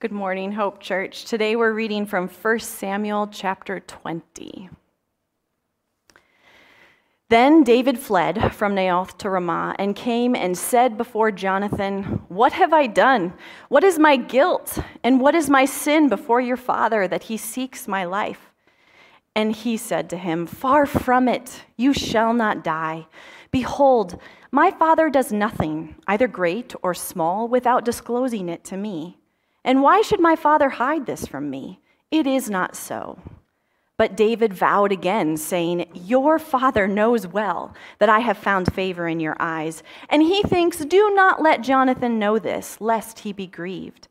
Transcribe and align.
Good 0.00 0.12
morning, 0.12 0.52
Hope 0.52 0.78
Church. 0.78 1.24
Today 1.24 1.56
we're 1.56 1.72
reading 1.72 2.06
from 2.06 2.28
1 2.28 2.60
Samuel 2.60 3.26
chapter 3.32 3.80
20. 3.80 4.70
Then 7.28 7.64
David 7.64 7.98
fled 7.98 8.54
from 8.54 8.76
Naioth 8.76 9.18
to 9.18 9.28
Ramah 9.28 9.74
and 9.76 9.96
came 9.96 10.36
and 10.36 10.56
said 10.56 10.96
before 10.96 11.32
Jonathan, 11.32 12.22
What 12.28 12.52
have 12.52 12.72
I 12.72 12.86
done? 12.86 13.34
What 13.70 13.82
is 13.82 13.98
my 13.98 14.14
guilt? 14.14 14.78
And 15.02 15.20
what 15.20 15.34
is 15.34 15.50
my 15.50 15.64
sin 15.64 16.08
before 16.08 16.40
your 16.40 16.56
father 16.56 17.08
that 17.08 17.24
he 17.24 17.36
seeks 17.36 17.88
my 17.88 18.04
life? 18.04 18.52
And 19.34 19.50
he 19.50 19.76
said 19.76 20.08
to 20.10 20.16
him, 20.16 20.46
Far 20.46 20.86
from 20.86 21.26
it, 21.26 21.64
you 21.76 21.92
shall 21.92 22.32
not 22.32 22.62
die. 22.62 23.08
Behold, 23.50 24.20
my 24.52 24.70
father 24.70 25.10
does 25.10 25.32
nothing, 25.32 25.96
either 26.06 26.28
great 26.28 26.72
or 26.84 26.94
small, 26.94 27.48
without 27.48 27.84
disclosing 27.84 28.48
it 28.48 28.62
to 28.62 28.76
me. 28.76 29.18
And 29.64 29.82
why 29.82 30.02
should 30.02 30.20
my 30.20 30.36
father 30.36 30.70
hide 30.70 31.06
this 31.06 31.26
from 31.26 31.50
me? 31.50 31.80
It 32.10 32.26
is 32.26 32.48
not 32.48 32.74
so. 32.76 33.18
But 33.98 34.16
David 34.16 34.54
vowed 34.54 34.92
again, 34.92 35.36
saying, 35.36 35.86
Your 35.92 36.38
father 36.38 36.86
knows 36.86 37.26
well 37.26 37.74
that 37.98 38.08
I 38.08 38.20
have 38.20 38.38
found 38.38 38.72
favor 38.72 39.08
in 39.08 39.18
your 39.18 39.36
eyes. 39.40 39.82
And 40.08 40.22
he 40.22 40.42
thinks, 40.42 40.78
Do 40.78 41.12
not 41.14 41.42
let 41.42 41.62
Jonathan 41.62 42.18
know 42.18 42.38
this, 42.38 42.80
lest 42.80 43.20
he 43.20 43.32
be 43.32 43.48
grieved. 43.48 44.06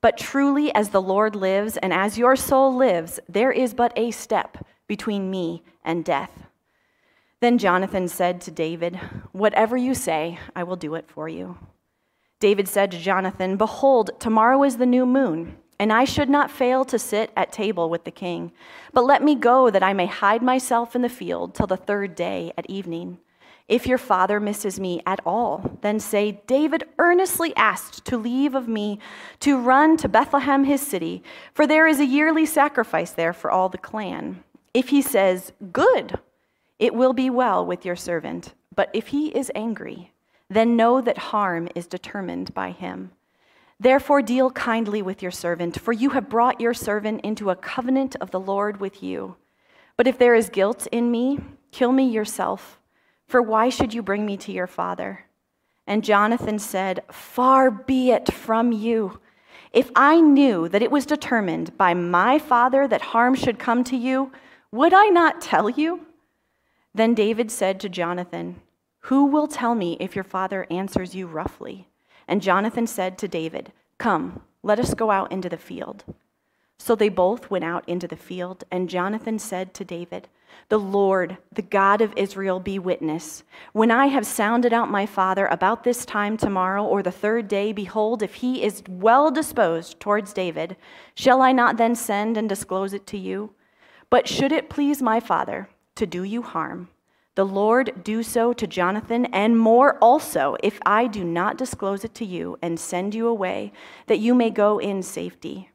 But 0.00 0.16
truly, 0.16 0.74
as 0.74 0.88
the 0.88 1.02
Lord 1.02 1.36
lives, 1.36 1.76
and 1.76 1.92
as 1.92 2.16
your 2.16 2.34
soul 2.34 2.74
lives, 2.74 3.20
there 3.28 3.52
is 3.52 3.74
but 3.74 3.92
a 3.96 4.10
step 4.10 4.64
between 4.86 5.30
me 5.30 5.62
and 5.84 6.04
death. 6.04 6.46
Then 7.40 7.58
Jonathan 7.58 8.08
said 8.08 8.40
to 8.42 8.50
David, 8.50 8.96
Whatever 9.32 9.76
you 9.76 9.94
say, 9.94 10.38
I 10.54 10.62
will 10.62 10.76
do 10.76 10.94
it 10.94 11.06
for 11.08 11.28
you. 11.28 11.58
David 12.38 12.68
said 12.68 12.90
to 12.90 12.98
Jonathan, 12.98 13.56
Behold, 13.56 14.10
tomorrow 14.18 14.62
is 14.62 14.76
the 14.76 14.86
new 14.86 15.06
moon, 15.06 15.56
and 15.78 15.92
I 15.92 16.04
should 16.04 16.28
not 16.28 16.50
fail 16.50 16.84
to 16.84 16.98
sit 16.98 17.30
at 17.36 17.52
table 17.52 17.88
with 17.88 18.04
the 18.04 18.10
king. 18.10 18.52
But 18.92 19.06
let 19.06 19.22
me 19.22 19.34
go 19.34 19.70
that 19.70 19.82
I 19.82 19.94
may 19.94 20.06
hide 20.06 20.42
myself 20.42 20.94
in 20.94 21.02
the 21.02 21.08
field 21.08 21.54
till 21.54 21.66
the 21.66 21.76
third 21.76 22.14
day 22.14 22.52
at 22.58 22.68
evening. 22.68 23.18
If 23.68 23.86
your 23.86 23.98
father 23.98 24.38
misses 24.38 24.78
me 24.78 25.02
at 25.06 25.20
all, 25.26 25.78
then 25.80 25.98
say, 25.98 26.42
David 26.46 26.84
earnestly 26.98 27.56
asked 27.56 28.04
to 28.04 28.16
leave 28.16 28.54
of 28.54 28.68
me 28.68 29.00
to 29.40 29.58
run 29.58 29.96
to 29.96 30.08
Bethlehem, 30.08 30.64
his 30.64 30.80
city, 30.80 31.22
for 31.52 31.66
there 31.66 31.88
is 31.88 31.98
a 31.98 32.06
yearly 32.06 32.46
sacrifice 32.46 33.10
there 33.10 33.32
for 33.32 33.50
all 33.50 33.68
the 33.68 33.78
clan. 33.78 34.44
If 34.72 34.90
he 34.90 35.02
says, 35.02 35.52
Good, 35.72 36.18
it 36.78 36.94
will 36.94 37.12
be 37.12 37.30
well 37.30 37.66
with 37.66 37.84
your 37.84 37.96
servant. 37.96 38.54
But 38.74 38.90
if 38.92 39.08
he 39.08 39.28
is 39.28 39.50
angry, 39.54 40.12
then 40.48 40.76
know 40.76 41.00
that 41.00 41.18
harm 41.18 41.68
is 41.74 41.86
determined 41.86 42.54
by 42.54 42.70
him. 42.70 43.10
Therefore, 43.78 44.22
deal 44.22 44.50
kindly 44.50 45.02
with 45.02 45.22
your 45.22 45.30
servant, 45.30 45.78
for 45.80 45.92
you 45.92 46.10
have 46.10 46.28
brought 46.28 46.60
your 46.60 46.72
servant 46.74 47.20
into 47.22 47.50
a 47.50 47.56
covenant 47.56 48.16
of 48.20 48.30
the 48.30 48.40
Lord 48.40 48.80
with 48.80 49.02
you. 49.02 49.36
But 49.96 50.06
if 50.06 50.18
there 50.18 50.34
is 50.34 50.48
guilt 50.48 50.86
in 50.92 51.10
me, 51.10 51.38
kill 51.72 51.92
me 51.92 52.08
yourself, 52.08 52.78
for 53.26 53.42
why 53.42 53.68
should 53.68 53.92
you 53.92 54.02
bring 54.02 54.24
me 54.24 54.36
to 54.38 54.52
your 54.52 54.66
father? 54.66 55.26
And 55.86 56.04
Jonathan 56.04 56.58
said, 56.58 57.02
Far 57.10 57.70
be 57.70 58.10
it 58.10 58.32
from 58.32 58.72
you. 58.72 59.20
If 59.72 59.90
I 59.94 60.20
knew 60.20 60.68
that 60.68 60.82
it 60.82 60.90
was 60.90 61.04
determined 61.06 61.76
by 61.76 61.92
my 61.92 62.38
father 62.38 62.88
that 62.88 63.02
harm 63.02 63.34
should 63.34 63.58
come 63.58 63.84
to 63.84 63.96
you, 63.96 64.32
would 64.72 64.94
I 64.94 65.06
not 65.08 65.40
tell 65.40 65.68
you? 65.68 66.06
Then 66.94 67.14
David 67.14 67.50
said 67.50 67.78
to 67.80 67.88
Jonathan, 67.88 68.60
who 69.06 69.26
will 69.26 69.46
tell 69.46 69.76
me 69.76 69.96
if 70.00 70.16
your 70.16 70.24
father 70.24 70.66
answers 70.68 71.14
you 71.14 71.28
roughly? 71.28 71.86
And 72.26 72.42
Jonathan 72.42 72.88
said 72.88 73.18
to 73.18 73.28
David, 73.28 73.70
Come, 73.98 74.42
let 74.64 74.80
us 74.80 74.94
go 74.94 75.12
out 75.12 75.30
into 75.30 75.48
the 75.48 75.56
field. 75.56 76.02
So 76.76 76.96
they 76.96 77.08
both 77.08 77.48
went 77.48 77.62
out 77.62 77.88
into 77.88 78.08
the 78.08 78.16
field, 78.16 78.64
and 78.68 78.88
Jonathan 78.88 79.38
said 79.38 79.74
to 79.74 79.84
David, 79.84 80.26
The 80.70 80.80
Lord, 80.80 81.38
the 81.52 81.62
God 81.62 82.00
of 82.00 82.14
Israel, 82.16 82.58
be 82.58 82.80
witness. 82.80 83.44
When 83.72 83.92
I 83.92 84.06
have 84.06 84.26
sounded 84.26 84.72
out 84.72 84.90
my 84.90 85.06
father 85.06 85.46
about 85.46 85.84
this 85.84 86.04
time 86.04 86.36
tomorrow 86.36 86.84
or 86.84 87.00
the 87.00 87.12
third 87.12 87.46
day, 87.46 87.72
behold, 87.72 88.24
if 88.24 88.34
he 88.34 88.64
is 88.64 88.82
well 88.88 89.30
disposed 89.30 90.00
towards 90.00 90.32
David, 90.32 90.76
shall 91.14 91.42
I 91.42 91.52
not 91.52 91.76
then 91.76 91.94
send 91.94 92.36
and 92.36 92.48
disclose 92.48 92.92
it 92.92 93.06
to 93.06 93.18
you? 93.18 93.52
But 94.10 94.26
should 94.26 94.50
it 94.50 94.68
please 94.68 95.00
my 95.00 95.20
father 95.20 95.68
to 95.94 96.06
do 96.06 96.24
you 96.24 96.42
harm, 96.42 96.88
the 97.36 97.46
Lord 97.46 98.02
do 98.02 98.22
so 98.22 98.52
to 98.54 98.66
Jonathan, 98.66 99.26
and 99.26 99.58
more 99.58 99.98
also, 100.00 100.56
if 100.62 100.78
I 100.84 101.06
do 101.06 101.22
not 101.22 101.58
disclose 101.58 102.02
it 102.02 102.14
to 102.14 102.24
you 102.24 102.58
and 102.60 102.80
send 102.80 103.14
you 103.14 103.28
away, 103.28 103.72
that 104.06 104.18
you 104.18 104.34
may 104.34 104.50
go 104.50 104.78
in 104.78 105.02
safety. 105.02 105.70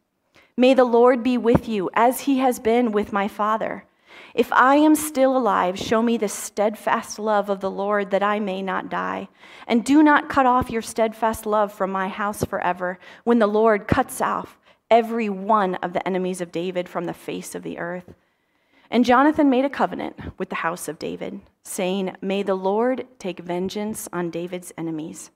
May 0.57 0.73
the 0.73 0.83
Lord 0.83 1.23
be 1.23 1.37
with 1.37 1.69
you, 1.69 1.89
as 1.93 2.21
he 2.21 2.39
has 2.39 2.59
been 2.59 2.91
with 2.91 3.13
my 3.13 3.27
father. 3.27 3.85
If 4.33 4.51
I 4.51 4.75
am 4.77 4.95
still 4.95 5.37
alive, 5.37 5.77
show 5.77 6.01
me 6.01 6.17
the 6.17 6.27
steadfast 6.27 7.19
love 7.19 7.49
of 7.49 7.59
the 7.59 7.71
Lord, 7.71 8.09
that 8.09 8.23
I 8.23 8.39
may 8.39 8.61
not 8.63 8.89
die. 8.89 9.29
And 9.67 9.85
do 9.85 10.01
not 10.01 10.29
cut 10.29 10.47
off 10.47 10.71
your 10.71 10.81
steadfast 10.81 11.45
love 11.45 11.71
from 11.71 11.91
my 11.91 12.07
house 12.07 12.43
forever, 12.43 12.97
when 13.23 13.37
the 13.39 13.47
Lord 13.47 13.87
cuts 13.87 14.19
off 14.19 14.57
every 14.89 15.29
one 15.29 15.75
of 15.75 15.93
the 15.93 16.05
enemies 16.07 16.41
of 16.41 16.51
David 16.51 16.89
from 16.89 17.05
the 17.05 17.13
face 17.13 17.53
of 17.53 17.61
the 17.61 17.77
earth. 17.77 18.15
And 18.91 19.05
Jonathan 19.05 19.49
made 19.49 19.63
a 19.63 19.69
covenant 19.69 20.19
with 20.37 20.49
the 20.49 20.55
house 20.55 20.89
of 20.89 20.99
David, 20.99 21.39
saying, 21.63 22.13
May 22.21 22.43
the 22.43 22.55
Lord 22.55 23.07
take 23.19 23.39
vengeance 23.39 24.09
on 24.11 24.29
David's 24.29 24.73
enemies. 24.77 25.31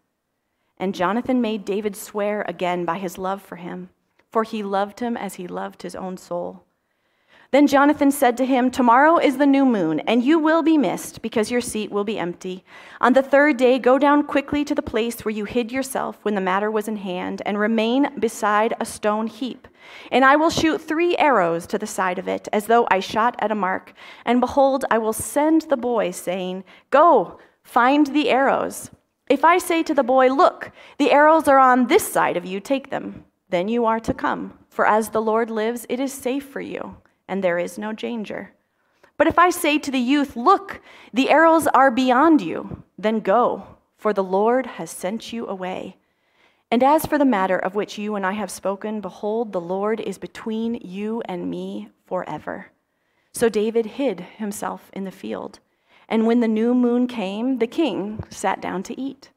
And 0.78 0.94
Jonathan 0.94 1.40
made 1.40 1.64
David 1.64 1.96
swear 1.96 2.44
again 2.50 2.84
by 2.84 2.98
his 2.98 3.18
love 3.18 3.42
for 3.42 3.56
him, 3.56 3.92
for 4.30 4.44
he 4.44 4.62
loved 4.62 5.00
him 5.00 5.16
as 5.16 5.36
he 5.36 5.48
loved 5.48 5.84
his 5.84 5.96
own 5.96 6.18
soul. 6.18 6.66
Then 7.52 7.66
Jonathan 7.66 8.12
said 8.12 8.36
to 8.38 8.46
him, 8.46 8.70
Tomorrow 8.70 9.20
is 9.20 9.38
the 9.38 9.46
new 9.46 9.64
moon, 9.64 10.02
and 10.02 10.22
you 10.22 10.38
will 10.38 10.62
be 10.62 10.78
missed, 10.78 11.22
because 11.22 11.50
your 11.50 11.62
seat 11.62 11.90
will 11.90 12.04
be 12.04 12.20
empty. 12.20 12.66
On 13.00 13.14
the 13.14 13.24
third 13.24 13.56
day, 13.56 13.80
go 13.80 13.98
down 13.98 14.24
quickly 14.24 14.66
to 14.66 14.76
the 14.76 14.82
place 14.82 15.24
where 15.24 15.34
you 15.34 15.46
hid 15.46 15.72
yourself 15.72 16.18
when 16.24 16.36
the 16.36 16.42
matter 16.42 16.70
was 16.70 16.90
in 16.90 16.98
hand, 16.98 17.42
and 17.46 17.58
remain 17.58 18.20
beside 18.20 18.74
a 18.82 18.86
stone 18.86 19.28
heap. 19.28 19.70
And 20.12 20.26
I 20.26 20.36
will 20.36 20.50
shoot 20.50 20.82
three 20.82 21.16
arrows 21.18 21.68
to 21.68 21.78
the 21.78 21.88
side 21.88 22.20
of 22.20 22.28
it, 22.28 22.48
as 22.54 22.68
though 22.68 22.88
I 22.92 23.00
shot 23.00 23.36
at 23.40 23.52
a 23.52 23.56
mark. 23.56 23.94
And 24.26 24.40
behold, 24.40 24.86
I 24.90 24.98
will 24.98 25.14
send 25.14 25.64
the 25.64 25.78
boy, 25.78 26.12
saying, 26.12 26.64
Go, 26.90 27.40
find 27.64 28.08
the 28.08 28.30
arrows. 28.30 28.92
If 29.30 29.44
I 29.44 29.58
say 29.58 29.84
to 29.84 29.94
the 29.94 30.04
boy, 30.04 30.30
Look, 30.30 30.72
the 30.98 31.12
arrows 31.12 31.48
are 31.48 31.60
on 31.60 31.88
this 31.88 32.08
side 32.08 32.38
of 32.38 32.46
you, 32.46 32.60
take 32.60 32.90
them, 32.90 33.26
then 33.50 33.68
you 33.68 33.86
are 33.86 34.00
to 34.02 34.14
come. 34.14 34.58
For 34.70 34.86
as 34.86 35.10
the 35.10 35.22
Lord 35.22 35.50
lives, 35.50 35.86
it 35.90 36.00
is 36.00 36.14
safe 36.14 36.48
for 36.48 36.62
you 36.62 36.98
and 37.28 37.44
there 37.44 37.60
is 37.60 37.78
no 37.78 37.92
danger. 37.92 38.52
But 39.18 39.28
if 39.28 39.40
I 39.40 39.50
say 39.50 39.80
to 39.80 39.92
the 39.92 40.00
youth, 40.00 40.36
Look, 40.36 40.82
the 41.14 41.30
arrows 41.30 41.68
are 41.68 41.92
beyond 41.92 42.42
you, 42.42 42.84
then 42.98 43.20
go, 43.20 43.66
for 43.98 44.14
the 44.14 44.24
Lord 44.24 44.66
has 44.66 44.92
sent 44.92 45.32
you 45.32 45.48
away. 45.48 45.98
And 46.72 46.84
as 46.84 47.06
for 47.06 47.18
the 47.18 47.26
matter 47.26 47.58
of 47.58 47.76
which 47.76 47.98
you 47.98 48.16
and 48.16 48.26
I 48.26 48.34
have 48.34 48.52
spoken, 48.52 49.02
behold, 49.02 49.54
the 49.54 49.62
Lord 49.62 50.00
is 50.00 50.18
between 50.18 50.76
you 50.76 51.22
and 51.26 51.50
me 51.50 51.90
forever. 52.06 52.72
So 53.32 53.50
David 53.50 53.86
hid 53.86 54.22
himself 54.22 54.90
in 54.94 55.04
the 55.04 55.12
field. 55.12 55.60
And 56.08 56.26
when 56.26 56.40
the 56.40 56.48
new 56.48 56.74
moon 56.74 57.08
came, 57.08 57.60
the 57.60 57.68
king 57.68 58.24
sat 58.30 58.62
down 58.62 58.84
to 58.84 59.00
eat. 59.00 59.30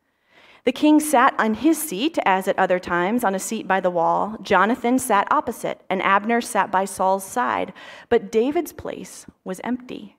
The 0.64 0.72
king 0.72 1.00
sat 1.00 1.34
on 1.38 1.54
his 1.54 1.80
seat, 1.80 2.18
as 2.26 2.46
at 2.46 2.58
other 2.58 2.78
times, 2.78 3.24
on 3.24 3.34
a 3.34 3.38
seat 3.38 3.66
by 3.66 3.80
the 3.80 3.90
wall. 3.90 4.36
Jonathan 4.42 4.98
sat 4.98 5.26
opposite, 5.30 5.80
and 5.88 6.02
Abner 6.02 6.40
sat 6.40 6.70
by 6.70 6.84
Saul's 6.84 7.24
side. 7.24 7.72
But 8.08 8.30
David's 8.30 8.72
place 8.72 9.24
was 9.44 9.60
empty. 9.64 10.16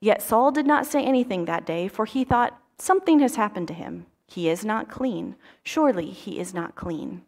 Yet 0.00 0.20
Saul 0.20 0.50
did 0.50 0.66
not 0.66 0.86
say 0.86 1.04
anything 1.04 1.44
that 1.44 1.64
day, 1.64 1.86
for 1.86 2.04
he 2.04 2.24
thought, 2.24 2.58
Something 2.78 3.20
has 3.20 3.36
happened 3.36 3.68
to 3.68 3.74
him. 3.74 4.06
He 4.32 4.48
is 4.48 4.64
not 4.64 4.88
clean. 4.88 5.36
Surely 5.62 6.06
he 6.06 6.38
is 6.38 6.54
not 6.54 6.74
clean. 6.74 7.20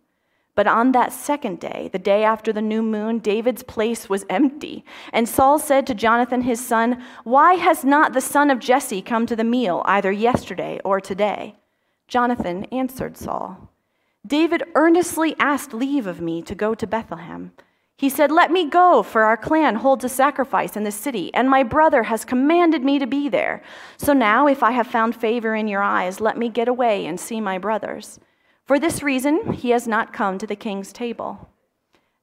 But 0.54 0.66
on 0.66 0.92
that 0.92 1.12
second 1.12 1.60
day, 1.60 1.90
the 1.92 1.98
day 1.98 2.24
after 2.24 2.50
the 2.50 2.62
new 2.62 2.82
moon, 2.82 3.18
David's 3.18 3.62
place 3.62 4.08
was 4.08 4.24
empty. 4.30 4.86
And 5.12 5.28
Saul 5.28 5.58
said 5.58 5.86
to 5.86 5.94
Jonathan 5.94 6.42
his 6.42 6.64
son, 6.64 7.04
Why 7.24 7.54
has 7.54 7.84
not 7.84 8.14
the 8.14 8.22
son 8.22 8.50
of 8.50 8.58
Jesse 8.58 9.02
come 9.02 9.26
to 9.26 9.36
the 9.36 9.44
meal, 9.44 9.82
either 9.84 10.10
yesterday 10.10 10.80
or 10.82 10.98
today? 10.98 11.56
Jonathan 12.08 12.64
answered 12.72 13.18
Saul, 13.18 13.68
David 14.26 14.62
earnestly 14.74 15.36
asked 15.38 15.74
leave 15.74 16.06
of 16.06 16.22
me 16.22 16.40
to 16.40 16.54
go 16.54 16.74
to 16.74 16.86
Bethlehem. 16.86 17.52
He 17.96 18.08
said, 18.08 18.30
Let 18.30 18.50
me 18.50 18.68
go, 18.68 19.02
for 19.02 19.22
our 19.22 19.36
clan 19.36 19.76
holds 19.76 20.04
a 20.04 20.08
sacrifice 20.08 20.76
in 20.76 20.84
the 20.84 20.90
city, 20.90 21.32
and 21.32 21.48
my 21.48 21.62
brother 21.62 22.04
has 22.04 22.24
commanded 22.24 22.82
me 22.82 22.98
to 22.98 23.06
be 23.06 23.28
there. 23.28 23.62
So 23.96 24.12
now, 24.12 24.48
if 24.48 24.62
I 24.62 24.72
have 24.72 24.86
found 24.86 25.14
favor 25.14 25.54
in 25.54 25.68
your 25.68 25.82
eyes, 25.82 26.20
let 26.20 26.36
me 26.36 26.48
get 26.48 26.68
away 26.68 27.06
and 27.06 27.20
see 27.20 27.40
my 27.40 27.58
brothers. 27.58 28.18
For 28.64 28.78
this 28.78 29.02
reason, 29.02 29.52
he 29.52 29.70
has 29.70 29.86
not 29.86 30.12
come 30.12 30.38
to 30.38 30.46
the 30.46 30.56
king's 30.56 30.92
table. 30.92 31.50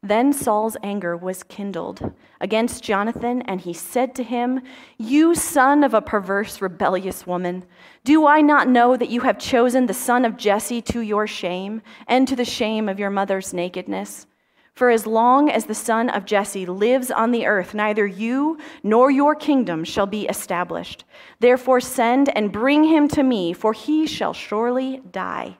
Then 0.03 0.33
Saul's 0.33 0.77
anger 0.81 1.15
was 1.15 1.43
kindled 1.43 2.11
against 2.39 2.83
Jonathan, 2.83 3.43
and 3.43 3.61
he 3.61 3.71
said 3.71 4.15
to 4.15 4.23
him, 4.23 4.61
You 4.97 5.35
son 5.35 5.83
of 5.83 5.93
a 5.93 6.01
perverse, 6.01 6.59
rebellious 6.59 7.27
woman, 7.27 7.63
do 8.03 8.25
I 8.25 8.41
not 8.41 8.67
know 8.67 8.97
that 8.97 9.11
you 9.11 9.21
have 9.21 9.37
chosen 9.37 9.85
the 9.85 9.93
son 9.93 10.25
of 10.25 10.37
Jesse 10.37 10.81
to 10.81 11.01
your 11.01 11.27
shame 11.27 11.83
and 12.07 12.27
to 12.27 12.35
the 12.35 12.43
shame 12.43 12.89
of 12.89 12.97
your 12.97 13.11
mother's 13.11 13.53
nakedness? 13.53 14.25
For 14.73 14.89
as 14.89 15.05
long 15.05 15.49
as 15.49 15.65
the 15.65 15.75
son 15.75 16.09
of 16.09 16.25
Jesse 16.25 16.65
lives 16.65 17.11
on 17.11 17.31
the 17.31 17.45
earth, 17.45 17.73
neither 17.73 18.07
you 18.07 18.57
nor 18.83 19.11
your 19.11 19.35
kingdom 19.35 19.83
shall 19.83 20.05
be 20.05 20.25
established. 20.25 21.03
Therefore, 21.39 21.81
send 21.81 22.35
and 22.35 22.51
bring 22.51 22.85
him 22.85 23.07
to 23.09 23.23
me, 23.23 23.53
for 23.53 23.73
he 23.73 24.07
shall 24.07 24.33
surely 24.33 25.01
die. 25.11 25.57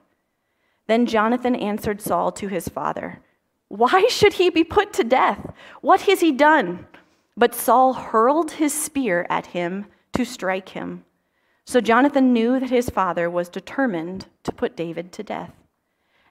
Then 0.86 1.06
Jonathan 1.06 1.54
answered 1.54 2.00
Saul 2.00 2.32
to 2.32 2.48
his 2.48 2.68
father, 2.68 3.20
Why 3.68 4.06
should 4.08 4.34
he 4.34 4.50
be 4.50 4.64
put 4.64 4.92
to 4.94 5.04
death? 5.04 5.52
What 5.80 6.02
has 6.02 6.20
he 6.20 6.32
done? 6.32 6.86
But 7.36 7.54
Saul 7.54 7.94
hurled 7.94 8.52
his 8.52 8.74
spear 8.74 9.26
at 9.30 9.46
him 9.46 9.86
to 10.14 10.24
strike 10.24 10.70
him. 10.70 11.04
So 11.64 11.80
Jonathan 11.80 12.32
knew 12.32 12.58
that 12.58 12.70
his 12.70 12.90
father 12.90 13.30
was 13.30 13.48
determined 13.48 14.26
to 14.42 14.52
put 14.52 14.76
David 14.76 15.12
to 15.12 15.22
death. 15.22 15.52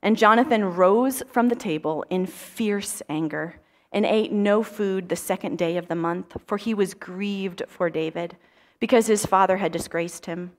And 0.01 0.17
Jonathan 0.17 0.75
rose 0.75 1.21
from 1.27 1.49
the 1.49 1.55
table 1.55 2.03
in 2.09 2.25
fierce 2.25 3.01
anger 3.07 3.59
and 3.91 4.05
ate 4.05 4.31
no 4.31 4.63
food 4.63 5.09
the 5.09 5.15
second 5.15 5.57
day 5.57 5.77
of 5.77 5.87
the 5.87 5.95
month, 5.95 6.37
for 6.45 6.57
he 6.57 6.73
was 6.73 6.93
grieved 6.93 7.61
for 7.67 7.89
David, 7.89 8.37
because 8.79 9.07
his 9.07 9.25
father 9.25 9.57
had 9.57 9.71
disgraced 9.71 10.25
him. 10.25 10.53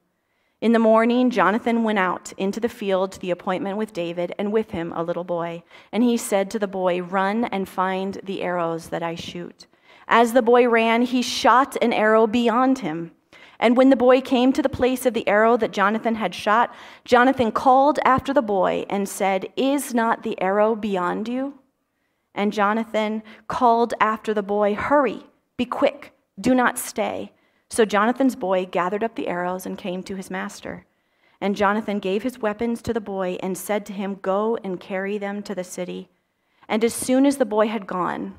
In 0.61 0.73
the 0.73 0.79
morning, 0.79 1.31
Jonathan 1.31 1.83
went 1.83 1.99
out 1.99 2.33
into 2.37 2.61
the 2.61 2.69
field 2.69 3.11
to 3.13 3.19
the 3.19 3.33
appointment 3.33 3.79
with 3.79 3.93
David, 3.93 4.33
and 4.39 4.53
with 4.53 4.71
him 4.71 4.93
a 4.95 5.03
little 5.03 5.25
boy. 5.25 5.65
And 5.91 6.05
he 6.05 6.17
said 6.17 6.51
to 6.51 6.59
the 6.59 6.69
boy, 6.69 7.03
Run 7.03 7.47
and 7.47 7.69
find 7.69 8.21
the 8.23 8.43
arrows 8.43 8.91
that 8.91 9.03
I 9.03 9.17
shoot. 9.17 9.67
As 10.07 10.35
the 10.35 10.43
boy 10.43 10.69
ran, 10.69 11.03
he 11.03 11.23
shot 11.23 11.77
an 11.83 11.93
arrow 11.93 12.27
beyond 12.29 12.79
him. 12.79 13.13
And 13.63 13.77
when 13.77 13.91
the 13.91 13.97
boy 13.97 14.21
came 14.21 14.53
to 14.53 14.61
the 14.61 14.69
place 14.69 15.07
of 15.07 15.15
the 15.15 15.27
arrow 15.29 15.57
that 15.57 15.71
Jonathan 15.71 16.17
had 16.17 16.35
shot, 16.35 16.75
Jonathan 17.05 17.53
called 17.53 18.01
after 18.05 18.35
the 18.35 18.43
boy 18.43 18.85
and 18.91 19.09
said, 19.09 19.53
Is 19.57 19.95
not 19.95 20.25
the 20.25 20.39
arrow 20.43 20.75
beyond 20.75 21.29
you? 21.29 21.61
And 22.35 22.53
Jonathan 22.53 23.23
called 23.47 23.95
after 24.01 24.35
the 24.35 24.43
boy, 24.43 24.75
Hurry, 24.75 25.27
be 25.57 25.65
quick, 25.65 26.13
do 26.41 26.57
not 26.57 26.77
stay. 26.77 27.31
So 27.71 27.85
Jonathan's 27.85 28.35
boy 28.35 28.67
gathered 28.67 29.05
up 29.05 29.15
the 29.15 29.29
arrows 29.29 29.65
and 29.65 29.79
came 29.79 30.03
to 30.03 30.17
his 30.17 30.29
master. 30.29 30.85
And 31.41 31.55
Jonathan 31.55 32.01
gave 32.01 32.25
his 32.25 32.41
weapons 32.41 32.83
to 32.83 32.93
the 32.93 33.01
boy 33.01 33.39
and 33.45 33.57
said 33.57 33.87
to 33.87 33.93
him, 33.93 34.19
Go 34.23 34.59
and 34.65 34.81
carry 34.81 35.19
them 35.19 35.41
to 35.45 35.55
the 35.55 35.63
city. 35.63 36.09
And 36.69 36.83
as 36.83 36.95
soon 36.95 37.27
as 37.27 37.37
the 37.37 37.45
boy 37.45 37.69
had 37.69 37.87
gone, 37.87 38.35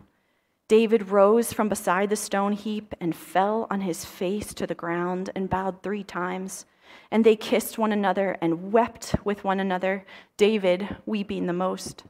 David 0.68 1.10
rose 1.10 1.51
from 1.51 1.69
beside 1.69 2.10
the 2.10 2.15
stone 2.15 2.54
heap 2.54 2.94
and 3.00 3.15
fell 3.15 3.68
on 3.69 3.81
his 3.81 4.06
face 4.06 4.54
to 4.54 4.65
the 4.65 4.75
ground 4.75 5.30
and 5.36 5.50
bowed 5.50 5.83
three 5.83 6.04
times. 6.04 6.65
And 7.12 7.25
they 7.25 7.36
kissed 7.36 7.77
one 7.77 7.92
another 7.92 8.38
and 8.42 8.71
wept 8.71 9.15
with 9.25 9.44
one 9.44 9.60
another, 9.60 10.06
David 10.38 10.98
weeping 11.06 11.48
the 11.48 11.54
most. 11.54 12.04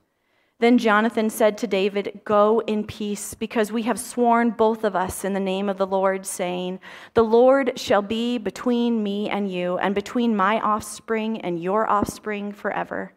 Then 0.60 0.78
Jonathan 0.78 1.30
said 1.30 1.58
to 1.58 1.68
David, 1.68 2.22
Go 2.24 2.62
in 2.62 2.86
peace, 2.86 3.34
because 3.34 3.72
we 3.72 3.82
have 3.84 4.00
sworn 4.00 4.52
both 4.52 4.84
of 4.84 4.96
us 4.96 5.26
in 5.26 5.34
the 5.34 5.40
name 5.40 5.68
of 5.68 5.78
the 5.78 5.88
Lord, 5.88 6.26
saying, 6.26 6.80
The 7.16 7.24
Lord 7.24 7.78
shall 7.78 8.02
be 8.02 8.38
between 8.38 9.04
me 9.04 9.30
and 9.30 9.52
you, 9.52 9.78
and 9.80 9.94
between 9.94 10.38
my 10.38 10.62
offspring 10.62 11.42
and 11.42 11.62
your 11.62 11.90
offspring 11.90 12.54
forever. 12.54 13.12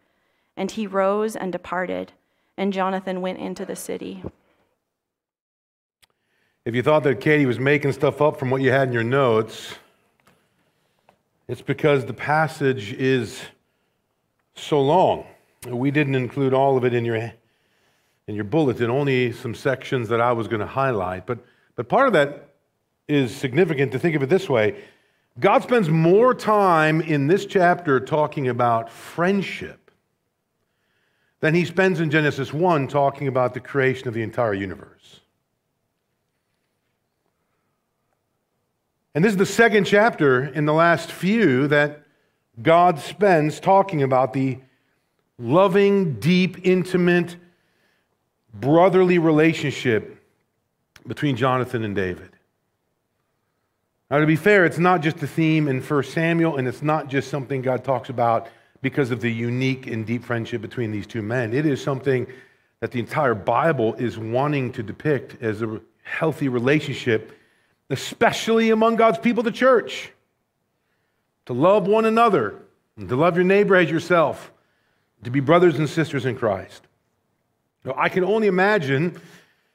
And 0.56 0.70
he 0.70 0.86
rose 0.86 1.36
and 1.36 1.52
departed, 1.52 2.12
and 2.56 2.72
Jonathan 2.72 3.20
went 3.20 3.38
into 3.38 3.64
the 3.64 3.76
city. 3.76 4.24
If 6.66 6.74
you 6.74 6.82
thought 6.82 7.04
that 7.04 7.20
Katie 7.20 7.46
was 7.46 7.60
making 7.60 7.92
stuff 7.92 8.20
up 8.20 8.40
from 8.40 8.50
what 8.50 8.60
you 8.60 8.72
had 8.72 8.88
in 8.88 8.92
your 8.92 9.04
notes, 9.04 9.76
it's 11.46 11.62
because 11.62 12.04
the 12.04 12.12
passage 12.12 12.92
is 12.92 13.40
so 14.56 14.82
long. 14.82 15.28
We 15.68 15.92
didn't 15.92 16.16
include 16.16 16.52
all 16.52 16.76
of 16.76 16.84
it 16.84 16.92
in 16.92 17.04
your, 17.04 17.14
in 17.14 18.34
your 18.34 18.42
bulletin, 18.42 18.90
only 18.90 19.30
some 19.30 19.54
sections 19.54 20.08
that 20.08 20.20
I 20.20 20.32
was 20.32 20.48
going 20.48 20.58
to 20.58 20.66
highlight. 20.66 21.24
But, 21.24 21.38
but 21.76 21.88
part 21.88 22.08
of 22.08 22.14
that 22.14 22.48
is 23.06 23.32
significant 23.32 23.92
to 23.92 24.00
think 24.00 24.16
of 24.16 24.24
it 24.24 24.28
this 24.28 24.48
way 24.48 24.82
God 25.38 25.62
spends 25.62 25.88
more 25.88 26.34
time 26.34 27.00
in 27.00 27.28
this 27.28 27.46
chapter 27.46 28.00
talking 28.00 28.48
about 28.48 28.90
friendship 28.90 29.92
than 31.38 31.54
he 31.54 31.64
spends 31.64 32.00
in 32.00 32.10
Genesis 32.10 32.52
1 32.52 32.88
talking 32.88 33.28
about 33.28 33.54
the 33.54 33.60
creation 33.60 34.08
of 34.08 34.14
the 34.14 34.22
entire 34.22 34.54
universe. 34.54 35.20
And 39.16 39.24
this 39.24 39.32
is 39.32 39.38
the 39.38 39.46
second 39.46 39.86
chapter 39.86 40.44
in 40.44 40.66
the 40.66 40.74
last 40.74 41.10
few 41.10 41.68
that 41.68 42.02
God 42.60 42.98
spends 42.98 43.58
talking 43.58 44.02
about 44.02 44.34
the 44.34 44.58
loving, 45.38 46.20
deep, 46.20 46.66
intimate, 46.66 47.36
brotherly 48.52 49.18
relationship 49.18 50.22
between 51.06 51.34
Jonathan 51.34 51.82
and 51.82 51.96
David. 51.96 52.28
Now, 54.10 54.18
to 54.18 54.26
be 54.26 54.36
fair, 54.36 54.66
it's 54.66 54.78
not 54.78 55.00
just 55.00 55.22
a 55.22 55.26
theme 55.26 55.66
in 55.66 55.80
1 55.80 56.02
Samuel, 56.02 56.58
and 56.58 56.68
it's 56.68 56.82
not 56.82 57.08
just 57.08 57.30
something 57.30 57.62
God 57.62 57.84
talks 57.84 58.10
about 58.10 58.48
because 58.82 59.10
of 59.10 59.22
the 59.22 59.32
unique 59.32 59.86
and 59.86 60.04
deep 60.04 60.24
friendship 60.24 60.60
between 60.60 60.92
these 60.92 61.06
two 61.06 61.22
men. 61.22 61.54
It 61.54 61.64
is 61.64 61.82
something 61.82 62.26
that 62.80 62.90
the 62.90 63.00
entire 63.00 63.34
Bible 63.34 63.94
is 63.94 64.18
wanting 64.18 64.72
to 64.72 64.82
depict 64.82 65.42
as 65.42 65.62
a 65.62 65.80
healthy 66.02 66.50
relationship 66.50 67.32
especially 67.90 68.70
among 68.70 68.96
God's 68.96 69.18
people, 69.18 69.42
the 69.42 69.52
church, 69.52 70.10
to 71.46 71.52
love 71.52 71.86
one 71.86 72.04
another, 72.04 72.62
and 72.96 73.08
to 73.08 73.16
love 73.16 73.36
your 73.36 73.44
neighbor 73.44 73.76
as 73.76 73.90
yourself, 73.90 74.52
to 75.22 75.30
be 75.30 75.40
brothers 75.40 75.78
and 75.78 75.88
sisters 75.88 76.26
in 76.26 76.36
Christ. 76.36 76.82
Now, 77.84 77.94
I 77.96 78.08
can 78.08 78.24
only 78.24 78.48
imagine 78.48 79.20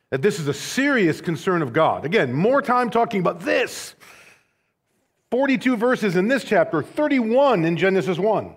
that 0.10 0.22
this 0.22 0.40
is 0.40 0.48
a 0.48 0.54
serious 0.54 1.22
concern 1.22 1.62
of 1.62 1.72
God. 1.72 2.04
Again, 2.04 2.34
more 2.34 2.62
time 2.62 2.90
talking 2.90 3.22
about 3.22 3.40
this. 3.42 3.96
42 5.30 5.78
verses 5.78 6.18
in 6.18 6.28
this 6.28 6.44
chapter, 6.44 6.84
31 6.84 7.64
in 7.64 7.78
Genesis 7.78 8.18
1. 8.20 8.54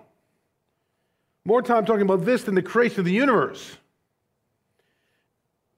More 1.45 1.61
time 1.61 1.85
talking 1.85 2.01
about 2.01 2.25
this 2.25 2.43
than 2.43 2.55
the 2.55 2.61
creation 2.61 2.99
of 2.99 3.05
the 3.05 3.13
universe. 3.13 3.77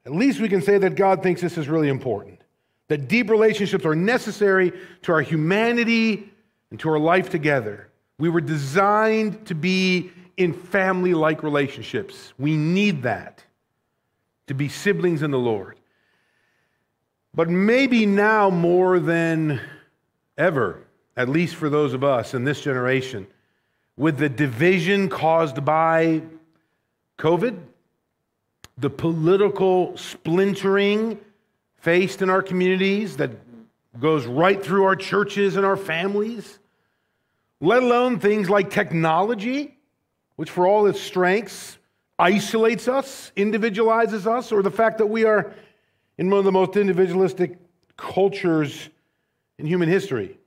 At 0.06 0.14
least 0.14 0.40
we 0.40 0.50
can 0.50 0.62
say 0.62 0.80
that 0.80 0.96
God 0.96 1.22
thinks 1.22 1.42
this 1.42 1.58
is 1.58 1.68
really 1.68 1.90
important 1.90 2.42
that 2.88 3.08
deep 3.08 3.30
relationships 3.30 3.86
are 3.86 3.96
necessary 3.96 4.72
to 5.04 5.12
our 5.12 5.22
humanity 5.22 6.32
and 6.72 6.80
to 6.80 6.90
our 6.90 7.00
life 7.00 7.30
together. 7.30 7.90
We 8.18 8.30
were 8.30 8.42
designed 8.42 9.46
to 9.48 9.56
be 9.56 10.12
in 10.38 10.54
family 10.54 11.14
like 11.14 11.44
relationships. 11.44 12.34
We 12.38 12.56
need 12.56 13.04
that 13.04 13.44
to 14.48 14.54
be 14.54 14.70
siblings 14.70 15.22
in 15.22 15.32
the 15.32 15.40
Lord. 15.40 15.78
But 17.34 17.50
maybe 17.50 18.06
now 18.06 18.50
more 18.50 19.00
than 19.00 19.62
ever, 20.38 20.84
at 21.16 21.30
least 21.30 21.56
for 21.56 21.70
those 21.70 21.94
of 21.94 22.04
us 22.04 22.34
in 22.34 22.44
this 22.44 22.62
generation, 22.62 23.28
with 23.98 24.18
the 24.18 24.30
division 24.30 25.10
caused 25.10 25.66
by 25.66 26.22
COVID, 27.18 27.58
the 28.78 28.90
political 28.90 29.98
splintering 29.98 31.20
faced 31.78 32.22
in 32.22 32.30
our 32.30 32.42
communities 32.42 33.18
that 33.18 33.32
goes 34.00 34.26
right 34.26 34.64
through 34.64 34.84
our 34.84 34.96
churches 34.96 35.56
and 35.56 35.66
our 35.66 35.78
families, 35.78 36.60
let 37.60 37.82
alone 37.82 38.20
things 38.20 38.50
like 38.50 38.70
technology, 38.70 39.78
which 40.36 40.50
for 40.50 40.68
all 40.68 40.86
its 40.86 41.00
strengths 41.02 41.78
isolates 42.20 42.88
us, 42.88 43.32
individualizes 43.36 44.28
us, 44.28 44.52
or 44.52 44.62
the 44.62 44.72
fact 44.72 44.98
that 44.98 45.08
we 45.08 45.24
are 45.24 45.54
in 46.18 46.30
one 46.30 46.40
of 46.40 46.46
the 46.46 46.52
most 46.52 46.76
individualistic 46.76 47.58
cultures 47.96 48.90
in 49.58 49.66
human 49.66 49.90
history. 49.90 50.38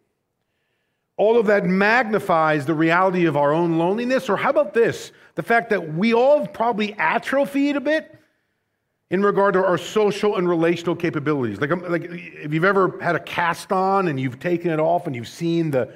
All 1.16 1.38
of 1.38 1.46
that 1.46 1.66
magnifies 1.66 2.64
the 2.66 2.74
reality 2.74 3.26
of 3.26 3.36
our 3.36 3.52
own 3.52 3.78
loneliness. 3.78 4.28
Or 4.28 4.36
how 4.36 4.50
about 4.50 4.72
this? 4.72 5.12
The 5.34 5.42
fact 5.42 5.70
that 5.70 5.94
we 5.94 6.14
all 6.14 6.46
probably 6.46 6.94
atrophied 6.94 7.76
a 7.76 7.80
bit 7.80 8.18
in 9.10 9.22
regard 9.22 9.54
to 9.54 9.64
our 9.64 9.76
social 9.76 10.36
and 10.36 10.48
relational 10.48 10.94
capabilities. 10.94 11.60
Like, 11.60 11.72
um, 11.72 11.82
like 11.88 12.04
if 12.04 12.54
you've 12.54 12.64
ever 12.64 12.98
had 13.00 13.16
a 13.16 13.20
cast 13.20 13.72
on 13.72 14.08
and 14.08 14.18
you've 14.20 14.38
taken 14.38 14.70
it 14.70 14.78
off 14.78 15.06
and 15.06 15.16
you've 15.16 15.28
seen 15.28 15.70
the 15.70 15.92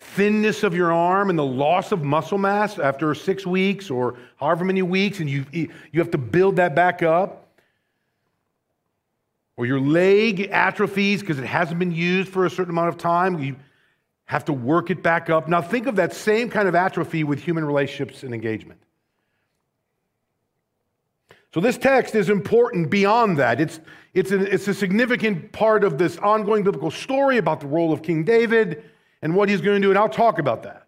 thinness 0.00 0.62
of 0.62 0.74
your 0.74 0.92
arm 0.92 1.30
and 1.30 1.38
the 1.38 1.44
loss 1.44 1.90
of 1.90 2.04
muscle 2.04 2.38
mass 2.38 2.78
after 2.78 3.14
six 3.14 3.46
weeks 3.46 3.90
or 3.90 4.16
however 4.36 4.64
many 4.64 4.82
weeks, 4.82 5.18
and 5.20 5.28
you, 5.28 5.44
you 5.50 5.70
have 5.94 6.10
to 6.10 6.18
build 6.18 6.56
that 6.56 6.74
back 6.74 7.02
up. 7.02 7.46
Or 9.56 9.66
your 9.66 9.80
leg 9.80 10.50
atrophies 10.52 11.20
because 11.20 11.40
it 11.40 11.44
hasn't 11.44 11.80
been 11.80 11.90
used 11.90 12.28
for 12.28 12.46
a 12.46 12.50
certain 12.50 12.70
amount 12.70 12.90
of 12.90 12.98
time. 12.98 13.40
You 13.40 13.56
have 14.26 14.44
to 14.44 14.52
work 14.52 14.90
it 14.90 15.02
back 15.02 15.30
up. 15.30 15.48
Now, 15.48 15.60
think 15.60 15.86
of 15.86 15.96
that 15.96 16.12
same 16.12 16.48
kind 16.48 16.68
of 16.68 16.76
atrophy 16.76 17.24
with 17.24 17.40
human 17.42 17.64
relationships 17.64 18.22
and 18.22 18.32
engagement. 18.32 18.78
So, 21.54 21.60
this 21.60 21.78
text 21.78 22.14
is 22.14 22.28
important 22.28 22.90
beyond 22.90 23.38
that. 23.38 23.60
It's, 23.60 23.80
it's, 24.12 24.32
a, 24.32 24.52
it's 24.52 24.68
a 24.68 24.74
significant 24.74 25.52
part 25.52 25.82
of 25.82 25.96
this 25.96 26.18
ongoing 26.18 26.62
biblical 26.62 26.90
story 26.90 27.38
about 27.38 27.60
the 27.60 27.66
role 27.66 27.92
of 27.92 28.02
King 28.02 28.24
David 28.24 28.84
and 29.22 29.34
what 29.34 29.48
he's 29.48 29.60
going 29.60 29.80
to 29.80 29.86
do, 29.86 29.90
and 29.90 29.98
I'll 29.98 30.08
talk 30.08 30.38
about 30.38 30.62
that. 30.64 30.86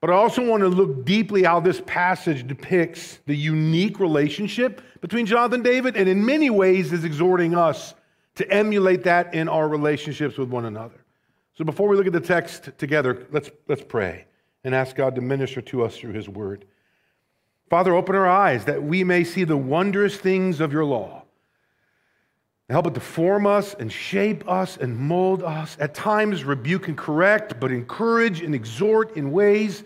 But 0.00 0.10
I 0.10 0.14
also 0.14 0.46
want 0.46 0.60
to 0.60 0.68
look 0.68 1.04
deeply 1.04 1.42
how 1.42 1.60
this 1.60 1.80
passage 1.86 2.46
depicts 2.46 3.20
the 3.26 3.34
unique 3.34 3.98
relationship 3.98 4.82
between 5.00 5.26
Jonathan 5.26 5.54
and 5.54 5.64
David, 5.64 5.96
and 5.96 6.08
in 6.08 6.24
many 6.24 6.50
ways 6.50 6.92
is 6.92 7.04
exhorting 7.04 7.54
us 7.54 7.94
to 8.34 8.48
emulate 8.52 9.02
that 9.04 9.34
in 9.34 9.48
our 9.48 9.66
relationships 9.66 10.36
with 10.36 10.50
one 10.50 10.66
another. 10.66 11.00
So 11.54 11.64
before 11.64 11.88
we 11.88 11.96
look 11.96 12.06
at 12.06 12.12
the 12.12 12.20
text 12.20 12.70
together, 12.76 13.26
let's, 13.32 13.50
let's 13.66 13.82
pray 13.82 14.26
and 14.62 14.74
ask 14.74 14.94
God 14.94 15.14
to 15.14 15.22
minister 15.22 15.62
to 15.62 15.84
us 15.84 15.96
through 15.96 16.12
his 16.12 16.28
word. 16.28 16.66
Father, 17.68 17.94
open 17.94 18.14
our 18.14 18.28
eyes 18.28 18.64
that 18.66 18.82
we 18.82 19.02
may 19.02 19.24
see 19.24 19.44
the 19.44 19.56
wondrous 19.56 20.16
things 20.16 20.60
of 20.60 20.72
your 20.72 20.84
law. 20.84 21.24
Help 22.68 22.88
it 22.88 22.94
to 22.94 23.00
form 23.00 23.46
us 23.46 23.74
and 23.74 23.92
shape 23.92 24.48
us 24.48 24.76
and 24.76 24.96
mold 24.96 25.42
us. 25.42 25.76
At 25.78 25.94
times, 25.94 26.44
rebuke 26.44 26.88
and 26.88 26.96
correct, 26.96 27.60
but 27.60 27.70
encourage 27.70 28.40
and 28.40 28.54
exhort 28.54 29.16
in 29.16 29.30
ways 29.30 29.84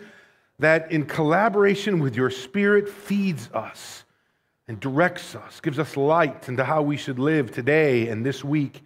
that, 0.57 0.91
in 0.91 1.05
collaboration 1.05 1.99
with 1.99 2.15
your 2.15 2.31
Spirit, 2.31 2.89
feeds 2.89 3.49
us 3.53 4.03
and 4.67 4.79
directs 4.79 5.35
us, 5.35 5.59
gives 5.59 5.79
us 5.79 5.97
light 5.97 6.49
into 6.49 6.63
how 6.63 6.81
we 6.81 6.97
should 6.97 7.19
live 7.19 7.51
today 7.51 8.07
and 8.07 8.25
this 8.25 8.43
week 8.43 8.83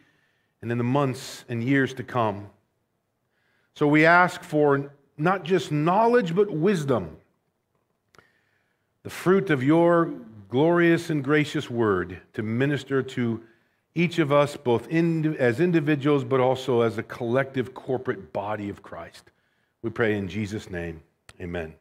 and 0.62 0.72
in 0.72 0.78
the 0.78 0.84
months 0.84 1.46
and 1.48 1.64
years 1.64 1.94
to 1.94 2.04
come. 2.04 2.50
So 3.76 3.88
we 3.88 4.06
ask 4.06 4.44
for 4.44 4.92
not 5.18 5.44
just 5.44 5.72
knowledge, 5.72 6.36
but 6.36 6.50
wisdom, 6.50 7.18
the 9.06 9.12
fruit 9.12 9.52
of 9.52 9.62
your 9.62 10.12
glorious 10.50 11.12
and 11.12 11.24
gracious 11.24 11.70
word 11.70 12.20
to 12.34 12.42
minister 12.42 13.04
to 13.04 13.40
each 13.94 14.18
of 14.18 14.32
us, 14.32 14.58
both 14.58 14.88
in, 14.88 15.38
as 15.38 15.60
individuals, 15.60 16.24
but 16.24 16.40
also 16.40 16.82
as 16.82 16.98
a 16.98 17.04
collective 17.04 17.76
corporate 17.76 18.34
body 18.34 18.68
of 18.68 18.82
Christ. 18.82 19.30
We 19.84 19.92
pray 19.92 20.18
in 20.18 20.28
Jesus' 20.28 20.72
name. 20.72 21.04
Amen. 21.40 21.76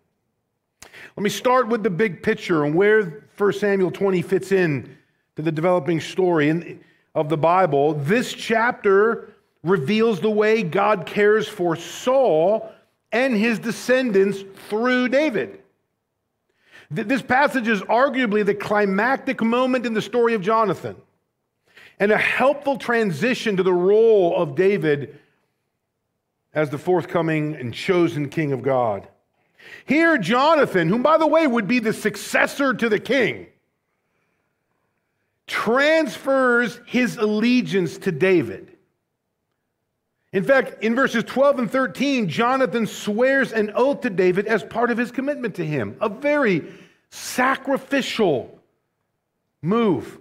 Let 1.17 1.23
me 1.23 1.31
start 1.31 1.67
with 1.67 1.83
the 1.83 1.89
big 1.89 2.23
picture 2.23 2.67
and 2.67 2.75
where 2.75 3.25
1 3.39 3.53
Samuel 3.55 3.91
20 3.91 4.21
fits 4.21 4.53
in 4.53 4.95
to 5.37 5.41
the 5.41 5.51
developing 5.51 6.03
story 6.03 6.79
of 7.15 7.31
the 7.31 7.39
Bible. 7.39 7.95
This 7.95 8.35
chapter 8.35 9.33
reveals 9.63 10.21
the 10.21 10.29
way 10.29 10.63
God 10.63 11.07
cares 11.07 11.49
for 11.49 11.75
Saul 11.75 12.71
and 13.13 13.35
his 13.35 13.59
descendants 13.59 14.45
through 14.69 15.09
David. 15.09 15.63
This 16.91 17.23
passage 17.23 17.69
is 17.69 17.81
arguably 17.83 18.45
the 18.45 18.55
climactic 18.55 19.43
moment 19.43 19.87
in 19.87 19.95
the 19.95 20.03
story 20.03 20.35
of 20.35 20.43
Jonathan 20.43 20.97
and 21.99 22.13
a 22.13 22.19
helpful 22.19 22.77
transition 22.77 23.57
to 23.57 23.63
the 23.63 23.73
role 23.73 24.37
of 24.37 24.55
David 24.55 25.19
as 26.53 26.71
the 26.71 26.79
forthcoming 26.79 27.55
and 27.57 27.75
chosen 27.75 28.29
king 28.29 28.53
of 28.53 28.63
God. 28.63 29.09
Here, 29.87 30.19
Jonathan, 30.19 30.89
whom 30.89 31.03
by 31.03 31.19
the 31.19 31.27
way 31.27 31.47
would 31.47 31.67
be 31.67 31.79
the 31.79 31.93
successor 31.93 32.75
to 32.75 32.89
the 32.89 32.99
king, 32.99 33.47
transfers 35.47 36.81
his 36.87 37.17
allegiance 37.17 37.99
to 37.99 38.13
David. 38.13 38.74
In 40.35 40.43
fact, 40.43 40.83
in 40.83 40.97
verses 40.97 41.23
12 41.23 41.61
and 41.61 41.71
13, 41.71 42.29
Jonathan 42.29 42.89
swears 42.89 43.53
an 43.53 43.71
oath 43.77 44.01
to 44.01 44.11
David 44.11 44.47
as 44.49 44.65
part 44.65 44.91
of 44.91 44.99
his 44.99 45.13
commitment 45.13 45.55
to 45.55 45.65
him, 45.65 45.97
a 46.01 46.09
very 46.09 46.65
sacrificial 47.11 48.59
move. 49.63 50.19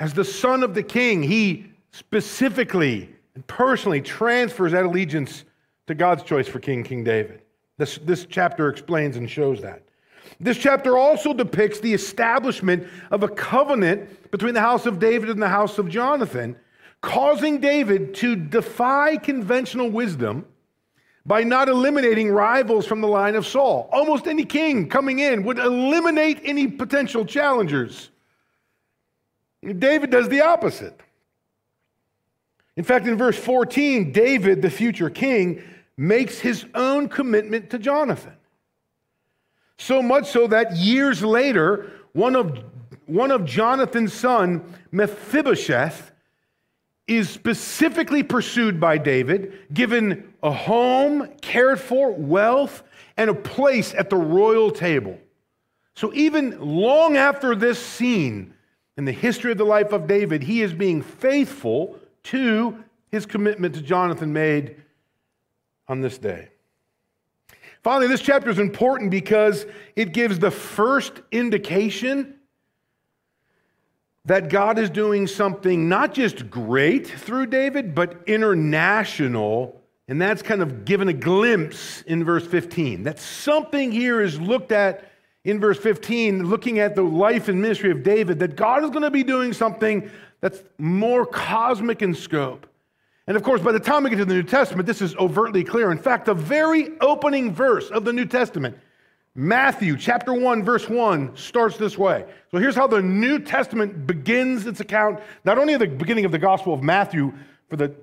As 0.00 0.12
the 0.14 0.24
son 0.24 0.64
of 0.64 0.74
the 0.74 0.82
king, 0.82 1.22
he 1.22 1.66
specifically 1.92 3.08
and 3.36 3.46
personally 3.46 4.00
transfers 4.00 4.72
that 4.72 4.84
allegiance 4.84 5.44
to 5.86 5.94
God's 5.94 6.24
choice 6.24 6.48
for 6.48 6.58
King, 6.58 6.82
King 6.82 7.04
David. 7.04 7.42
This, 7.78 7.98
this 7.98 8.26
chapter 8.28 8.68
explains 8.68 9.16
and 9.16 9.30
shows 9.30 9.62
that. 9.62 9.84
This 10.40 10.58
chapter 10.58 10.98
also 10.98 11.32
depicts 11.32 11.78
the 11.78 11.94
establishment 11.94 12.84
of 13.12 13.22
a 13.22 13.28
covenant 13.28 14.32
between 14.32 14.54
the 14.54 14.60
house 14.60 14.86
of 14.86 14.98
David 14.98 15.30
and 15.30 15.40
the 15.40 15.48
house 15.48 15.78
of 15.78 15.88
Jonathan 15.88 16.56
causing 17.00 17.60
David 17.60 18.14
to 18.16 18.36
defy 18.36 19.16
conventional 19.16 19.90
wisdom 19.90 20.46
by 21.26 21.42
not 21.42 21.68
eliminating 21.68 22.30
rivals 22.30 22.86
from 22.86 23.00
the 23.00 23.08
line 23.08 23.34
of 23.34 23.46
Saul. 23.46 23.88
Almost 23.92 24.26
any 24.26 24.44
king 24.44 24.88
coming 24.88 25.18
in 25.18 25.44
would 25.44 25.58
eliminate 25.58 26.40
any 26.44 26.66
potential 26.66 27.24
challengers. 27.24 28.10
David 29.62 30.10
does 30.10 30.28
the 30.28 30.40
opposite. 30.40 30.98
In 32.76 32.84
fact, 32.84 33.06
in 33.06 33.16
verse 33.16 33.38
14, 33.38 34.12
David, 34.12 34.62
the 34.62 34.70
future 34.70 35.10
king, 35.10 35.62
makes 35.96 36.38
his 36.38 36.64
own 36.74 37.08
commitment 37.08 37.68
to 37.70 37.78
Jonathan. 37.78 38.32
So 39.76 40.02
much 40.02 40.30
so 40.30 40.46
that 40.46 40.76
years 40.76 41.22
later, 41.22 41.90
one 42.12 42.36
of, 42.36 42.64
one 43.06 43.30
of 43.30 43.44
Jonathan's 43.44 44.14
son, 44.14 44.64
Mephibosheth, 44.92 46.12
is 47.10 47.28
specifically 47.28 48.22
pursued 48.22 48.78
by 48.78 48.96
David, 48.96 49.52
given 49.74 50.32
a 50.44 50.52
home, 50.52 51.28
cared 51.40 51.80
for, 51.80 52.12
wealth, 52.12 52.84
and 53.16 53.28
a 53.28 53.34
place 53.34 53.92
at 53.94 54.10
the 54.10 54.16
royal 54.16 54.70
table. 54.70 55.18
So 55.96 56.14
even 56.14 56.60
long 56.60 57.16
after 57.16 57.56
this 57.56 57.84
scene 57.84 58.54
in 58.96 59.06
the 59.06 59.12
history 59.12 59.50
of 59.50 59.58
the 59.58 59.64
life 59.64 59.90
of 59.92 60.06
David, 60.06 60.44
he 60.44 60.62
is 60.62 60.72
being 60.72 61.02
faithful 61.02 61.98
to 62.24 62.84
his 63.10 63.26
commitment 63.26 63.74
to 63.74 63.82
Jonathan 63.82 64.32
made 64.32 64.76
on 65.88 66.00
this 66.02 66.16
day. 66.16 66.50
Finally, 67.82 68.06
this 68.06 68.20
chapter 68.20 68.50
is 68.50 68.60
important 68.60 69.10
because 69.10 69.66
it 69.96 70.12
gives 70.12 70.38
the 70.38 70.50
first 70.52 71.14
indication 71.32 72.36
that 74.30 74.48
God 74.48 74.78
is 74.78 74.90
doing 74.90 75.26
something 75.26 75.88
not 75.88 76.14
just 76.14 76.48
great 76.48 77.04
through 77.04 77.46
David, 77.46 77.96
but 77.96 78.22
international. 78.28 79.82
And 80.06 80.22
that's 80.22 80.40
kind 80.40 80.62
of 80.62 80.84
given 80.84 81.08
a 81.08 81.12
glimpse 81.12 82.02
in 82.02 82.22
verse 82.22 82.46
15. 82.46 83.02
That 83.02 83.18
something 83.18 83.90
here 83.90 84.20
is 84.20 84.40
looked 84.40 84.70
at 84.70 85.10
in 85.42 85.58
verse 85.58 85.80
15, 85.80 86.44
looking 86.44 86.78
at 86.78 86.94
the 86.94 87.02
life 87.02 87.48
and 87.48 87.60
ministry 87.60 87.90
of 87.90 88.04
David, 88.04 88.38
that 88.38 88.54
God 88.54 88.84
is 88.84 88.90
going 88.90 89.02
to 89.02 89.10
be 89.10 89.24
doing 89.24 89.52
something 89.52 90.08
that's 90.40 90.62
more 90.78 91.26
cosmic 91.26 92.00
in 92.00 92.14
scope. 92.14 92.68
And 93.26 93.36
of 93.36 93.42
course, 93.42 93.60
by 93.60 93.72
the 93.72 93.80
time 93.80 94.04
we 94.04 94.10
get 94.10 94.18
to 94.18 94.24
the 94.24 94.34
New 94.34 94.44
Testament, 94.44 94.86
this 94.86 95.02
is 95.02 95.16
overtly 95.16 95.64
clear. 95.64 95.90
In 95.90 95.98
fact, 95.98 96.26
the 96.26 96.34
very 96.34 96.96
opening 97.00 97.52
verse 97.52 97.90
of 97.90 98.04
the 98.04 98.12
New 98.12 98.26
Testament 98.26 98.78
Matthew 99.34 99.96
chapter 99.96 100.34
1, 100.34 100.64
verse 100.64 100.88
1 100.88 101.36
starts 101.36 101.76
this 101.76 101.96
way. 101.96 102.24
So 102.50 102.58
here's 102.58 102.74
how 102.74 102.88
the 102.88 103.00
New 103.00 103.38
Testament 103.38 104.06
begins 104.06 104.66
its 104.66 104.80
account, 104.80 105.20
not 105.44 105.56
only 105.56 105.74
at 105.74 105.80
the 105.80 105.86
beginning 105.86 106.24
of 106.24 106.32
the 106.32 106.38
Gospel 106.38 106.74
of 106.74 106.82
Matthew 106.82 107.32
for 107.68 107.76
the 107.76 107.94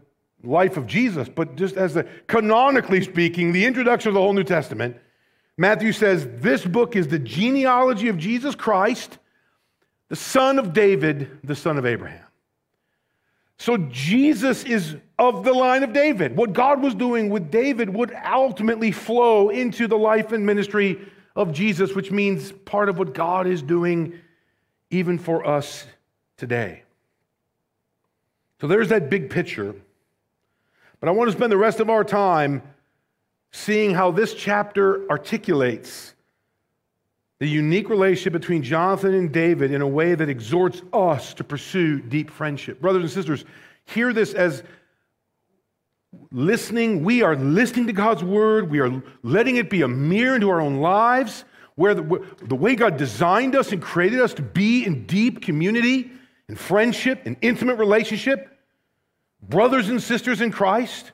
life 0.44 0.78
of 0.78 0.88
Jesus, 0.88 1.28
but 1.28 1.56
just 1.58 1.76
as 1.76 1.96
the 1.96 2.06
canonically 2.28 3.04
speaking, 3.04 3.52
the 3.52 3.66
introduction 3.66 4.08
of 4.10 4.14
the 4.14 4.22
whole 4.22 4.34
New 4.34 4.44
Testament. 4.44 4.96
Matthew 5.58 5.92
says, 5.92 6.28
This 6.36 6.64
book 6.64 6.96
is 6.96 7.08
the 7.08 7.20
genealogy 7.20 8.08
of 8.08 8.18
Jesus 8.18 8.56
Christ, 8.56 9.18
the 10.08 10.16
son 10.16 10.60
of 10.60 10.72
David, 10.72 11.40
the 11.44 11.56
son 11.56 11.78
of 11.78 11.86
Abraham. 11.86 12.24
So 13.58 13.78
Jesus 13.78 14.64
is 14.64 14.96
of 15.18 15.44
the 15.44 15.54
line 15.54 15.84
of 15.84 15.92
David. 15.92 16.38
What 16.38 16.54
God 16.54 16.82
was 16.82 16.94
doing 16.94 17.30
with 17.30 17.50
David 17.50 17.90
would 17.90 18.14
ultimately 18.24 18.92
flow 18.92 19.50
into 19.50 19.88
the 19.88 19.98
life 19.98 20.32
and 20.32 20.46
ministry 20.46 21.00
of 21.38 21.54
Jesus, 21.54 21.96
which 21.96 22.12
means 22.12 22.52
part 22.52 22.90
of 22.90 22.98
what 22.98 23.14
God 23.14 23.48
is 23.48 23.62
doing 23.62 24.20
even 24.90 25.18
for 25.18 25.46
us 25.46 25.86
today. 26.36 26.84
So 28.60 28.68
there's 28.68 28.90
that 28.90 29.10
big 29.10 29.30
picture. 29.30 29.76
But 31.00 31.10
I 31.10 31.12
want 31.12 31.30
to 31.30 31.38
spend 31.38 31.52
the 31.52 31.58
rest 31.58 31.80
of 31.80 31.90
our 31.90 32.04
time 32.04 32.64
seeing 33.52 33.94
how 33.94 34.12
this 34.12 34.34
chapter 34.34 35.10
articulates 35.10 36.14
the 37.40 37.48
unique 37.48 37.90
relationship 37.90 38.34
between 38.34 38.64
Jonathan 38.64 39.14
and 39.14 39.32
David 39.32 39.72
in 39.72 39.82
a 39.82 39.88
way 39.88 40.16
that 40.16 40.28
exhorts 40.28 40.82
us 40.92 41.36
to 41.36 41.44
pursue 41.44 42.02
deep 42.02 42.32
friendship. 42.32 42.82
Brothers 42.82 43.04
and 43.04 43.12
sisters, 43.12 43.46
hear 43.86 44.12
this 44.12 44.34
as 44.34 44.64
listening. 46.32 47.04
We 47.04 47.22
are 47.22 47.36
listening 47.36 47.88
to 47.88 47.94
God's 47.94 48.24
word. 48.24 48.70
We 48.70 48.80
are 48.80 49.02
letting 49.24 49.58
it 49.58 49.70
be 49.70 49.82
a 49.82 49.88
mirror 49.88 50.36
into 50.36 50.50
our 50.50 50.62
own 50.62 50.78
lives, 50.78 51.46
where 51.76 51.94
the, 51.94 52.26
the 52.42 52.56
way 52.56 52.76
God 52.76 52.98
designed 52.98 53.56
us 53.56 53.72
and 53.72 53.82
created 53.82 54.20
us 54.20 54.34
to 54.36 54.42
be 54.42 54.86
in 54.86 55.06
deep 55.06 55.42
community 55.42 56.12
and 56.48 56.58
friendship 56.58 57.22
and 57.26 57.38
intimate 57.42 57.76
relationship, 57.76 58.58
brothers 59.42 59.90
and 59.90 60.02
sisters 60.02 60.42
in 60.42 60.52
Christ, 60.52 61.12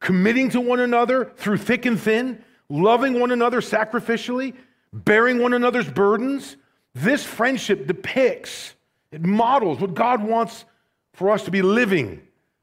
committing 0.00 0.50
to 0.50 0.60
one 0.60 0.80
another 0.80 1.32
through 1.36 1.58
thick 1.58 1.86
and 1.86 2.00
thin, 2.00 2.42
loving 2.68 3.20
one 3.20 3.30
another 3.30 3.60
sacrificially, 3.60 4.54
bearing 4.92 5.40
one 5.40 5.52
another's 5.52 5.88
burdens. 5.88 6.56
This 6.94 7.24
friendship 7.24 7.86
depicts, 7.86 8.74
it 9.12 9.22
models 9.22 9.78
what 9.80 9.94
God 9.94 10.22
wants 10.22 10.64
for 11.12 11.30
us 11.30 11.44
to 11.44 11.50
be 11.50 11.62
living 11.62 12.22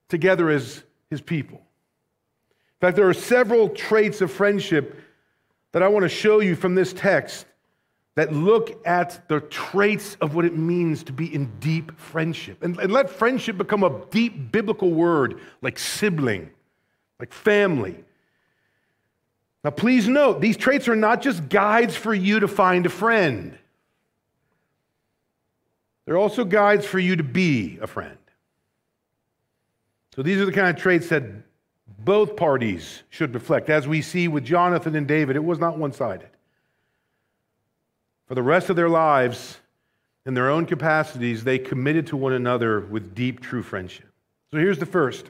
together 0.09 0.49
as 0.49 0.83
his 1.09 1.21
people. 1.21 1.61
In 2.79 2.87
fact, 2.87 2.95
there 2.95 3.09
are 3.09 3.13
several 3.13 3.69
traits 3.69 4.21
of 4.21 4.31
friendship 4.31 5.01
that 5.71 5.81
I 5.81 5.87
want 5.87 6.03
to 6.03 6.09
show 6.09 6.41
you 6.41 6.55
from 6.55 6.75
this 6.75 6.93
text 6.93 7.47
that 8.13 8.33
look 8.33 8.79
at 8.85 9.27
the 9.29 9.39
traits 9.41 10.15
of 10.21 10.35
what 10.35 10.45
it 10.45 10.55
means 10.55 11.03
to 11.03 11.11
be 11.11 11.33
in 11.33 11.51
deep 11.59 11.97
friendship. 11.99 12.63
And, 12.63 12.77
and, 12.79 12.91
let 12.91 13.09
friendship 13.09 13.57
become 13.57 13.83
a 13.83 14.01
deep 14.11 14.51
biblical 14.51 14.91
word 14.91 15.39
like 15.61 15.77
sibling, 15.77 16.49
like 17.19 17.33
family. 17.33 18.03
Now, 19.63 19.71
please 19.71 20.07
note, 20.07 20.39
these 20.39 20.57
traits 20.57 20.87
are 20.87 20.95
not 20.95 21.21
just 21.21 21.49
guides 21.49 21.95
for 21.95 22.13
you 22.13 22.39
to 22.39 22.47
find 22.47 22.85
a 22.85 22.89
friend, 22.89 23.57
they're 26.05 26.17
also 26.17 26.45
guides 26.45 26.85
for 26.85 26.99
you 26.99 27.15
to 27.17 27.23
be 27.23 27.79
a 27.81 27.87
friend. 27.87 28.17
So, 30.15 30.21
these 30.21 30.37
are 30.37 30.45
the 30.45 30.51
kind 30.51 30.69
of 30.69 30.81
traits 30.81 31.09
that 31.09 31.23
both 31.99 32.35
parties 32.35 33.03
should 33.09 33.33
reflect. 33.33 33.69
As 33.69 33.87
we 33.87 34.01
see 34.01 34.27
with 34.27 34.45
Jonathan 34.45 34.95
and 34.95 35.07
David, 35.07 35.35
it 35.35 35.43
was 35.43 35.59
not 35.59 35.77
one 35.77 35.91
sided. 35.91 36.29
For 38.27 38.35
the 38.35 38.43
rest 38.43 38.69
of 38.69 38.75
their 38.75 38.89
lives, 38.89 39.59
in 40.25 40.33
their 40.33 40.49
own 40.49 40.65
capacities, 40.65 41.43
they 41.43 41.57
committed 41.57 42.07
to 42.07 42.17
one 42.17 42.33
another 42.33 42.81
with 42.81 43.15
deep, 43.15 43.39
true 43.39 43.63
friendship. 43.63 44.09
So 44.51 44.57
here's 44.57 44.79
the 44.79 44.85
first, 44.85 45.29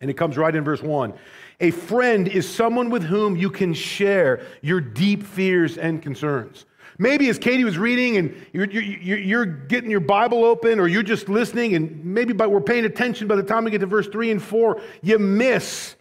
and 0.00 0.10
it 0.10 0.14
comes 0.14 0.36
right 0.36 0.54
in 0.54 0.64
verse 0.64 0.82
1. 0.82 1.14
A 1.60 1.70
friend 1.70 2.28
is 2.28 2.48
someone 2.48 2.90
with 2.90 3.04
whom 3.04 3.36
you 3.36 3.48
can 3.48 3.72
share 3.72 4.42
your 4.60 4.80
deep 4.80 5.22
fears 5.22 5.78
and 5.78 6.02
concerns. 6.02 6.66
Maybe 6.98 7.28
as 7.28 7.38
Katie 7.38 7.64
was 7.64 7.76
reading 7.76 8.16
and 8.16 8.46
you're, 8.52 8.70
you're, 8.70 9.18
you're, 9.18 9.46
getting 9.46 9.90
your 9.90 10.00
Bible 10.00 10.44
open 10.44 10.78
or 10.78 10.86
you're 10.86 11.02
just 11.02 11.28
listening, 11.28 11.74
and 11.74 12.04
maybe 12.04 12.32
by, 12.32 12.46
we're 12.46 12.60
paying 12.60 12.84
attention 12.84 13.26
by 13.26 13.36
the 13.36 13.42
time 13.42 13.64
we 13.64 13.70
get 13.70 13.78
to 13.78 13.86
verse 13.86 14.06
3 14.06 14.30
and 14.30 14.42
4, 14.42 14.80
you 15.02 15.18
miss 15.18 15.96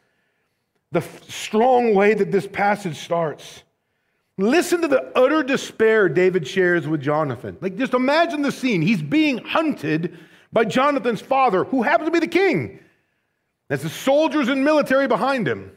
the 0.92 1.02
strong 1.28 1.96
way 1.96 2.14
that 2.14 2.32
this 2.32 2.46
passage 2.46 2.98
starts. 2.98 3.64
Listen 4.38 4.82
to 4.82 4.88
the 4.88 5.12
utter 5.16 5.44
despair 5.44 6.10
David 6.10 6.48
shares 6.48 6.88
with 6.88 7.02
Jonathan. 7.02 7.58
Like, 7.62 7.78
just 7.78 7.94
imagine 7.94 8.42
the 8.42 8.52
scene. 8.52 8.82
He's 8.82 9.02
being 9.02 9.40
hunted 9.40 10.18
by 10.52 10.66
Jonathan's 10.66 11.22
father, 11.22 11.64
who 11.64 11.82
happens 11.82 12.08
to 12.08 12.12
be 12.12 12.20
the 12.20 12.28
king. 12.28 12.80
There's 13.68 13.82
the 13.82 13.90
soldiers 13.90 14.50
and 14.50 14.64
military 14.64 15.08
behind 15.08 15.48
him. 15.48 15.76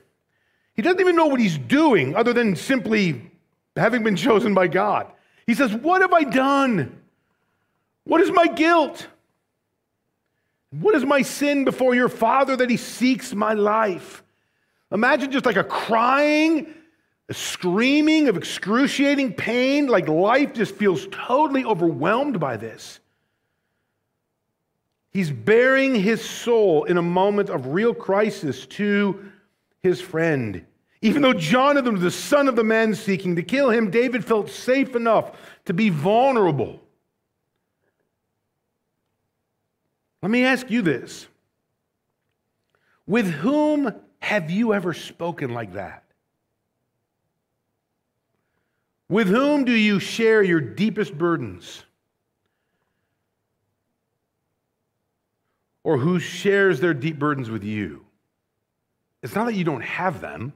He 0.74 0.82
doesn't 0.82 1.00
even 1.00 1.16
know 1.16 1.26
what 1.26 1.40
he's 1.40 1.56
doing 1.56 2.14
other 2.14 2.34
than 2.34 2.56
simply 2.56 3.30
having 3.76 4.02
been 4.02 4.16
chosen 4.16 4.54
by 4.54 4.68
God. 4.68 5.06
He 5.46 5.54
says, 5.54 5.72
What 5.72 6.02
have 6.02 6.12
I 6.12 6.24
done? 6.24 7.00
What 8.04 8.20
is 8.20 8.30
my 8.30 8.46
guilt? 8.46 9.06
What 10.70 10.94
is 10.94 11.04
my 11.04 11.22
sin 11.22 11.64
before 11.64 11.94
your 11.94 12.08
father 12.08 12.56
that 12.56 12.70
he 12.70 12.76
seeks 12.76 13.34
my 13.34 13.54
life? 13.54 14.22
Imagine 14.92 15.30
just 15.30 15.46
like 15.46 15.56
a 15.56 15.64
crying, 15.64 16.72
a 17.28 17.34
screaming 17.34 18.28
of 18.28 18.36
excruciating 18.36 19.32
pain, 19.34 19.86
like 19.86 20.08
life 20.08 20.52
just 20.52 20.74
feels 20.76 21.08
totally 21.10 21.64
overwhelmed 21.64 22.38
by 22.38 22.56
this. 22.56 23.00
He's 25.12 25.30
baring 25.30 25.94
his 25.94 26.22
soul 26.22 26.84
in 26.84 26.98
a 26.98 27.02
moment 27.02 27.48
of 27.48 27.68
real 27.68 27.94
crisis 27.94 28.66
to 28.66 29.32
his 29.82 30.00
friend. 30.00 30.66
Even 31.02 31.22
though 31.22 31.34
Jonathan 31.34 31.94
was 31.94 32.02
the 32.02 32.10
son 32.10 32.48
of 32.48 32.56
the 32.56 32.64
man 32.64 32.94
seeking 32.94 33.36
to 33.36 33.42
kill 33.42 33.70
him, 33.70 33.90
David 33.90 34.24
felt 34.24 34.50
safe 34.50 34.96
enough 34.96 35.36
to 35.66 35.74
be 35.74 35.90
vulnerable. 35.90 36.80
Let 40.22 40.30
me 40.30 40.44
ask 40.44 40.70
you 40.70 40.82
this 40.82 41.26
With 43.06 43.30
whom 43.30 43.92
have 44.20 44.50
you 44.50 44.74
ever 44.74 44.94
spoken 44.94 45.52
like 45.52 45.74
that? 45.74 46.02
With 49.08 49.28
whom 49.28 49.64
do 49.64 49.72
you 49.72 50.00
share 50.00 50.42
your 50.42 50.60
deepest 50.60 51.16
burdens? 51.16 51.84
Or 55.84 55.98
who 55.98 56.18
shares 56.18 56.80
their 56.80 56.94
deep 56.94 57.16
burdens 57.16 57.48
with 57.48 57.62
you? 57.62 58.04
It's 59.22 59.36
not 59.36 59.44
that 59.44 59.54
you 59.54 59.62
don't 59.62 59.82
have 59.82 60.20
them. 60.20 60.52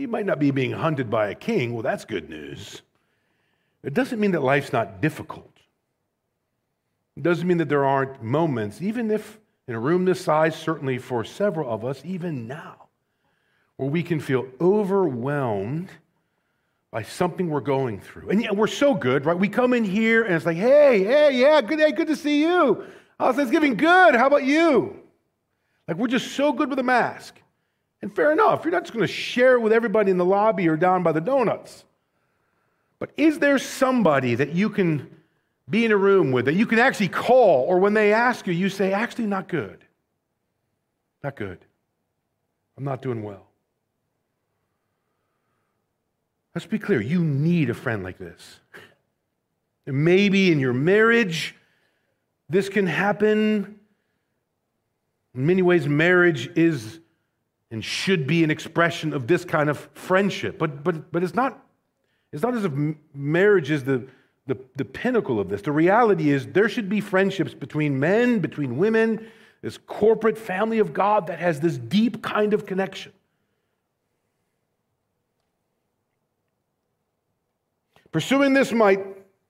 You 0.00 0.08
might 0.08 0.24
not 0.24 0.38
be 0.38 0.50
being 0.50 0.72
hunted 0.72 1.10
by 1.10 1.28
a 1.28 1.34
king. 1.34 1.74
Well, 1.74 1.82
that's 1.82 2.06
good 2.06 2.30
news. 2.30 2.80
It 3.82 3.92
doesn't 3.92 4.18
mean 4.18 4.30
that 4.30 4.42
life's 4.42 4.72
not 4.72 5.02
difficult. 5.02 5.52
It 7.18 7.22
doesn't 7.22 7.46
mean 7.46 7.58
that 7.58 7.68
there 7.68 7.84
aren't 7.84 8.22
moments, 8.22 8.80
even 8.80 9.10
if 9.10 9.38
in 9.68 9.74
a 9.74 9.78
room 9.78 10.06
this 10.06 10.22
size, 10.22 10.56
certainly 10.56 10.96
for 10.96 11.22
several 11.22 11.70
of 11.70 11.84
us, 11.84 12.00
even 12.02 12.48
now, 12.48 12.88
where 13.76 13.90
we 13.90 14.02
can 14.02 14.20
feel 14.20 14.48
overwhelmed 14.58 15.90
by 16.90 17.02
something 17.02 17.50
we're 17.50 17.60
going 17.60 18.00
through. 18.00 18.30
And 18.30 18.42
yeah, 18.42 18.52
we're 18.52 18.68
so 18.68 18.94
good, 18.94 19.26
right? 19.26 19.38
We 19.38 19.50
come 19.50 19.74
in 19.74 19.84
here 19.84 20.24
and 20.24 20.34
it's 20.34 20.46
like, 20.46 20.56
hey, 20.56 21.04
hey, 21.04 21.38
yeah, 21.38 21.60
good 21.60 21.78
day, 21.78 21.92
good 21.92 22.08
to 22.08 22.16
see 22.16 22.40
you. 22.40 22.84
How's 23.18 23.36
Thanksgiving? 23.36 23.76
Good. 23.76 24.14
How 24.14 24.28
about 24.28 24.44
you? 24.44 24.98
Like 25.86 25.98
we're 25.98 26.08
just 26.08 26.32
so 26.32 26.54
good 26.54 26.70
with 26.70 26.78
a 26.78 26.82
mask. 26.82 27.38
And 28.02 28.14
fair 28.14 28.32
enough, 28.32 28.64
you're 28.64 28.72
not 28.72 28.84
just 28.84 28.94
going 28.94 29.06
to 29.06 29.12
share 29.12 29.54
it 29.54 29.60
with 29.60 29.72
everybody 29.72 30.10
in 30.10 30.16
the 30.16 30.24
lobby 30.24 30.68
or 30.68 30.76
down 30.76 31.02
by 31.02 31.12
the 31.12 31.20
donuts. 31.20 31.84
But 32.98 33.10
is 33.16 33.38
there 33.38 33.58
somebody 33.58 34.34
that 34.34 34.54
you 34.54 34.70
can 34.70 35.10
be 35.68 35.84
in 35.84 35.92
a 35.92 35.96
room 35.96 36.32
with 36.32 36.46
that 36.46 36.54
you 36.54 36.66
can 36.66 36.78
actually 36.78 37.08
call, 37.08 37.64
or 37.64 37.78
when 37.78 37.94
they 37.94 38.12
ask 38.12 38.46
you, 38.46 38.52
you 38.52 38.68
say, 38.68 38.92
actually, 38.92 39.26
not 39.26 39.48
good. 39.48 39.84
Not 41.22 41.36
good. 41.36 41.58
I'm 42.76 42.84
not 42.84 43.02
doing 43.02 43.22
well. 43.22 43.46
Let's 46.54 46.66
be 46.66 46.78
clear 46.78 47.00
you 47.00 47.22
need 47.22 47.70
a 47.70 47.74
friend 47.74 48.02
like 48.02 48.18
this. 48.18 48.60
Maybe 49.86 50.50
in 50.50 50.58
your 50.58 50.72
marriage, 50.72 51.54
this 52.48 52.68
can 52.68 52.86
happen. 52.86 53.78
In 55.34 55.46
many 55.46 55.62
ways, 55.62 55.86
marriage 55.86 56.50
is 56.56 57.00
and 57.70 57.84
should 57.84 58.26
be 58.26 58.42
an 58.42 58.50
expression 58.50 59.12
of 59.12 59.26
this 59.26 59.44
kind 59.44 59.70
of 59.70 59.88
friendship. 59.94 60.58
But, 60.58 60.82
but, 60.82 61.12
but 61.12 61.22
it's, 61.22 61.34
not, 61.34 61.64
it's 62.32 62.42
not 62.42 62.54
as 62.54 62.64
if 62.64 62.72
marriage 63.14 63.70
is 63.70 63.84
the, 63.84 64.06
the, 64.46 64.58
the 64.76 64.84
pinnacle 64.84 65.38
of 65.38 65.48
this. 65.48 65.62
The 65.62 65.72
reality 65.72 66.30
is 66.30 66.46
there 66.48 66.68
should 66.68 66.88
be 66.88 67.00
friendships 67.00 67.54
between 67.54 68.00
men, 68.00 68.40
between 68.40 68.76
women, 68.76 69.28
this 69.62 69.78
corporate 69.78 70.38
family 70.38 70.78
of 70.78 70.92
God 70.92 71.28
that 71.28 71.38
has 71.38 71.60
this 71.60 71.78
deep 71.78 72.22
kind 72.22 72.54
of 72.54 72.66
connection. 72.66 73.12
Pursuing 78.10 78.54
this 78.54 78.72
might 78.72 79.04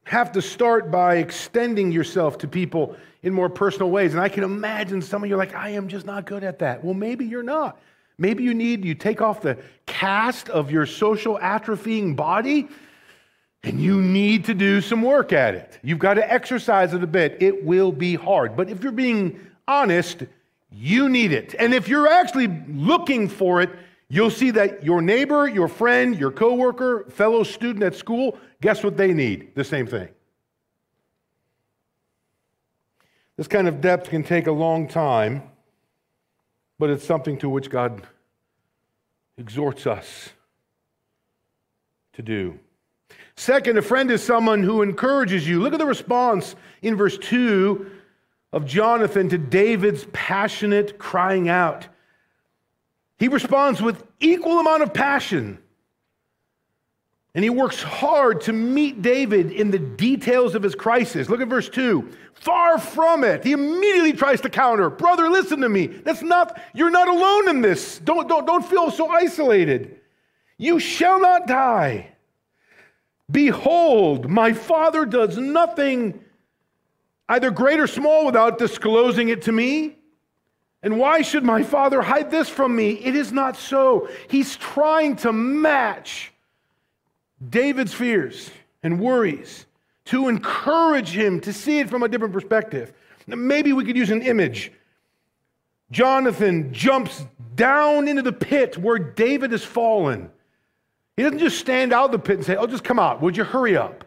have 0.05 0.33
to 0.33 0.43
start 0.43 0.91
by 0.91 1.17
extending 1.17 1.93
yourself 1.93 2.37
to 2.39 2.49
people 2.49 2.97
in 3.23 3.33
more 3.33 3.49
personal 3.49 3.91
ways. 3.91 4.13
And 4.13 4.21
I 4.21 4.29
can 4.29 4.45
imagine 4.45 5.01
some 5.01 5.23
of 5.23 5.29
you 5.29 5.37
are 5.37 5.39
like, 5.39 5.55
I 5.55 5.71
am 5.71 5.89
just 5.89 6.05
not 6.05 6.27
good 6.27 6.45
at 6.45 6.59
that. 6.59 6.85
Well, 6.85 6.95
maybe 6.95 7.25
you're 7.25 7.43
not. 7.43 7.81
Maybe 8.21 8.45
you 8.45 8.53
need, 8.53 8.85
you 8.85 8.95
take 8.95 9.23
off 9.23 9.41
the 9.41 9.57
cast 9.87 10.51
of 10.51 10.71
your 10.71 10.85
social 10.85 11.39
atrophying 11.39 12.15
body 12.15 12.69
and 13.63 13.81
you 13.81 13.99
need 14.03 14.45
to 14.45 14.55
do 14.55 14.83
some 14.83 15.01
work 15.01 15.33
at 15.33 15.55
it. 15.55 15.79
You've 15.83 15.99
got 15.99 16.15
to 16.15 16.33
exercise 16.33 16.93
it 16.93 17.03
a 17.03 17.07
bit. 17.07 17.39
It 17.41 17.65
will 17.65 17.93
be 17.93 18.17
hard. 18.17 18.57
But 18.57 18.69
if 18.69 18.83
you're 18.83 18.93
being 18.93 19.41
honest, 19.67 20.25
you 20.71 21.09
need 21.09 21.33
it. 21.33 21.55
And 21.59 21.73
if 21.73 21.89
you're 21.89 22.09
actually 22.09 22.49
looking 22.69 23.27
for 23.27 23.63
it, 23.63 23.71
you'll 24.11 24.31
see 24.31 24.51
that 24.51 24.85
your 24.85 25.01
neighbor, 25.01 25.49
your 25.49 25.69
friend, 25.69 26.15
your 26.19 26.31
coworker, 26.31 27.07
fellow 27.09 27.43
student 27.43 27.83
at 27.83 27.95
school, 27.95 28.37
guess 28.61 28.85
what 28.85 28.99
they 28.99 29.15
need? 29.15 29.55
The 29.55 29.65
same 29.65 29.87
thing. 29.87 30.09
This 33.39 33.49
kind 33.49 33.67
of 33.67 33.81
depth 33.81 34.11
can 34.11 34.25
take 34.25 34.47
a 34.47 34.53
long 34.53 34.89
time 34.89 35.43
but 36.81 36.89
it's 36.89 37.05
something 37.05 37.37
to 37.37 37.49
which 37.49 37.69
God 37.69 38.03
exhorts 39.37 39.87
us 39.87 40.31
to 42.15 42.23
do. 42.23 42.59
Second, 43.37 43.77
a 43.77 43.83
friend 43.83 44.11
is 44.11 44.23
someone 44.23 44.63
who 44.63 44.81
encourages 44.81 45.47
you. 45.47 45.61
Look 45.61 45.75
at 45.75 45.79
the 45.79 45.85
response 45.85 46.57
in 46.81 46.97
verse 46.97 47.19
2 47.19 47.91
of 48.55 48.65
Jonathan 48.65 49.29
to 49.29 49.37
David's 49.37 50.07
passionate 50.15 50.99
crying 50.99 51.51
out. 51.51 51.87
He 53.19 53.29
responds 53.29 53.83
with 53.83 54.03
equal 54.19 54.59
amount 54.59 54.83
of 54.83 54.95
passion 54.95 55.59
and 57.35 57.45
he 57.45 57.51
works 57.51 57.81
hard 57.83 58.41
to 58.43 58.53
meet 58.53 59.03
David 59.03 59.53
in 59.53 59.71
the 59.71 59.79
details 59.79 60.55
of 60.55 60.63
his 60.63 60.75
crisis. 60.75 61.29
Look 61.29 61.41
at 61.41 61.49
verse 61.49 61.69
2. 61.69 62.09
Far 62.35 62.79
from 62.79 63.23
it. 63.23 63.45
He 63.45 63.53
immediately 63.53 64.13
tries 64.13 64.41
to 64.41 64.51
counter. 64.51 64.91
Brother, 64.91 65.29
listen 65.29 65.61
to 65.61 65.69
me. 65.69 65.87
That's 65.87 66.23
not, 66.23 66.61
you're 66.75 66.91
not 66.91 67.07
alone 67.07 67.49
in 67.49 67.61
this. 67.61 67.99
Don't, 68.01 68.29
don't, 68.29 68.47
don't 68.47 68.65
feel 68.65 68.91
so 68.91 69.09
isolated. 69.09 70.01
You 70.59 70.81
shall 70.81 71.21
not 71.21 71.47
die. 71.47 72.09
Behold, 73.31 74.29
my 74.29 74.53
father 74.53 75.05
does 75.05 75.39
nothing 75.39 76.25
either 77.29 77.53
great 77.53 77.79
or 77.79 77.87
small 77.87 78.27
without 78.27 78.59
disclosing 78.59 79.29
it 79.29 79.43
to 79.43 79.53
me. 79.53 79.97
And 80.83 80.99
why 80.99 81.23
should 81.23 81.45
my 81.45 81.63
father 81.63 82.03
hide 82.03 82.31
this 82.31 82.49
from 82.49 82.75
me? 82.75 82.93
It 82.93 83.15
is 83.15 83.33
not 83.33 83.57
so. 83.57 84.09
He's 84.29 84.57
trying 84.57 85.15
to 85.17 85.33
match 85.33 86.33
David's 87.49 87.95
fears 87.95 88.51
and 88.83 89.01
worries, 89.01 89.67
to 90.07 90.29
encourage 90.29 91.11
him 91.11 91.41
to 91.41 91.53
see 91.53 91.79
it 91.79 91.89
from 91.89 92.03
a 92.03 92.09
different 92.09 92.33
perspective. 92.33 92.93
Maybe 93.27 93.73
we 93.73 93.85
could 93.85 93.97
use 93.97 94.11
an 94.11 94.23
image. 94.23 94.73
Jonathan 95.91 96.73
jumps 96.73 97.25
down 97.55 98.09
into 98.09 98.23
the 98.23 98.33
pit 98.33 98.77
where 98.79 98.99
David 98.99 99.53
has 99.53 99.65
fallen. 99.65 100.31
He 101.17 101.23
doesn't 101.23 101.39
just 101.39 101.59
stand 101.59 101.93
out 101.93 102.07
of 102.07 102.13
the 102.13 102.19
pit 102.19 102.37
and 102.37 102.47
say, 102.47 102.57
Oh, 102.57 102.67
just 102.67 102.85
come 102.85 102.99
out. 102.99 103.21
Would 103.21 103.37
you 103.37 103.45
hurry 103.45 103.77
up? 103.77 104.05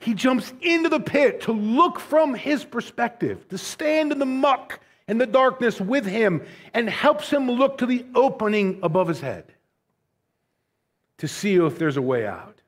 He 0.00 0.14
jumps 0.14 0.52
into 0.60 0.88
the 0.88 1.00
pit 1.00 1.42
to 1.42 1.52
look 1.52 1.98
from 1.98 2.34
his 2.34 2.64
perspective, 2.64 3.48
to 3.48 3.58
stand 3.58 4.12
in 4.12 4.18
the 4.18 4.26
muck 4.26 4.80
and 5.08 5.20
the 5.20 5.26
darkness 5.26 5.80
with 5.80 6.04
him, 6.04 6.42
and 6.74 6.88
helps 6.88 7.30
him 7.30 7.50
look 7.50 7.78
to 7.78 7.86
the 7.86 8.04
opening 8.14 8.80
above 8.82 9.08
his 9.08 9.20
head 9.20 9.54
to 11.24 11.28
see 11.28 11.54
if 11.54 11.78
there's 11.78 11.96
a 11.96 12.02
way 12.02 12.26
out. 12.26 12.60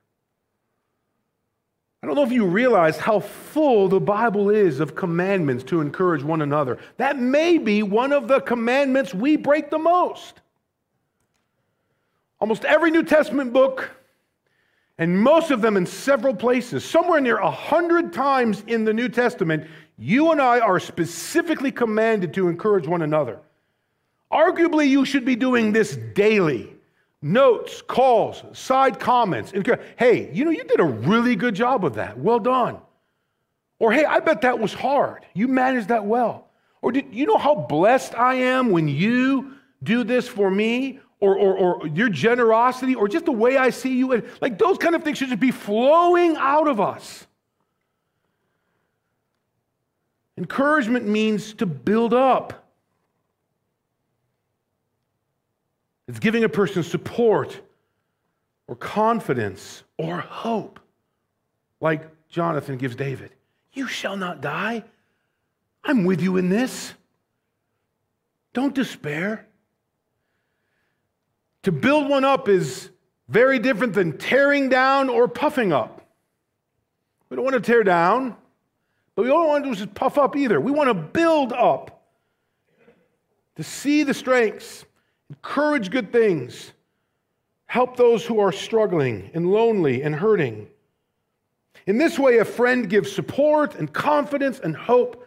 I 2.03 2.07
don't 2.07 2.17
know 2.17 2.23
if 2.23 2.33
you 2.33 2.47
realize 2.47 2.97
how 2.97 3.21
full 3.21 3.87
the 3.87 4.01
Bible 4.01 4.49
is 4.49 4.81
of 4.81 4.95
commandments 4.95 5.63
to 5.65 5.83
encourage 5.83 6.23
one 6.23 6.41
another. 6.41 6.79
That 6.97 7.19
may 7.19 7.59
be 7.59 7.83
one 7.83 8.15
of 8.15 8.29
the 8.29 8.41
commandments 8.41 9.13
we 9.13 9.37
break 9.37 9.69
the 9.69 9.79
most. 9.79 10.41
Almost 12.41 12.65
every 12.65 12.91
New 12.91 13.03
Testament 13.03 13.53
book, 13.53 13.91
and 14.97 15.21
most 15.21 15.51
of 15.51 15.61
them 15.61 15.77
in 15.77 15.85
several 15.85 16.35
places, 16.35 16.83
somewhere 16.83 17.21
near 17.21 17.37
a 17.37 17.51
hundred 17.51 18.15
times 18.15 18.65
in 18.67 18.87
the 18.87 18.95
New 18.95 19.11
Testament, 19.11 19.67
you 19.99 20.33
and 20.33 20.41
I 20.41 20.61
are 20.61 20.81
specifically 20.81 21.73
commanded 21.73 22.33
to 22.35 22.49
encourage 22.49 22.87
one 22.87 23.03
another. 23.03 23.39
Arguably, 24.33 24.89
you 24.89 25.05
should 25.05 25.27
be 25.27 25.37
doing 25.37 25.73
this 25.75 25.97
daily 26.15 26.76
notes, 27.33 27.83
calls, 27.83 28.43
side 28.53 29.01
comments. 29.01 29.53
Hey, 29.97 30.31
you 30.33 30.45
know, 30.45 30.51
you 30.51 30.65
did 30.65 30.81
a 30.81 30.85
really 30.85 31.37
good 31.37 31.55
job 31.55 31.85
of 31.85 31.95
that. 31.95 32.19
Well 32.19 32.39
done. 32.39 32.79
Or, 33.79 33.93
hey, 33.93 34.05
I 34.05 34.21
bet 34.21 34.43
that 34.43 34.59
was 34.59 34.73
hard. 34.73 35.27
You 35.35 35.49
managed 35.49 35.89
that 35.89 36.05
well. 36.05 36.49
Or, 36.81 36.93
did 36.93 37.07
you 37.13 37.27
know 37.27 37.37
how 37.37 37.55
blessed 37.55 38.15
I 38.15 38.35
am 38.35 38.71
when 38.71 38.89
you 38.89 39.53
do 39.83 40.05
this 40.05 40.29
for 40.29 40.51
me? 40.51 41.01
Or, 41.19 41.35
or, 41.35 41.55
or 41.57 41.87
your 41.89 42.11
generosity, 42.11 42.95
or 42.95 43.09
just 43.09 43.25
the 43.25 43.33
way 43.33 43.57
I 43.57 43.71
see 43.71 43.97
you. 43.97 44.23
Like 44.43 44.59
those 44.59 44.77
kind 44.77 44.95
of 44.95 45.03
things 45.03 45.17
should 45.17 45.29
just 45.29 45.41
be 45.41 45.51
flowing 45.51 46.37
out 46.37 46.69
of 46.69 46.79
us. 46.79 47.27
Encouragement 50.37 51.09
means 51.09 51.55
to 51.55 51.65
build 51.65 52.13
up. 52.13 52.66
It's 56.09 56.19
giving 56.19 56.45
a 56.45 56.49
person 56.49 56.83
support 56.83 57.61
or 58.69 58.77
confidence 58.77 59.83
or 59.99 60.19
hope, 60.19 60.81
like 61.81 62.09
Jonathan 62.29 62.77
gives 62.77 62.97
David. 62.97 63.31
You 63.73 63.89
shall 63.89 64.17
not 64.17 64.41
die. 64.41 64.85
I'm 65.85 66.05
with 66.05 66.21
you 66.21 66.37
in 66.37 66.49
this. 66.49 66.95
Don't 68.53 68.75
despair. 68.75 69.47
To 71.65 71.73
build 71.73 72.09
one 72.09 72.25
up 72.25 72.49
is 72.49 72.91
very 73.29 73.59
different 73.59 73.93
than 73.93 74.19
tearing 74.19 74.69
down 74.69 75.09
or 75.09 75.29
puffing 75.29 75.73
up. 75.73 76.07
We 77.29 77.35
don't 77.35 77.45
want 77.45 77.55
to 77.55 77.61
tear 77.61 77.83
down, 77.83 78.37
but 79.15 79.23
we 79.23 79.29
don't 79.29 79.49
want 79.49 79.65
to 79.65 79.75
just 79.75 79.95
puff 79.95 80.17
up 80.17 80.37
either. 80.37 80.61
We 80.61 80.71
want 80.71 80.89
to 80.89 80.95
build 80.95 81.53
up 81.53 82.03
to 83.57 83.65
see 83.65 84.05
the 84.05 84.15
strengths 84.15 84.85
encourage 85.31 85.91
good 85.91 86.13
things, 86.13 86.73
help 87.67 87.97
those 87.97 88.25
who 88.25 88.39
are 88.39 88.53
struggling 88.53 89.31
and 89.35 89.51
lonely 89.51 90.03
and 90.03 90.15
hurting. 90.15 90.69
In 91.87 91.99
this 91.99 92.19
way, 92.19 92.39
a 92.39 92.45
friend 92.45 92.89
gives 92.89 93.11
support 93.11 93.75
and 93.75 93.93
confidence 93.93 94.59
and 94.61 94.75
hope 94.75 95.27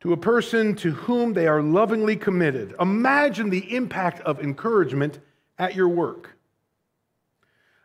to 0.00 0.12
a 0.12 0.16
person 0.16 0.74
to 0.76 0.90
whom 0.90 1.32
they 1.32 1.46
are 1.46 1.62
lovingly 1.62 2.16
committed. 2.16 2.74
Imagine 2.78 3.48
the 3.48 3.74
impact 3.74 4.20
of 4.20 4.40
encouragement 4.40 5.18
at 5.58 5.74
your 5.74 5.88
work. 5.88 6.36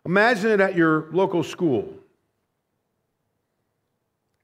Imagine 0.06 0.52
it 0.52 0.60
at 0.60 0.76
your 0.76 1.08
local 1.12 1.44
school. 1.44 1.94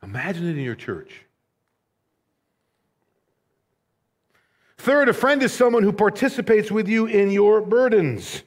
Imagine 0.03 0.47
it 0.47 0.57
in 0.57 0.63
your 0.63 0.75
church. 0.75 1.24
Third, 4.85 5.09
a 5.09 5.13
friend 5.13 5.41
is 5.41 5.51
someone 5.51 5.81
who 5.81 5.91
participates 5.91 6.69
with 6.69 6.87
you 6.87 7.07
in 7.07 7.31
your 7.31 7.59
burdens. 7.59 8.43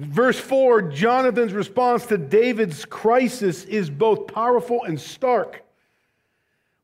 Verse 0.00 0.36
4, 0.36 0.82
Jonathan's 0.82 1.52
response 1.52 2.04
to 2.06 2.18
David's 2.18 2.84
crisis 2.84 3.62
is 3.62 3.88
both 3.88 4.26
powerful 4.26 4.82
and 4.82 5.00
stark. 5.00 5.62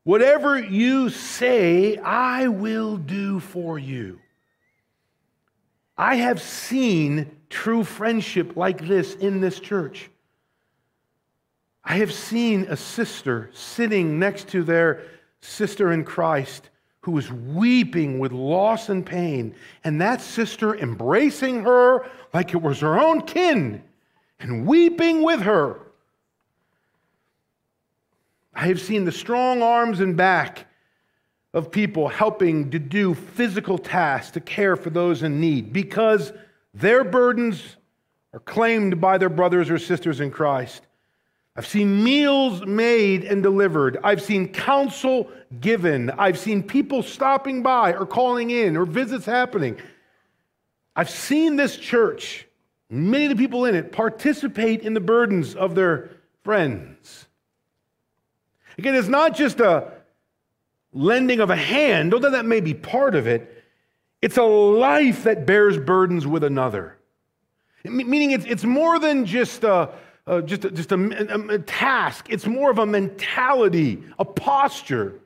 Whatever 0.03 0.57
you 0.57 1.09
say, 1.09 1.97
I 1.97 2.47
will 2.47 2.95
do 2.95 3.41
for 3.41 3.77
you. 3.77 4.21
I 5.97 6.15
have 6.15 6.41
seen 6.41 7.29
true 7.49 7.83
friendship 7.83 8.55
like 8.55 8.87
this 8.87 9.13
in 9.15 9.41
this 9.41 9.59
church. 9.59 10.09
I 11.83 11.97
have 11.97 12.13
seen 12.13 12.67
a 12.69 12.77
sister 12.77 13.49
sitting 13.53 14.19
next 14.19 14.47
to 14.51 14.63
their 14.63 15.01
sister 15.41 15.91
in 15.91 16.05
Christ 16.05 16.69
who 17.05 17.11
was 17.11 17.31
weeping 17.31 18.17
with 18.17 18.31
loss 18.31 18.89
and 18.89 19.05
pain, 19.05 19.53
and 19.83 20.01
that 20.01 20.19
sister 20.19 20.75
embracing 20.75 21.61
her 21.61 22.03
like 22.33 22.51
it 22.55 22.59
was 22.59 22.79
her 22.79 22.99
own 22.99 23.21
kin 23.21 23.83
and 24.39 24.65
weeping 24.65 25.21
with 25.21 25.39
her. 25.39 25.79
I 28.55 28.65
have 28.65 28.81
seen 28.81 29.05
the 29.05 29.11
strong 29.11 29.61
arms 29.61 29.99
and 29.99 30.17
back 30.17 30.65
of 31.53 31.71
people 31.71 32.07
helping 32.07 32.71
to 32.71 32.79
do 32.79 33.13
physical 33.13 33.77
tasks 33.77 34.31
to 34.31 34.39
care 34.39 34.75
for 34.75 34.89
those 34.89 35.21
in 35.21 35.39
need 35.39 35.71
because 35.71 36.33
their 36.73 37.03
burdens 37.03 37.75
are 38.33 38.39
claimed 38.39 38.99
by 38.99 39.19
their 39.19 39.29
brothers 39.29 39.69
or 39.69 39.77
sisters 39.77 40.21
in 40.21 40.31
Christ. 40.31 40.81
I've 41.57 41.65
seen 41.65 42.03
meals 42.03 42.65
made 42.65 43.23
and 43.23 43.41
delivered. 43.41 43.97
I've 44.03 44.21
seen 44.21 44.49
counsel 44.49 45.29
given. 45.61 46.09
I've 46.09 46.37
seen 46.37 46.61
people 46.61 47.01
stopping 47.01 47.63
by 47.63 47.93
or 47.93 48.05
calling 48.05 48.49
in 48.49 48.75
or 48.75 48.85
visits 48.85 49.25
happening. 49.25 49.77
I've 50.97 51.09
seen 51.09 51.55
this 51.55 51.77
church, 51.77 52.45
many 52.89 53.25
of 53.25 53.29
the 53.29 53.35
people 53.37 53.65
in 53.65 53.75
it, 53.75 53.93
participate 53.93 54.81
in 54.81 54.93
the 54.93 54.99
burdens 54.99 55.55
of 55.55 55.75
their 55.75 56.11
friends. 56.43 57.27
Again, 58.77 58.95
it's 58.95 59.07
not 59.07 59.35
just 59.35 59.61
a 59.61 59.93
lending 60.91 61.39
of 61.39 61.49
a 61.49 61.55
hand, 61.55 62.13
although 62.13 62.31
that 62.31 62.45
may 62.45 62.59
be 62.59 62.73
part 62.73 63.15
of 63.15 63.27
it. 63.27 63.63
It's 64.21 64.37
a 64.37 64.43
life 64.43 65.23
that 65.23 65.45
bears 65.45 65.77
burdens 65.77 66.27
with 66.27 66.43
another. 66.43 66.97
Meaning 67.85 68.31
it's, 68.31 68.45
it's 68.45 68.63
more 68.63 68.99
than 68.99 69.25
just 69.25 69.63
a, 69.63 69.89
uh, 70.27 70.41
just, 70.41 70.65
a, 70.65 70.71
just 70.71 70.91
a, 70.91 71.53
a, 71.53 71.59
task. 71.59 72.27
It's 72.29 72.47
more 72.47 72.71
of 72.71 72.79
a 72.79 72.85
mentality, 72.85 74.03
a 74.17 74.25
posture. 74.25 75.19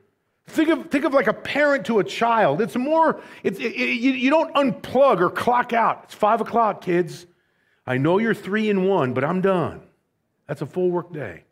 Think 0.46 0.68
of, 0.68 0.90
think 0.90 1.04
of 1.04 1.14
like 1.14 1.26
a 1.26 1.32
parent 1.32 1.86
to 1.86 2.00
a 2.00 2.04
child. 2.04 2.60
It's 2.60 2.76
more, 2.76 3.20
it's, 3.42 3.58
it, 3.58 3.72
it, 3.72 4.00
you, 4.00 4.12
you 4.12 4.30
don't 4.30 4.54
unplug 4.54 5.20
or 5.20 5.30
clock 5.30 5.72
out. 5.72 6.02
It's 6.04 6.14
five 6.14 6.40
o'clock, 6.40 6.82
kids. 6.82 7.26
I 7.86 7.96
know 7.96 8.18
you're 8.18 8.34
three 8.34 8.68
and 8.68 8.88
one, 8.88 9.14
but 9.14 9.24
I'm 9.24 9.40
done. 9.40 9.82
That's 10.46 10.60
a 10.60 10.66
full 10.66 10.90
work 10.90 11.12
day. 11.12 11.44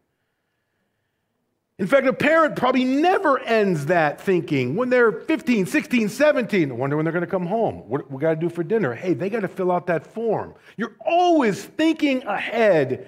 In 1.79 1.87
fact, 1.87 2.09
a 2.09 2.13
parent 2.13 2.57
probably 2.57 2.85
never 2.85 3.39
ends 3.39 3.87
that 3.87 4.21
thinking 4.21 4.75
when 4.75 4.91
they're 4.91 5.13
15, 5.13 5.65
16, 5.65 6.09
17. 6.09 6.71
I 6.71 6.75
wonder 6.75 6.97
when 6.97 7.05
they're 7.05 7.13
going 7.13 7.25
to 7.25 7.31
come 7.31 7.47
home. 7.47 7.89
What 7.89 8.11
we 8.11 8.21
got 8.21 8.35
to 8.35 8.41
do 8.41 8.49
for 8.49 8.65
dinner? 8.65 8.95
Hey, 8.95 9.15
they 9.15 9.31
got 9.31 9.41
to 9.41 9.49
fill 9.49 9.71
out 9.71 9.87
that 9.87 10.05
form. 10.05 10.55
You're 10.77 10.97
always 11.07 11.65
thinking 11.65 12.25
ahead 12.25 13.07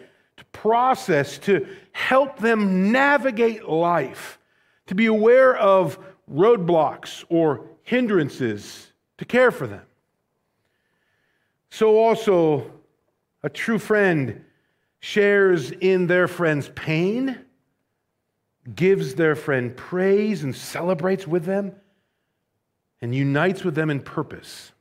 process, 0.53 1.39
to 1.39 1.67
help 1.93 2.39
them 2.39 2.93
navigate 2.93 3.69
life, 3.69 4.39
to 4.87 4.95
be 4.95 5.07
aware 5.07 5.57
of 5.57 5.99
roadblocks 6.31 7.25
or 7.29 7.67
hindrances, 7.83 8.93
to 9.19 9.25
care 9.25 9.51
for 9.51 9.67
them. 9.67 9.83
So, 11.71 11.99
also, 11.99 12.71
a 13.43 13.49
true 13.49 13.79
friend 13.79 14.45
shares 15.01 15.71
in 15.71 16.07
their 16.07 16.29
friend's 16.29 16.69
pain, 16.71 17.39
gives 18.75 19.15
their 19.15 19.35
friend 19.35 19.77
praise 19.77 20.45
and 20.45 20.55
celebrates 20.55 21.27
with 21.27 21.45
them, 21.45 21.73
and 23.01 23.15
unites 23.15 23.65
with 23.65 23.75
them 23.75 23.89
in 23.89 24.01
purpose. 24.01 24.73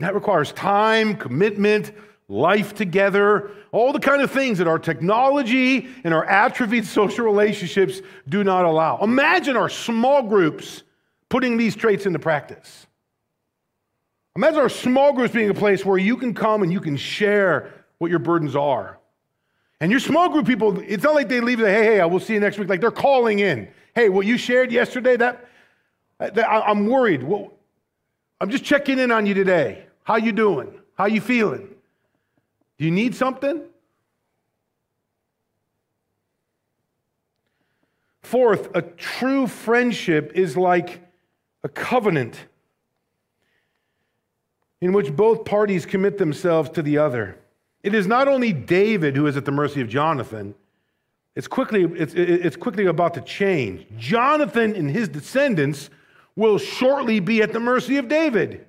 That 0.00 0.14
requires 0.14 0.52
time, 0.52 1.16
commitment, 1.16 1.92
life 2.28 2.74
together, 2.74 3.50
all 3.72 3.92
the 3.92 4.00
kind 4.00 4.22
of 4.22 4.30
things 4.30 4.58
that 4.58 4.66
our 4.66 4.78
technology 4.78 5.88
and 6.04 6.14
our 6.14 6.24
atrophied 6.24 6.86
social 6.86 7.24
relationships 7.24 8.00
do 8.28 8.42
not 8.42 8.64
allow. 8.64 8.98
Imagine 9.02 9.56
our 9.56 9.68
small 9.68 10.22
groups 10.22 10.82
putting 11.28 11.56
these 11.56 11.76
traits 11.76 12.06
into 12.06 12.18
practice. 12.18 12.86
Imagine 14.36 14.60
our 14.60 14.68
small 14.68 15.12
groups 15.12 15.34
being 15.34 15.50
a 15.50 15.54
place 15.54 15.84
where 15.84 15.98
you 15.98 16.16
can 16.16 16.34
come 16.34 16.62
and 16.62 16.72
you 16.72 16.80
can 16.80 16.96
share 16.96 17.84
what 17.98 18.10
your 18.10 18.18
burdens 18.18 18.56
are. 18.56 18.98
And 19.80 19.90
your 19.90 20.00
small 20.00 20.28
group 20.28 20.46
people, 20.46 20.78
it's 20.80 21.04
not 21.04 21.14
like 21.14 21.28
they 21.28 21.40
leave 21.40 21.58
hey, 21.58 21.84
hey, 21.84 22.00
I 22.00 22.06
will 22.06 22.20
see 22.20 22.34
you 22.34 22.40
next 22.40 22.58
week. 22.58 22.68
Like 22.68 22.80
they're 22.80 22.90
calling 22.90 23.40
in. 23.40 23.68
Hey, 23.94 24.08
what 24.08 24.26
you 24.26 24.38
shared 24.38 24.72
yesterday, 24.72 25.16
that, 25.16 25.48
that 26.18 26.48
I'm 26.50 26.86
worried. 26.86 27.22
Well, 27.22 27.52
I'm 28.40 28.50
just 28.50 28.64
checking 28.64 28.98
in 28.98 29.10
on 29.10 29.26
you 29.26 29.34
today. 29.34 29.86
How 30.04 30.16
you 30.16 30.32
doing? 30.32 30.72
How 30.96 31.06
you 31.06 31.20
feeling? 31.20 31.73
Do 32.78 32.84
you 32.84 32.90
need 32.90 33.14
something? 33.14 33.62
Fourth, 38.22 38.74
a 38.74 38.82
true 38.82 39.46
friendship 39.46 40.32
is 40.34 40.56
like 40.56 41.00
a 41.62 41.68
covenant 41.68 42.46
in 44.80 44.92
which 44.92 45.14
both 45.14 45.44
parties 45.44 45.86
commit 45.86 46.18
themselves 46.18 46.68
to 46.70 46.82
the 46.82 46.98
other. 46.98 47.38
It 47.82 47.94
is 47.94 48.06
not 48.06 48.28
only 48.28 48.52
David 48.52 49.16
who 49.16 49.26
is 49.26 49.36
at 49.36 49.44
the 49.44 49.52
mercy 49.52 49.80
of 49.80 49.88
Jonathan, 49.88 50.54
it's 51.36 51.48
quickly, 51.48 51.84
it's, 51.84 52.14
it's 52.14 52.56
quickly 52.56 52.86
about 52.86 53.14
to 53.14 53.20
change. 53.20 53.86
Jonathan 53.96 54.74
and 54.74 54.90
his 54.90 55.08
descendants 55.08 55.90
will 56.36 56.58
shortly 56.58 57.20
be 57.20 57.42
at 57.42 57.52
the 57.52 57.60
mercy 57.60 57.96
of 57.96 58.08
David. 58.08 58.66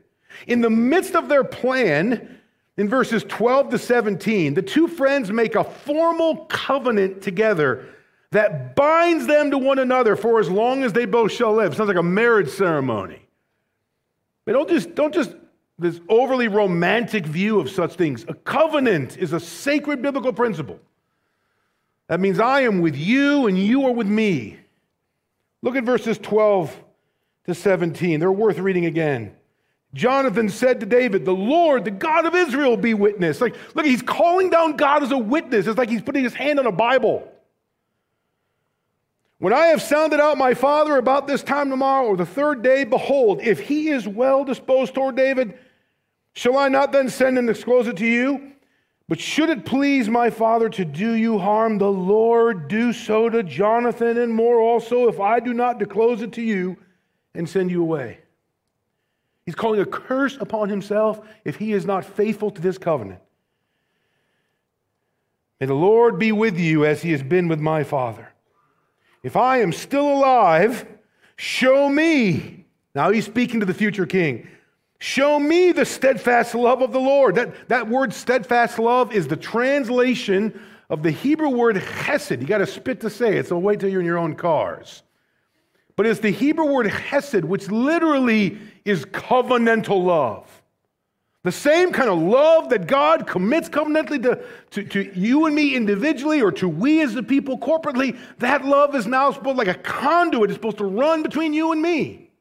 In 0.48 0.62
the 0.62 0.70
midst 0.70 1.16
of 1.16 1.30
their 1.30 1.44
plan, 1.44 2.40
in 2.78 2.90
verses 2.90 3.24
12 3.24 3.70
to 3.70 3.78
17, 3.78 4.54
the 4.54 4.62
two 4.62 4.88
friends 4.88 5.32
make 5.32 5.56
a 5.56 5.64
formal 5.64 6.46
covenant 6.46 7.22
together 7.22 7.88
that 8.32 8.76
binds 8.76 9.28
them 9.28 9.52
to 9.52 9.58
one 9.58 9.80
another 9.80 10.16
for 10.16 10.40
as 10.40 10.50
long 10.50 10.84
as 10.84 10.92
they 10.92 11.06
both 11.06 11.32
shall 11.32 11.54
live. 11.54 11.76
Sounds 11.76 11.88
like 11.88 11.98
a 11.98 12.04
marriage 12.04 12.50
ceremony. 12.50 13.22
But 14.44 14.54
don't 14.54 14.70
just, 14.70 14.94
don't 14.94 15.14
just 15.14 15.36
this 15.80 16.00
overly 16.10 16.48
romantic 16.48 17.26
view 17.26 17.60
of 17.60 17.70
such 17.70 17.94
things. 17.94 18.26
A 18.28 18.34
covenant 18.34 19.18
is 19.18 19.34
a 19.34 19.40
sacred 19.40 20.02
biblical 20.02 20.34
principle. 20.34 20.80
That 22.08 22.20
means 22.20 22.40
I 22.40 22.62
am 22.62 22.82
with 22.82 22.96
you 22.96 23.48
and 23.48 23.58
you 23.58 23.86
are 23.86 23.92
with 23.92 24.08
me. 24.08 24.60
Look 25.62 25.76
at 25.76 25.84
verses 25.84 26.18
12 26.18 26.76
to 27.48 27.56
17. 27.56 28.20
They're 28.20 28.32
worth 28.32 28.60
reading 28.60 28.86
again. 28.86 29.36
Jonathan 29.96 30.50
said 30.50 30.80
to 30.82 30.86
David, 30.86 31.26
The 31.26 31.32
Lord, 31.34 31.86
the 31.86 31.92
God 31.92 32.28
of 32.28 32.36
Israel, 32.36 32.78
be 32.78 32.94
witness. 32.94 33.42
Like, 33.42 33.56
look, 33.74 33.88
he's 33.88 34.04
calling 34.04 34.52
down 34.52 34.78
God 34.78 35.02
as 35.02 35.12
a 35.12 35.18
witness. 35.18 35.66
It's 35.66 35.78
like 35.78 35.90
he's 35.90 36.04
putting 36.04 36.24
his 36.24 36.36
hand 36.36 36.60
on 36.60 36.68
a 36.68 36.72
Bible. 36.72 37.32
When 39.40 39.54
I 39.54 39.68
have 39.68 39.82
sounded 39.82 40.20
out 40.20 40.38
my 40.38 40.54
father 40.54 40.98
about 40.98 41.26
this 41.26 41.42
time 41.42 41.72
tomorrow 41.72 42.06
or 42.06 42.16
the 42.16 42.26
third 42.28 42.62
day, 42.62 42.84
behold, 42.84 43.42
if 43.42 43.60
he 43.60 43.90
is 43.90 44.08
well 44.08 44.46
disposed 44.46 44.94
toward 44.94 45.16
David, 45.16 45.58
Shall 46.36 46.58
I 46.58 46.68
not 46.68 46.92
then 46.92 47.10
send 47.10 47.38
and 47.38 47.48
disclose 47.48 47.88
it 47.88 47.96
to 47.98 48.06
you? 48.06 48.52
But 49.08 49.20
should 49.20 49.50
it 49.50 49.66
please 49.66 50.10
my 50.10 50.30
father 50.30 50.68
to 50.70 50.84
do 50.84 51.14
you 51.14 51.38
harm, 51.40 51.78
the 51.78 51.92
Lord 51.92 52.68
do 52.68 52.92
so 52.92 53.30
to 53.30 53.42
Jonathan 53.42 54.18
and 54.18 54.34
more 54.34 54.60
also, 54.60 55.08
if 55.08 55.20
I 55.20 55.40
do 55.40 55.54
not 55.54 55.80
disclose 55.80 56.22
it 56.22 56.34
to 56.34 56.42
you 56.42 56.76
and 57.34 57.48
send 57.48 57.72
you 57.72 57.82
away. 57.82 58.20
He's 59.46 59.56
calling 59.56 59.80
a 59.80 59.86
curse 59.86 60.38
upon 60.40 60.70
himself 60.70 61.20
if 61.44 61.58
he 61.58 61.74
is 61.74 61.86
not 61.86 62.04
faithful 62.04 62.50
to 62.52 62.62
this 62.62 62.78
covenant. 62.78 63.20
May 65.60 65.68
the 65.68 65.74
Lord 65.74 66.20
be 66.20 66.32
with 66.32 66.58
you 66.58 66.86
as 66.86 67.02
he 67.02 67.12
has 67.12 67.24
been 67.24 67.48
with 67.48 67.60
my 67.60 67.84
father. 67.84 68.34
If 69.24 69.36
I 69.36 69.60
am 69.60 69.72
still 69.72 70.08
alive, 70.08 70.86
show 71.38 71.88
me. 71.90 72.66
Now 72.94 73.12
he's 73.12 73.26
speaking 73.26 73.60
to 73.60 73.66
the 73.66 73.74
future 73.74 74.06
king. 74.06 74.48
Show 75.00 75.40
me 75.40 75.72
the 75.72 75.86
steadfast 75.86 76.56
love 76.56 76.82
of 76.82 76.92
the 76.92 77.00
Lord. 77.00 77.36
That, 77.36 77.70
that 77.70 77.88
word 77.88 78.14
steadfast 78.14 78.80
love 78.80 79.14
is 79.14 79.28
the 79.28 79.38
translation 79.38 80.60
of 80.90 81.04
the 81.04 81.12
Hebrew 81.12 81.50
word 81.50 81.76
chesed. 81.76 82.40
You 82.40 82.48
got 82.48 82.60
to 82.60 82.68
spit 82.68 83.02
to 83.02 83.10
say 83.10 83.38
it, 83.38 83.48
so 83.48 83.58
wait 83.58 83.80
till 83.80 83.90
you're 83.90 84.00
in 84.02 84.06
your 84.06 84.18
own 84.18 84.36
cars. 84.36 85.04
But 85.96 86.06
it's 86.06 86.20
the 86.20 86.32
Hebrew 86.32 86.66
word 86.66 86.88
chesed, 86.88 87.44
which 87.44 87.70
literally 87.70 88.58
is 88.86 89.04
covenantal 89.06 90.04
love. 90.04 90.62
The 91.44 91.52
same 91.52 91.92
kind 91.92 92.10
of 92.10 92.20
love 92.20 92.70
that 92.70 92.88
God 92.88 93.28
commits 93.28 93.70
covenantally 93.70 94.22
to, 94.24 94.44
to, 94.72 94.84
to, 94.84 95.20
you 95.20 95.46
and 95.46 95.56
me 95.56 95.76
individually 95.76 96.42
or 96.42 96.52
to 96.54 96.68
we 96.68 97.02
as 97.02 97.14
the 97.14 97.22
people 97.22 97.60
corporately, 97.60 98.18
that 98.40 98.66
love 98.66 98.96
is 98.96 99.06
now 99.06 99.32
supposed 99.32 99.58
like 99.58 99.68
a 99.68 99.76
conduit. 99.76 100.50
It's 100.50 100.58
supposed 100.58 100.80
to 100.80 100.86
run 100.86 101.22
between 101.22 101.54
you 101.54 101.72
and 101.72 101.82
me. 101.82 102.32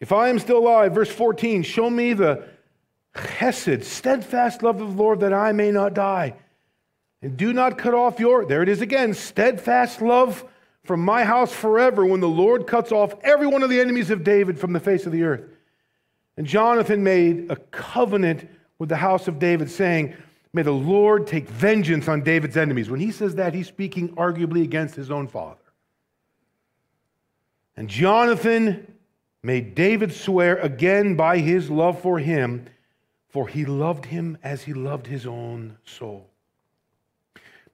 If 0.00 0.12
I 0.12 0.28
am 0.28 0.38
still 0.38 0.58
alive, 0.58 0.92
verse 0.94 1.10
14, 1.10 1.62
show 1.62 1.88
me 1.88 2.12
the 2.12 2.46
chesed, 3.14 3.84
steadfast 3.84 4.62
love 4.62 4.82
of 4.82 4.94
the 4.94 5.02
Lord 5.02 5.20
that 5.20 5.32
I 5.32 5.52
may 5.52 5.70
not 5.70 5.94
die. 5.94 6.34
And 7.24 7.38
do 7.38 7.54
not 7.54 7.78
cut 7.78 7.94
off 7.94 8.20
your, 8.20 8.44
there 8.44 8.62
it 8.62 8.68
is 8.68 8.82
again, 8.82 9.14
steadfast 9.14 10.02
love 10.02 10.44
from 10.82 11.00
my 11.00 11.24
house 11.24 11.50
forever 11.50 12.04
when 12.04 12.20
the 12.20 12.28
Lord 12.28 12.66
cuts 12.66 12.92
off 12.92 13.14
every 13.22 13.46
one 13.46 13.62
of 13.62 13.70
the 13.70 13.80
enemies 13.80 14.10
of 14.10 14.22
David 14.22 14.60
from 14.60 14.74
the 14.74 14.78
face 14.78 15.06
of 15.06 15.12
the 15.12 15.22
earth. 15.22 15.42
And 16.36 16.46
Jonathan 16.46 17.02
made 17.02 17.50
a 17.50 17.56
covenant 17.56 18.46
with 18.78 18.90
the 18.90 18.96
house 18.96 19.26
of 19.26 19.38
David, 19.38 19.70
saying, 19.70 20.14
May 20.52 20.60
the 20.60 20.72
Lord 20.72 21.26
take 21.26 21.48
vengeance 21.48 22.08
on 22.08 22.22
David's 22.22 22.58
enemies. 22.58 22.90
When 22.90 23.00
he 23.00 23.10
says 23.10 23.36
that, 23.36 23.54
he's 23.54 23.68
speaking 23.68 24.10
arguably 24.16 24.62
against 24.62 24.94
his 24.94 25.10
own 25.10 25.26
father. 25.26 25.62
And 27.74 27.88
Jonathan 27.88 28.98
made 29.42 29.74
David 29.74 30.12
swear 30.12 30.58
again 30.58 31.16
by 31.16 31.38
his 31.38 31.70
love 31.70 32.02
for 32.02 32.18
him, 32.18 32.66
for 33.30 33.48
he 33.48 33.64
loved 33.64 34.04
him 34.04 34.36
as 34.42 34.64
he 34.64 34.74
loved 34.74 35.06
his 35.06 35.26
own 35.26 35.78
soul. 35.86 36.28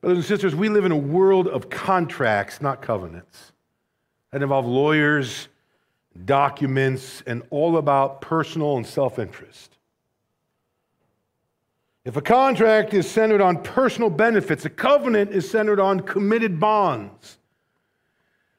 Brothers 0.00 0.18
and 0.18 0.26
sisters, 0.26 0.54
we 0.54 0.68
live 0.68 0.84
in 0.84 0.92
a 0.92 0.96
world 0.96 1.46
of 1.46 1.68
contracts, 1.68 2.62
not 2.62 2.80
covenants, 2.80 3.52
that 4.30 4.42
involve 4.42 4.64
lawyers, 4.64 5.48
documents, 6.24 7.22
and 7.26 7.42
all 7.50 7.76
about 7.76 8.22
personal 8.22 8.76
and 8.76 8.86
self 8.86 9.18
interest. 9.18 9.76
If 12.04 12.16
a 12.16 12.22
contract 12.22 12.94
is 12.94 13.08
centered 13.10 13.42
on 13.42 13.62
personal 13.62 14.08
benefits, 14.08 14.64
a 14.64 14.70
covenant 14.70 15.32
is 15.32 15.50
centered 15.50 15.78
on 15.78 16.00
committed 16.00 16.58
bonds. 16.58 17.36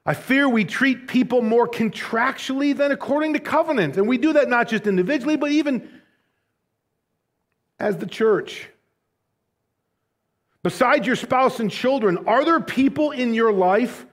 I 0.06 0.14
fear 0.14 0.48
we 0.48 0.64
treat 0.64 1.08
people 1.08 1.42
more 1.42 1.68
contractually 1.68 2.76
than 2.76 2.92
according 2.92 3.34
to 3.34 3.40
covenant. 3.40 3.98
And 3.98 4.08
we 4.08 4.18
do 4.18 4.34
that 4.34 4.48
not 4.48 4.68
just 4.68 4.86
individually, 4.86 5.38
but 5.38 5.52
even 5.52 5.90
as 7.80 7.98
the 7.98 8.08
church. 8.08 8.70
Besides 10.64 11.08
your 11.08 11.16
spouse 11.16 11.60
and 11.60 11.72
children, 11.72 12.28
are 12.28 12.46
there 12.46 12.60
people 12.60 13.12
in 13.12 13.34
your 13.34 13.52
life 13.52 14.06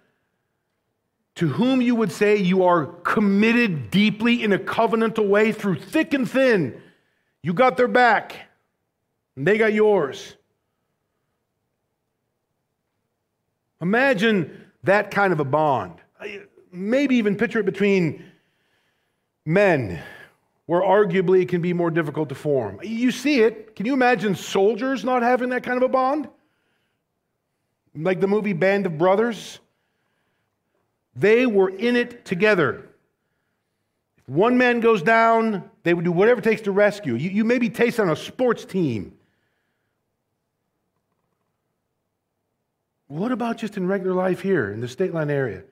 to 1.35 1.47
whom 1.47 1.83
you 1.83 1.95
would 1.95 2.11
say 2.11 2.37
you 2.37 2.65
are 2.65 2.87
committed 2.87 3.91
deeply 3.91 4.43
in 4.43 4.53
a 4.53 4.59
covenantal 4.59 5.29
way 5.29 5.53
through 5.53 5.77
thick 5.77 6.15
and 6.15 6.29
thin? 6.29 6.81
You 7.43 7.53
got 7.53 7.77
their 7.77 7.89
back, 7.89 8.35
and 9.37 9.47
they 9.47 9.59
got 9.59 9.73
yours. 9.73 10.35
Imagine 13.81 14.65
that 14.85 15.11
kind 15.11 15.33
of 15.33 15.41
a 15.41 15.45
bond. 15.45 16.01
Maybe 16.73 17.17
even 17.17 17.37
picture 17.37 17.61
it 17.61 17.67
between 17.67 18.25
men, 19.45 20.03
where 20.67 20.83
arguably 20.83 21.43
it 21.43 21.49
can 21.49 21.61
be 21.61 21.73
more 21.73 21.91
difficult 21.91 22.31
to 22.31 22.35
form. 22.35 22.81
You 22.83 23.11
see 23.11 23.41
it. 23.41 23.77
Can 23.77 23.87
you 23.87 23.93
imagine 23.93 24.35
soldiers 24.35 25.05
not 25.05 25.23
having 25.23 25.51
that 25.51 25.63
kind 25.63 25.77
of 25.77 25.83
a 25.83 25.89
bond? 25.89 26.29
Like 27.99 28.21
the 28.21 28.27
movie 28.27 28.53
Band 28.53 28.87
of 28.87 28.97
Brothers? 28.97 29.59
They 31.17 31.47
were 31.47 31.69
in 31.69 31.97
it 31.97 32.25
together. 32.25 32.89
If 34.19 34.29
one 34.29 34.57
man 34.57 34.81
goes 34.81 35.03
down, 35.03 35.69
they 35.83 35.95
would 35.95 36.05
do 36.05 36.13
whatever 36.13 36.41
it 36.41 36.45
takes 36.45 36.63
to 36.63 36.73
rescue. 36.73 37.15
You, 37.15 37.31
you 37.31 37.45
maybe 37.45 37.69
taste 37.69 37.99
on 37.99 38.09
a 38.09 38.17
sports 38.17 38.65
team 38.65 39.19
What 43.09 43.33
about 43.33 43.57
just 43.57 43.79
in 43.79 43.87
regular 43.89 44.15
life 44.15 44.41
here 44.41 44.71
in 44.71 44.81
the 44.81 44.89
state 44.89 45.13
line 45.13 45.31
area? 45.31 45.65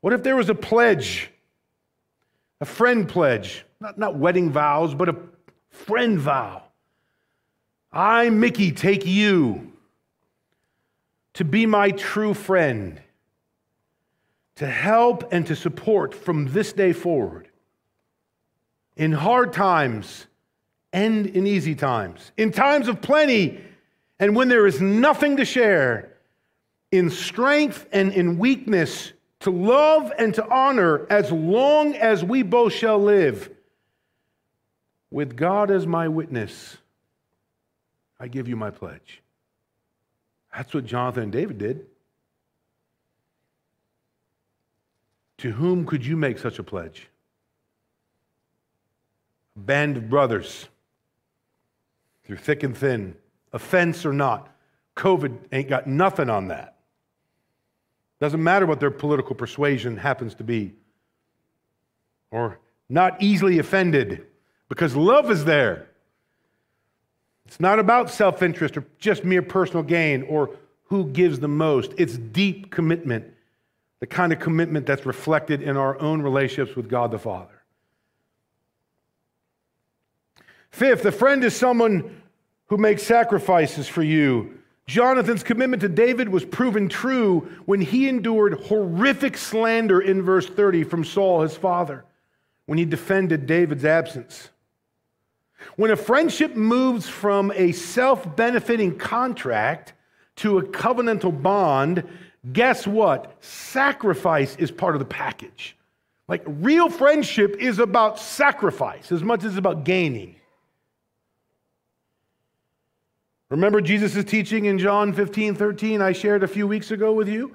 What 0.00 0.14
if 0.14 0.22
there 0.22 0.34
was 0.34 0.48
a 0.48 0.54
pledge, 0.54 1.30
a 2.60 2.64
friend 2.64 3.06
pledge, 3.06 3.64
not, 3.80 3.98
not 3.98 4.16
wedding 4.16 4.50
vows, 4.50 4.94
but 4.94 5.10
a 5.10 5.16
friend 5.68 6.18
vow? 6.18 6.62
I, 7.92 8.30
Mickey, 8.30 8.72
take 8.72 9.06
you 9.06 9.72
to 11.36 11.44
be 11.44 11.66
my 11.66 11.90
true 11.90 12.32
friend, 12.32 12.98
to 14.54 14.66
help 14.66 15.32
and 15.34 15.46
to 15.46 15.54
support 15.54 16.14
from 16.14 16.46
this 16.46 16.72
day 16.72 16.94
forward. 16.94 17.46
In 18.96 19.12
hard 19.12 19.52
times 19.52 20.26
and 20.94 21.26
in 21.26 21.46
easy 21.46 21.74
times, 21.74 22.32
in 22.38 22.52
times 22.52 22.88
of 22.88 23.02
plenty 23.02 23.60
and 24.18 24.34
when 24.34 24.48
there 24.48 24.66
is 24.66 24.80
nothing 24.80 25.36
to 25.36 25.44
share, 25.44 26.14
in 26.90 27.10
strength 27.10 27.86
and 27.92 28.14
in 28.14 28.38
weakness, 28.38 29.12
to 29.40 29.50
love 29.50 30.10
and 30.18 30.32
to 30.36 30.48
honor 30.48 31.06
as 31.10 31.30
long 31.30 31.94
as 31.96 32.24
we 32.24 32.42
both 32.42 32.72
shall 32.72 32.98
live. 32.98 33.50
With 35.10 35.36
God 35.36 35.70
as 35.70 35.86
my 35.86 36.08
witness, 36.08 36.78
I 38.18 38.28
give 38.28 38.48
you 38.48 38.56
my 38.56 38.70
pledge. 38.70 39.20
That's 40.56 40.72
what 40.72 40.86
Jonathan 40.86 41.24
and 41.24 41.32
David 41.32 41.58
did. 41.58 41.86
To 45.38 45.52
whom 45.52 45.84
could 45.84 46.04
you 46.06 46.16
make 46.16 46.38
such 46.38 46.58
a 46.58 46.62
pledge? 46.62 47.08
A 49.56 49.60
band 49.60 49.98
of 49.98 50.08
brothers, 50.08 50.68
through 52.24 52.38
thick 52.38 52.62
and 52.62 52.74
thin, 52.74 53.16
offense 53.52 54.06
or 54.06 54.14
not. 54.14 54.48
COVID 54.96 55.36
ain't 55.52 55.68
got 55.68 55.86
nothing 55.86 56.30
on 56.30 56.48
that. 56.48 56.76
Doesn't 58.18 58.42
matter 58.42 58.64
what 58.64 58.80
their 58.80 58.90
political 58.90 59.34
persuasion 59.34 59.98
happens 59.98 60.34
to 60.36 60.44
be. 60.44 60.72
Or 62.30 62.58
not 62.88 63.22
easily 63.22 63.58
offended 63.58 64.26
because 64.70 64.96
love 64.96 65.30
is 65.30 65.44
there. 65.44 65.90
It's 67.46 67.60
not 67.60 67.78
about 67.78 68.10
self 68.10 68.42
interest 68.42 68.76
or 68.76 68.84
just 68.98 69.24
mere 69.24 69.42
personal 69.42 69.82
gain 69.82 70.22
or 70.24 70.50
who 70.84 71.06
gives 71.06 71.40
the 71.40 71.48
most. 71.48 71.92
It's 71.96 72.16
deep 72.16 72.70
commitment, 72.70 73.24
the 74.00 74.06
kind 74.06 74.32
of 74.32 74.40
commitment 74.40 74.86
that's 74.86 75.06
reflected 75.06 75.62
in 75.62 75.76
our 75.76 75.98
own 76.00 76.22
relationships 76.22 76.76
with 76.76 76.88
God 76.88 77.10
the 77.10 77.18
Father. 77.18 77.62
Fifth, 80.70 81.04
a 81.04 81.12
friend 81.12 81.42
is 81.44 81.56
someone 81.56 82.20
who 82.66 82.76
makes 82.76 83.02
sacrifices 83.02 83.88
for 83.88 84.02
you. 84.02 84.58
Jonathan's 84.86 85.42
commitment 85.42 85.80
to 85.80 85.88
David 85.88 86.28
was 86.28 86.44
proven 86.44 86.88
true 86.88 87.48
when 87.64 87.80
he 87.80 88.08
endured 88.08 88.54
horrific 88.54 89.36
slander 89.36 90.00
in 90.00 90.22
verse 90.22 90.46
30 90.46 90.84
from 90.84 91.04
Saul, 91.04 91.42
his 91.42 91.56
father, 91.56 92.04
when 92.66 92.78
he 92.78 92.84
defended 92.84 93.46
David's 93.46 93.84
absence. 93.84 94.50
When 95.76 95.90
a 95.90 95.96
friendship 95.96 96.54
moves 96.54 97.08
from 97.08 97.52
a 97.54 97.72
self 97.72 98.36
benefiting 98.36 98.98
contract 98.98 99.94
to 100.36 100.58
a 100.58 100.62
covenantal 100.62 101.42
bond, 101.42 102.04
guess 102.52 102.86
what? 102.86 103.36
Sacrifice 103.42 104.56
is 104.56 104.70
part 104.70 104.94
of 104.94 104.98
the 105.00 105.06
package. 105.06 105.76
Like 106.28 106.42
real 106.46 106.88
friendship 106.88 107.56
is 107.58 107.78
about 107.78 108.18
sacrifice 108.18 109.12
as 109.12 109.22
much 109.22 109.40
as 109.40 109.52
it's 109.52 109.58
about 109.58 109.84
gaining. 109.84 110.36
Remember 113.48 113.80
Jesus' 113.80 114.24
teaching 114.24 114.64
in 114.64 114.78
John 114.78 115.12
15, 115.12 115.54
13, 115.54 116.02
I 116.02 116.12
shared 116.12 116.42
a 116.42 116.48
few 116.48 116.66
weeks 116.66 116.90
ago 116.90 117.12
with 117.12 117.28
you? 117.28 117.54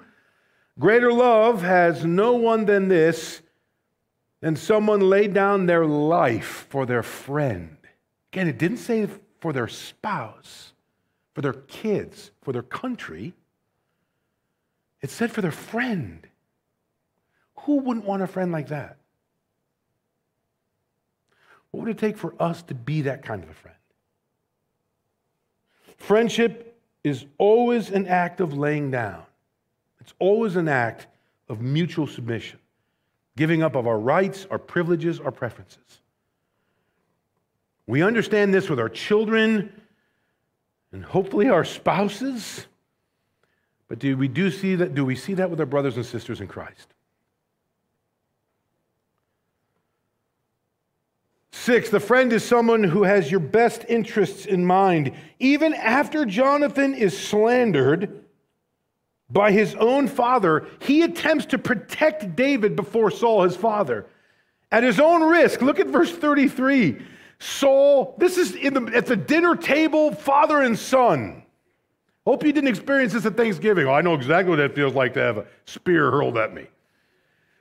Greater 0.80 1.12
love 1.12 1.62
has 1.64 2.06
no 2.06 2.34
one 2.34 2.66
than 2.66 2.88
this, 2.88 3.42
than 4.40 4.56
someone 4.56 5.02
laid 5.02 5.34
down 5.34 5.66
their 5.66 5.86
life 5.86 6.66
for 6.70 6.86
their 6.86 7.04
friend. 7.04 7.76
Again, 8.32 8.48
it 8.48 8.58
didn't 8.58 8.78
say 8.78 9.08
for 9.40 9.52
their 9.52 9.68
spouse, 9.68 10.74
for 11.34 11.42
their 11.42 11.54
kids, 11.54 12.32
for 12.42 12.54
their 12.54 12.64
country. 12.64 13.34
It 15.02 15.10
said 15.10 15.32
for 15.32 15.42
their 15.42 15.52
friend. 15.52 16.26
Who 17.62 17.78
wouldn't 17.78 18.06
want 18.06 18.24
a 18.24 18.28
friend 18.28 18.52
like 18.52 18.70
that? 18.70 18.98
What 21.72 21.86
would 21.86 21.90
it 21.90 21.98
take 21.98 22.18
for 22.18 22.34
us 22.40 22.62
to 22.64 22.74
be 22.74 23.02
that 23.04 23.24
kind 23.24 23.44
of 23.44 23.50
a 23.50 23.54
friend? 23.54 23.78
Friendship 25.98 26.80
is 27.04 27.26
always 27.38 27.90
an 27.90 28.08
act 28.08 28.42
of 28.42 28.58
laying 28.58 28.92
down, 28.92 29.24
it's 30.00 30.14
always 30.20 30.56
an 30.56 30.68
act 30.68 31.08
of 31.50 31.62
mutual 31.62 32.08
submission, 32.08 32.60
giving 33.36 33.62
up 33.62 33.76
of 33.76 33.88
our 33.88 34.00
rights, 34.00 34.48
our 34.50 34.58
privileges, 34.58 35.20
our 35.20 35.32
preferences. 35.32 36.01
We 37.92 38.04
understand 38.04 38.54
this 38.54 38.70
with 38.70 38.80
our 38.80 38.88
children 38.88 39.70
and 40.94 41.04
hopefully 41.04 41.50
our 41.50 41.66
spouses. 41.66 42.66
But 43.90 44.00
do 44.00 44.16
we 44.16 44.30
do 44.30 44.50
see 44.50 44.76
that 44.76 44.96
do 44.96 45.04
we 45.04 45.18
see 45.18 45.34
that 45.34 45.50
with 45.50 45.60
our 45.60 45.66
brothers 45.66 45.98
and 45.98 46.06
sisters 46.06 46.40
in 46.40 46.48
Christ? 46.48 46.88
Six, 51.52 51.90
the 51.90 52.00
friend 52.00 52.32
is 52.32 52.46
someone 52.46 52.86
who 52.86 53.04
has 53.04 53.30
your 53.30 53.42
best 53.42 53.84
interests 53.90 54.46
in 54.46 54.66
mind. 54.66 55.12
Even 55.40 55.74
after 55.74 56.24
Jonathan 56.24 56.94
is 56.94 57.18
slandered 57.18 58.24
by 59.30 59.52
his 59.52 59.76
own 59.76 60.08
father, 60.08 60.66
he 60.80 61.02
attempts 61.02 61.48
to 61.48 61.58
protect 61.58 62.38
David 62.38 62.78
before 62.78 63.12
Saul, 63.12 63.44
his 63.44 63.58
father. 63.58 64.06
At 64.72 64.84
his 64.84 64.98
own 64.98 65.24
risk, 65.24 65.62
look 65.62 65.82
at 65.82 65.88
verse 65.88 66.14
33. 66.14 67.08
Saul, 67.42 68.14
this 68.20 68.38
is 68.38 68.52
the, 68.52 68.92
at 68.94 69.08
the 69.08 69.16
dinner 69.16 69.56
table, 69.56 70.14
father 70.14 70.62
and 70.62 70.78
son. 70.78 71.42
Hope 72.24 72.44
you 72.44 72.54
didn't 72.54 72.70
experience 72.70 73.14
this 73.14 73.26
at 73.26 73.36
Thanksgiving. 73.36 73.88
Oh, 73.88 73.94
I 73.94 74.02
know 74.02 74.14
exactly 74.14 74.52
what 74.52 74.58
that 74.58 74.76
feels 74.76 74.94
like 74.94 75.16
to 75.16 75.22
have 75.22 75.38
a 75.40 75.48
spear 75.66 76.12
hurled 76.12 76.38
at 76.38 76.54
me. 76.54 76.68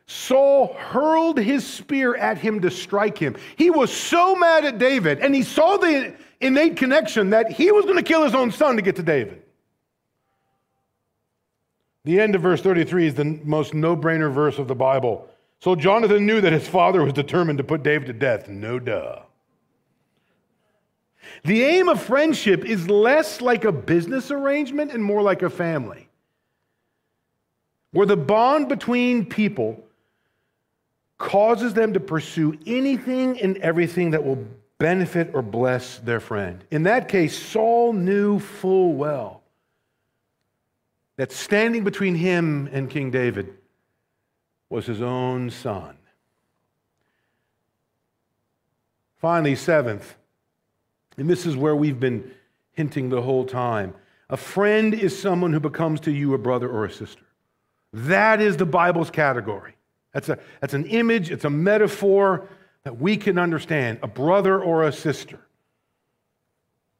Saul 0.06 0.74
hurled 0.74 1.38
his 1.38 1.66
spear 1.66 2.14
at 2.14 2.36
him 2.36 2.60
to 2.60 2.70
strike 2.70 3.16
him. 3.16 3.36
He 3.56 3.70
was 3.70 3.90
so 3.90 4.36
mad 4.36 4.66
at 4.66 4.78
David, 4.78 5.20
and 5.20 5.34
he 5.34 5.42
saw 5.42 5.78
the 5.78 6.14
innate 6.42 6.76
connection 6.76 7.30
that 7.30 7.50
he 7.50 7.72
was 7.72 7.86
going 7.86 7.96
to 7.96 8.02
kill 8.02 8.22
his 8.22 8.34
own 8.34 8.50
son 8.50 8.76
to 8.76 8.82
get 8.82 8.96
to 8.96 9.02
David. 9.02 9.42
The 12.04 12.20
end 12.20 12.34
of 12.34 12.42
verse 12.42 12.60
33 12.60 13.06
is 13.06 13.14
the 13.14 13.24
most 13.24 13.72
no 13.72 13.96
brainer 13.96 14.30
verse 14.30 14.58
of 14.58 14.68
the 14.68 14.74
Bible. 14.74 15.26
So 15.60 15.74
Jonathan 15.74 16.26
knew 16.26 16.42
that 16.42 16.52
his 16.52 16.68
father 16.68 17.02
was 17.02 17.14
determined 17.14 17.56
to 17.56 17.64
put 17.64 17.82
David 17.82 18.08
to 18.08 18.12
death. 18.12 18.46
No 18.46 18.78
duh. 18.78 19.20
The 21.44 21.62
aim 21.62 21.88
of 21.88 22.02
friendship 22.02 22.64
is 22.64 22.88
less 22.88 23.40
like 23.40 23.64
a 23.64 23.72
business 23.72 24.30
arrangement 24.30 24.92
and 24.92 25.02
more 25.02 25.22
like 25.22 25.42
a 25.42 25.50
family, 25.50 26.08
where 27.92 28.06
the 28.06 28.16
bond 28.16 28.68
between 28.68 29.24
people 29.24 29.84
causes 31.18 31.74
them 31.74 31.92
to 31.92 32.00
pursue 32.00 32.58
anything 32.66 33.40
and 33.40 33.56
everything 33.58 34.10
that 34.12 34.24
will 34.24 34.44
benefit 34.78 35.30
or 35.34 35.42
bless 35.42 35.98
their 35.98 36.20
friend. 36.20 36.64
In 36.70 36.84
that 36.84 37.08
case, 37.08 37.38
Saul 37.38 37.92
knew 37.92 38.38
full 38.38 38.94
well 38.94 39.42
that 41.16 41.30
standing 41.30 41.84
between 41.84 42.14
him 42.14 42.68
and 42.72 42.88
King 42.88 43.10
David 43.10 43.52
was 44.70 44.86
his 44.86 45.02
own 45.02 45.50
son. 45.50 45.98
Finally, 49.18 49.56
seventh, 49.56 50.14
and 51.20 51.28
this 51.28 51.44
is 51.44 51.54
where 51.54 51.76
we've 51.76 52.00
been 52.00 52.32
hinting 52.72 53.10
the 53.10 53.20
whole 53.20 53.44
time. 53.44 53.92
A 54.30 54.38
friend 54.38 54.94
is 54.94 55.16
someone 55.16 55.52
who 55.52 55.60
becomes 55.60 56.00
to 56.00 56.10
you 56.10 56.32
a 56.32 56.38
brother 56.38 56.66
or 56.66 56.86
a 56.86 56.90
sister. 56.90 57.22
That 57.92 58.40
is 58.40 58.56
the 58.56 58.64
Bible's 58.64 59.10
category. 59.10 59.74
That's, 60.14 60.30
a, 60.30 60.38
that's 60.62 60.72
an 60.72 60.86
image, 60.86 61.30
it's 61.30 61.44
a 61.44 61.50
metaphor 61.50 62.48
that 62.84 62.98
we 62.98 63.18
can 63.18 63.38
understand 63.38 63.98
a 64.02 64.08
brother 64.08 64.58
or 64.58 64.84
a 64.84 64.92
sister. 64.92 65.38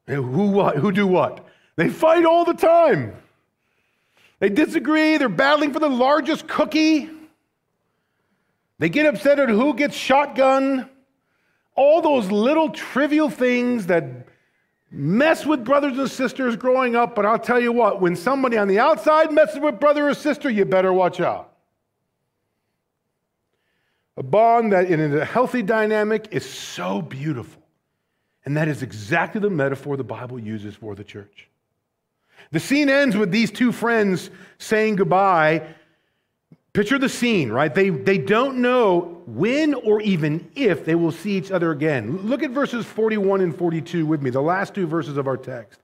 And 0.07 0.17
who, 0.17 0.51
what, 0.51 0.77
who 0.77 0.93
do 0.93 1.07
what? 1.07 1.47
They 1.77 1.89
fight 1.89 2.27
all 2.27 2.45
the 2.45 2.53
time. 2.53 3.17
They 4.39 4.51
disagree, 4.51 5.17
they're 5.17 5.31
battling 5.31 5.73
for 5.73 5.81
the 5.81 5.89
largest 5.89 6.47
cookie. 6.47 7.09
They 8.79 8.91
get 8.91 9.07
upset 9.07 9.39
at 9.39 9.49
who 9.49 9.73
gets 9.73 9.97
shotgun 9.97 10.90
all 11.77 12.03
those 12.03 12.31
little 12.31 12.71
trivial 12.71 13.31
things 13.31 13.87
that 13.87 14.05
mess 14.91 15.47
with 15.47 15.65
brothers 15.65 15.99
and 15.99 16.11
sisters 16.11 16.57
growing 16.57 16.97
up, 16.97 17.15
but 17.15 17.25
I'll 17.25 17.39
tell 17.39 17.61
you 17.61 17.73
what, 17.73 18.01
when 18.01 18.17
somebody 18.17 18.59
on 18.59 18.69
the 18.69 18.79
outside 18.79 19.33
messes 19.33 19.61
with 19.61 19.79
brother 19.79 20.09
or 20.09 20.15
sister, 20.15 20.51
you 20.51 20.65
better 20.65 20.93
watch 20.93 21.21
out. 21.21 21.53
A 24.17 24.23
bond 24.23 24.73
that 24.73 24.91
in 24.91 25.17
a 25.17 25.25
healthy 25.25 25.63
dynamic 25.63 26.29
is 26.31 26.49
so 26.49 27.01
beautiful. 27.01 27.63
And 28.45 28.57
that 28.57 28.69
is 28.69 28.83
exactly 28.83 29.41
the 29.41 29.51
metaphor 29.51 29.97
the 29.97 30.05
Bible 30.05 30.39
uses 30.39 30.75
for 30.75 30.95
the 30.95 31.05
church. 31.05 31.49
The 32.53 32.61
scene 32.61 32.89
ends 32.89 33.17
with 33.17 33.31
these 33.31 33.51
two 33.51 33.71
friends 33.71 34.31
saying 34.59 34.97
goodbye 34.97 35.63
Picture 36.73 36.99
the 36.99 37.09
scene, 37.09 37.51
right? 37.51 37.75
They, 37.75 37.91
they 37.91 38.19
don't 38.19 38.59
know 38.59 39.23
when 39.27 39.75
or 39.75 40.01
even 40.03 40.51
if 40.55 40.85
they 40.85 40.95
will 40.95 41.11
see 41.11 41.37
each 41.37 41.51
other 41.51 41.73
again. 41.73 42.29
Look 42.29 42.45
at 42.45 42.53
verses 42.53 42.87
41 42.87 43.41
and 43.41 43.57
42 43.57 44.07
with 44.07 44.23
me, 44.23 44.31
the 44.31 44.41
last 44.41 44.75
two 44.75 44.87
verses 44.87 45.17
of 45.17 45.27
our 45.27 45.37
text. 45.37 45.81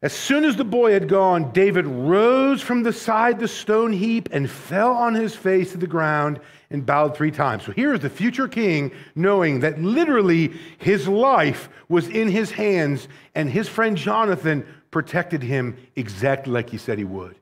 As 0.00 0.12
soon 0.12 0.44
as 0.44 0.56
the 0.56 0.64
boy 0.64 0.92
had 0.92 1.08
gone, 1.08 1.52
David 1.52 1.86
rose 1.86 2.60
from 2.60 2.82
the 2.82 2.92
side 2.92 3.38
the 3.38 3.48
stone 3.48 3.92
heap 3.92 4.28
and 4.32 4.48
fell 4.48 4.92
on 4.92 5.14
his 5.14 5.34
face 5.34 5.72
to 5.72 5.78
the 5.78 5.88
ground 5.88 6.40
and 6.70 6.86
bowed 6.86 7.16
three 7.16 7.32
times. 7.32 7.64
So 7.64 7.72
here 7.72 7.94
is 7.94 8.00
the 8.00 8.10
future 8.10 8.46
king 8.46 8.92
knowing 9.16 9.60
that 9.60 9.80
literally 9.80 10.52
his 10.78 11.08
life 11.08 11.68
was 11.88 12.08
in 12.08 12.28
his 12.28 12.50
hands 12.50 13.08
and 13.34 13.50
his 13.50 13.68
friend 13.68 13.96
Jonathan 13.96 14.64
protected 14.90 15.42
him 15.42 15.76
exactly 15.96 16.52
like 16.52 16.70
he 16.70 16.78
said 16.78 16.98
he 16.98 17.04
would 17.04 17.34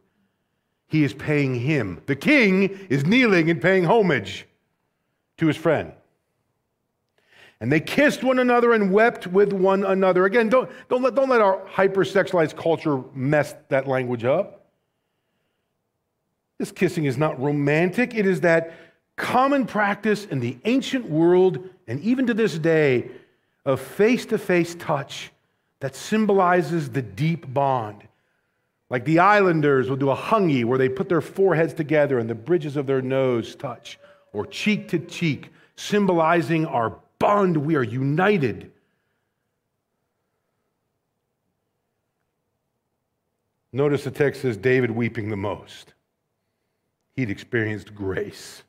he 0.88 1.04
is 1.04 1.12
paying 1.12 1.54
him. 1.54 2.00
The 2.06 2.16
king 2.16 2.86
is 2.88 3.04
kneeling 3.04 3.50
and 3.50 3.60
paying 3.60 3.84
homage 3.84 4.46
to 5.38 5.46
his 5.46 5.56
friend. 5.56 5.92
And 7.60 7.72
they 7.72 7.80
kissed 7.80 8.22
one 8.22 8.38
another 8.38 8.72
and 8.72 8.92
wept 8.92 9.26
with 9.26 9.52
one 9.52 9.84
another. 9.84 10.26
Again, 10.26 10.48
don't, 10.48 10.70
don't, 10.88 11.02
let, 11.02 11.14
don't 11.14 11.28
let 11.28 11.40
our 11.40 11.60
hypersexualized 11.66 12.56
culture 12.56 13.02
mess 13.14 13.54
that 13.68 13.88
language 13.88 14.24
up. 14.24 14.66
This 16.58 16.70
kissing 16.70 17.04
is 17.04 17.18
not 17.18 17.40
romantic, 17.40 18.14
it 18.14 18.26
is 18.26 18.40
that 18.42 18.72
common 19.16 19.66
practice 19.66 20.26
in 20.26 20.40
the 20.40 20.58
ancient 20.64 21.08
world 21.08 21.58
and 21.86 22.00
even 22.00 22.26
to 22.26 22.34
this 22.34 22.58
day 22.58 23.10
of 23.64 23.80
face 23.80 24.26
to 24.26 24.38
face 24.38 24.74
touch 24.74 25.30
that 25.80 25.94
symbolizes 25.94 26.90
the 26.90 27.02
deep 27.02 27.52
bond. 27.52 28.02
Like 28.88 29.04
the 29.04 29.18
islanders 29.18 29.88
will 29.88 29.96
do 29.96 30.10
a 30.10 30.16
hongi 30.16 30.64
where 30.64 30.78
they 30.78 30.88
put 30.88 31.08
their 31.08 31.20
foreheads 31.20 31.74
together 31.74 32.18
and 32.18 32.30
the 32.30 32.34
bridges 32.34 32.76
of 32.76 32.86
their 32.86 33.02
nose 33.02 33.56
touch, 33.56 33.98
or 34.32 34.46
cheek 34.46 34.88
to 34.88 34.98
cheek, 34.98 35.50
symbolizing 35.76 36.66
our 36.66 36.98
bond. 37.18 37.56
We 37.56 37.74
are 37.76 37.82
united. 37.82 38.70
Notice 43.72 44.04
the 44.04 44.10
text 44.10 44.42
says 44.42 44.56
David 44.56 44.90
weeping 44.90 45.28
the 45.28 45.36
most. 45.36 45.94
He'd 47.14 47.30
experienced 47.30 47.94
grace. 47.94 48.62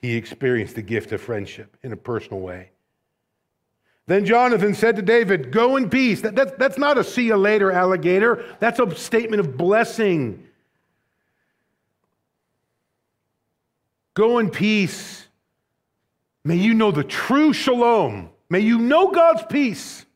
He 0.00 0.16
experienced 0.16 0.74
the 0.74 0.82
gift 0.82 1.12
of 1.12 1.20
friendship 1.20 1.76
in 1.82 1.92
a 1.92 1.96
personal 1.96 2.40
way. 2.40 2.70
Then 4.06 4.24
Jonathan 4.24 4.74
said 4.74 4.96
to 4.96 5.02
David, 5.02 5.50
Go 5.50 5.76
in 5.76 5.90
peace. 5.90 6.20
That, 6.20 6.36
that, 6.36 6.58
that's 6.58 6.78
not 6.78 6.96
a 6.96 7.04
see 7.04 7.26
you 7.26 7.36
later, 7.36 7.72
alligator. 7.72 8.44
That's 8.60 8.78
a 8.78 8.94
statement 8.94 9.40
of 9.40 9.56
blessing. 9.56 10.46
Go 14.14 14.38
in 14.38 14.50
peace. 14.50 15.26
May 16.44 16.56
you 16.56 16.74
know 16.74 16.92
the 16.92 17.04
true 17.04 17.52
shalom. 17.52 18.30
May 18.48 18.60
you 18.60 18.78
know 18.78 19.10
God's 19.10 19.42
peace. 19.50 20.06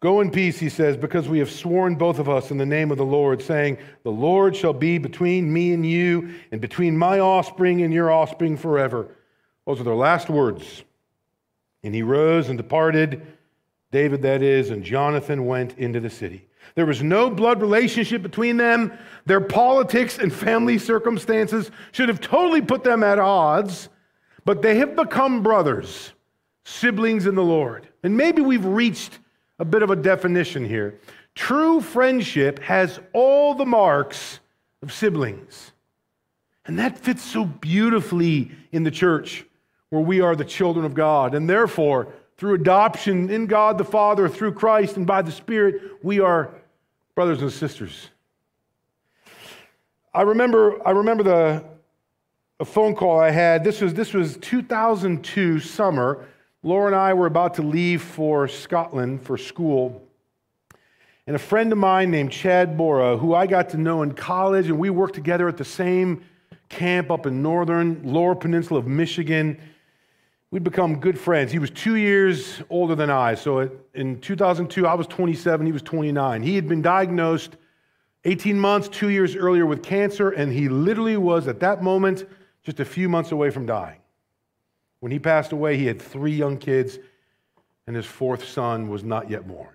Go 0.00 0.20
in 0.20 0.30
peace, 0.30 0.58
he 0.58 0.68
says, 0.68 0.96
because 0.96 1.28
we 1.28 1.40
have 1.40 1.50
sworn 1.50 1.96
both 1.96 2.20
of 2.20 2.28
us 2.28 2.52
in 2.52 2.56
the 2.56 2.64
name 2.64 2.92
of 2.92 2.98
the 2.98 3.04
Lord, 3.04 3.42
saying, 3.42 3.78
The 4.04 4.12
Lord 4.12 4.54
shall 4.54 4.72
be 4.72 4.96
between 4.96 5.52
me 5.52 5.72
and 5.72 5.84
you, 5.84 6.34
and 6.52 6.60
between 6.60 6.96
my 6.96 7.18
offspring 7.18 7.82
and 7.82 7.92
your 7.92 8.10
offspring 8.10 8.56
forever. 8.56 9.08
Those 9.68 9.82
are 9.82 9.84
their 9.84 9.94
last 9.94 10.30
words. 10.30 10.82
And 11.82 11.94
he 11.94 12.02
rose 12.02 12.48
and 12.48 12.56
departed, 12.56 13.26
David 13.92 14.22
that 14.22 14.42
is, 14.42 14.70
and 14.70 14.82
Jonathan 14.82 15.44
went 15.44 15.76
into 15.76 16.00
the 16.00 16.08
city. 16.08 16.48
There 16.74 16.86
was 16.86 17.02
no 17.02 17.28
blood 17.28 17.60
relationship 17.60 18.22
between 18.22 18.56
them. 18.56 18.96
Their 19.26 19.42
politics 19.42 20.16
and 20.16 20.32
family 20.32 20.78
circumstances 20.78 21.70
should 21.92 22.08
have 22.08 22.22
totally 22.22 22.62
put 22.62 22.82
them 22.82 23.02
at 23.02 23.18
odds, 23.18 23.90
but 24.46 24.62
they 24.62 24.78
have 24.78 24.96
become 24.96 25.42
brothers, 25.42 26.14
siblings 26.64 27.26
in 27.26 27.34
the 27.34 27.44
Lord. 27.44 27.88
And 28.02 28.16
maybe 28.16 28.40
we've 28.40 28.64
reached 28.64 29.18
a 29.58 29.66
bit 29.66 29.82
of 29.82 29.90
a 29.90 29.96
definition 29.96 30.64
here. 30.64 30.98
True 31.34 31.82
friendship 31.82 32.58
has 32.60 33.00
all 33.12 33.54
the 33.54 33.66
marks 33.66 34.40
of 34.80 34.94
siblings. 34.94 35.72
And 36.64 36.78
that 36.78 36.96
fits 36.96 37.22
so 37.22 37.44
beautifully 37.44 38.50
in 38.72 38.82
the 38.82 38.90
church 38.90 39.44
where 39.90 40.02
we 40.02 40.20
are 40.20 40.36
the 40.36 40.44
children 40.44 40.84
of 40.84 40.94
God. 40.94 41.34
And 41.34 41.48
therefore, 41.48 42.12
through 42.36 42.54
adoption 42.54 43.30
in 43.30 43.46
God 43.46 43.78
the 43.78 43.84
Father, 43.84 44.28
through 44.28 44.52
Christ, 44.52 44.96
and 44.96 45.06
by 45.06 45.22
the 45.22 45.32
Spirit, 45.32 45.80
we 46.02 46.20
are 46.20 46.50
brothers 47.14 47.42
and 47.42 47.52
sisters. 47.52 48.10
I 50.14 50.22
remember, 50.22 50.86
I 50.86 50.92
remember 50.92 51.22
the, 51.22 51.64
a 52.60 52.64
phone 52.64 52.94
call 52.94 53.20
I 53.20 53.30
had. 53.30 53.64
This 53.64 53.80
was, 53.80 53.94
this 53.94 54.14
was 54.14 54.36
2002 54.38 55.60
summer. 55.60 56.26
Laura 56.62 56.86
and 56.86 56.96
I 56.96 57.14
were 57.14 57.26
about 57.26 57.54
to 57.54 57.62
leave 57.62 58.02
for 58.02 58.48
Scotland 58.48 59.22
for 59.22 59.36
school. 59.36 60.02
And 61.26 61.36
a 61.36 61.38
friend 61.38 61.70
of 61.72 61.78
mine 61.78 62.10
named 62.10 62.32
Chad 62.32 62.76
Bora, 62.76 63.16
who 63.16 63.34
I 63.34 63.46
got 63.46 63.68
to 63.70 63.76
know 63.76 64.02
in 64.02 64.14
college, 64.14 64.68
and 64.68 64.78
we 64.78 64.90
worked 64.90 65.14
together 65.14 65.46
at 65.46 65.56
the 65.56 65.64
same 65.64 66.24
camp 66.68 67.10
up 67.10 67.26
in 67.26 67.42
northern 67.42 68.00
lower 68.02 68.34
peninsula 68.34 68.80
of 68.80 68.86
Michigan. 68.86 69.60
We'd 70.50 70.64
become 70.64 70.98
good 70.98 71.18
friends. 71.18 71.52
He 71.52 71.58
was 71.58 71.70
two 71.70 71.96
years 71.96 72.62
older 72.70 72.94
than 72.94 73.10
I. 73.10 73.34
So 73.34 73.70
in 73.94 74.20
2002, 74.20 74.86
I 74.86 74.94
was 74.94 75.06
27, 75.06 75.66
he 75.66 75.72
was 75.72 75.82
29. 75.82 76.42
He 76.42 76.54
had 76.54 76.66
been 76.66 76.80
diagnosed 76.80 77.56
18 78.24 78.58
months, 78.58 78.88
two 78.88 79.10
years 79.10 79.36
earlier 79.36 79.66
with 79.66 79.82
cancer, 79.82 80.30
and 80.30 80.52
he 80.52 80.68
literally 80.68 81.16
was 81.16 81.48
at 81.48 81.60
that 81.60 81.82
moment 81.82 82.26
just 82.62 82.80
a 82.80 82.84
few 82.84 83.08
months 83.08 83.30
away 83.30 83.50
from 83.50 83.66
dying. 83.66 84.00
When 85.00 85.12
he 85.12 85.18
passed 85.18 85.52
away, 85.52 85.76
he 85.76 85.86
had 85.86 86.00
three 86.00 86.32
young 86.32 86.56
kids, 86.56 86.98
and 87.86 87.94
his 87.94 88.06
fourth 88.06 88.48
son 88.48 88.88
was 88.88 89.04
not 89.04 89.30
yet 89.30 89.46
born. 89.46 89.74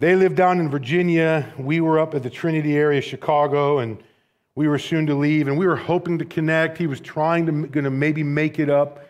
They 0.00 0.16
lived 0.16 0.36
down 0.36 0.60
in 0.60 0.68
Virginia. 0.68 1.52
We 1.58 1.80
were 1.80 1.98
up 1.98 2.14
at 2.14 2.22
the 2.22 2.30
Trinity 2.30 2.76
area, 2.76 3.00
Chicago, 3.00 3.78
and 3.78 4.02
we 4.60 4.68
were 4.68 4.78
soon 4.78 5.06
to 5.06 5.14
leave. 5.14 5.48
And 5.48 5.56
we 5.56 5.66
were 5.66 5.74
hoping 5.74 6.18
to 6.18 6.24
connect. 6.26 6.76
He 6.76 6.86
was 6.86 7.00
trying 7.00 7.46
to 7.46 7.80
to 7.80 7.90
maybe 7.90 8.22
make 8.22 8.58
it 8.58 8.68
up 8.68 9.06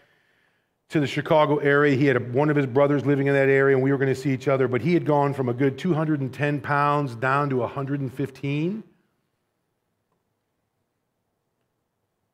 to 0.91 1.01
the 1.01 1.09
Chicago 1.09 1.57
area. 1.57 1.97
He 1.97 2.07
had 2.07 2.15
a, 2.15 2.21
one 2.21 2.51
of 2.51 2.57
his 2.57 2.67
brothers 2.67 3.05
living 3.05 3.27
in 3.27 3.35
that 3.35 3.49
area, 3.49 3.75
and 3.75 3.83
we 3.83 3.91
were 3.91 3.99
going 3.99 4.15
to 4.15 4.21
see 4.21 4.31
each 4.31 4.47
other. 4.47 4.69
But 4.69 4.81
he 4.81 4.95
had 4.95 5.05
gone 5.05 5.35
from 5.35 5.49
a 5.49 5.53
good 5.53 5.77
210 5.77 6.61
pounds 6.61 7.17
down 7.17 7.51
to 7.51 7.57
115. 7.57 8.85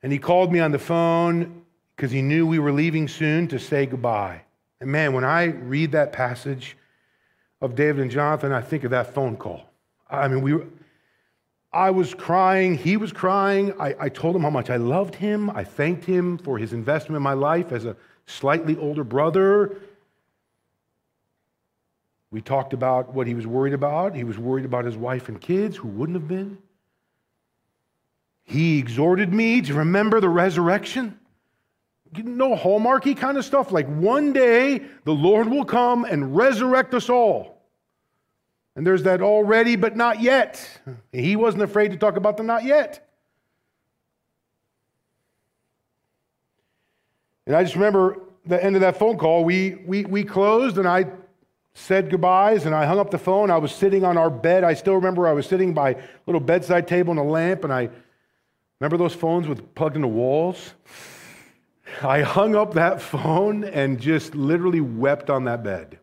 And 0.03 0.13
he 0.13 0.19
called 0.19 0.53
me 0.53 0.61
on 0.61 0.73
the 0.73 0.79
phone 0.79 1.63
because 1.97 2.11
he 2.11 2.21
knew 2.21 2.47
we 2.47 2.59
were 2.59 2.71
leaving 2.71 3.09
soon 3.09 3.49
to 3.49 3.59
say 3.59 3.87
goodbye. 3.87 4.43
And 4.79 4.93
man, 4.93 5.15
when 5.15 5.25
I 5.25 5.45
read 5.45 5.93
that 5.93 6.13
passage 6.13 6.77
of 7.63 7.75
David 7.75 8.03
and 8.03 8.11
Jonathan, 8.11 8.53
I 8.53 8.61
think 8.61 8.85
of 8.85 8.91
that 8.91 9.15
phone 9.15 9.39
call. 9.39 9.63
I 10.11 10.29
mean, 10.29 10.43
we 10.43 10.53
were, 10.53 10.67
I 11.77 11.91
was 11.91 12.15
crying. 12.15 12.79
He 12.79 12.97
was 12.97 13.13
crying. 13.13 13.75
I, 13.79 13.95
I 14.01 14.09
told 14.09 14.35
him 14.35 14.41
how 14.41 14.51
much 14.51 14.71
I 14.71 14.77
loved 14.77 15.15
him. 15.15 15.51
I 15.51 15.63
thanked 15.63 16.07
him 16.07 16.39
for 16.39 16.57
his 16.57 16.73
investment 16.73 17.19
in 17.19 17.23
my 17.23 17.35
life 17.35 17.71
as 17.71 17.85
a 17.85 17.95
slightly 18.25 18.79
older 18.79 19.05
brother. 19.05 19.77
We 22.31 22.41
talked 22.41 22.73
about 22.73 23.13
what 23.13 23.27
he 23.27 23.35
was 23.35 23.47
worried 23.47 23.75
about. 23.75 24.15
He 24.17 24.25
was 24.25 24.39
worried 24.39 24.65
about 24.65 24.87
his 24.87 24.97
wife 24.97 25.29
and 25.29 25.39
kids, 25.39 25.77
who 25.77 25.89
wouldn't 25.89 26.17
have 26.17 26.27
been. 26.27 26.57
He 28.45 28.79
exhorted 28.79 29.35
me 29.35 29.61
to 29.61 29.75
remember 29.75 30.19
the 30.19 30.31
resurrection. 30.31 31.19
No 32.17 32.57
hallmarky 32.57 33.15
kind 33.15 33.37
of 33.37 33.45
stuff. 33.45 33.71
Like 33.71 33.87
one 33.87 34.33
day 34.33 34.81
the 35.05 35.13
Lord 35.13 35.47
will 35.47 35.67
come 35.67 36.07
and 36.07 36.35
resurrect 36.35 36.95
us 36.95 37.11
all. 37.11 37.56
And 38.77 38.87
there's 38.87 39.03
that 39.05 39.23
already, 39.23 39.75
but 39.75 39.97
not 39.97 40.21
yet. 40.21 40.81
He 41.13 41.35
wasn't 41.35 41.65
afraid 41.65 41.91
to 41.91 41.97
talk 41.97 42.17
about 42.17 42.37
the 42.37 42.43
not 42.43 42.65
yet. 42.65 43.09
And 47.47 47.57
I 47.57 47.63
just 47.63 47.75
remember 47.75 48.19
the 48.45 48.63
end 48.63 48.77
of 48.77 48.83
that 48.83 48.99
phone 48.99 49.17
call, 49.17 49.45
we, 49.45 49.77
we, 49.87 50.05
we 50.05 50.23
closed 50.23 50.79
and 50.79 50.87
I 50.87 51.07
said 51.75 52.11
goodbyes 52.11 52.67
and 52.67 52.75
I 52.75 52.85
hung 52.85 52.99
up 52.99 53.11
the 53.11 53.19
phone. 53.19 53.51
I 53.51 53.59
was 53.59 53.73
sitting 53.73 54.05
on 54.05 54.17
our 54.17 54.31
bed. 54.31 54.63
I 54.63 54.75
still 54.75 54.95
remember 54.95 55.27
I 55.27 55.33
was 55.33 55.47
sitting 55.47 55.75
by 55.75 55.91
a 55.91 55.99
little 56.27 56.41
bedside 56.41 56.87
table 56.87 57.11
and 57.11 57.19
a 57.19 57.25
lamp 57.25 57.65
and 57.65 57.73
I 57.73 57.91
Remember 58.81 58.99
those 58.99 59.15
phones 59.15 59.49
with 59.49 59.75
plugged 59.75 59.97
into 59.97 60.09
walls? 60.09 60.75
I 62.03 62.23
hung 62.23 62.55
up 62.55 62.75
that 62.75 63.01
phone 63.01 63.65
and 63.65 63.99
just 63.99 64.35
literally 64.35 64.81
wept 64.81 65.31
on 65.31 65.45
that 65.45 65.65
bed 65.65 65.99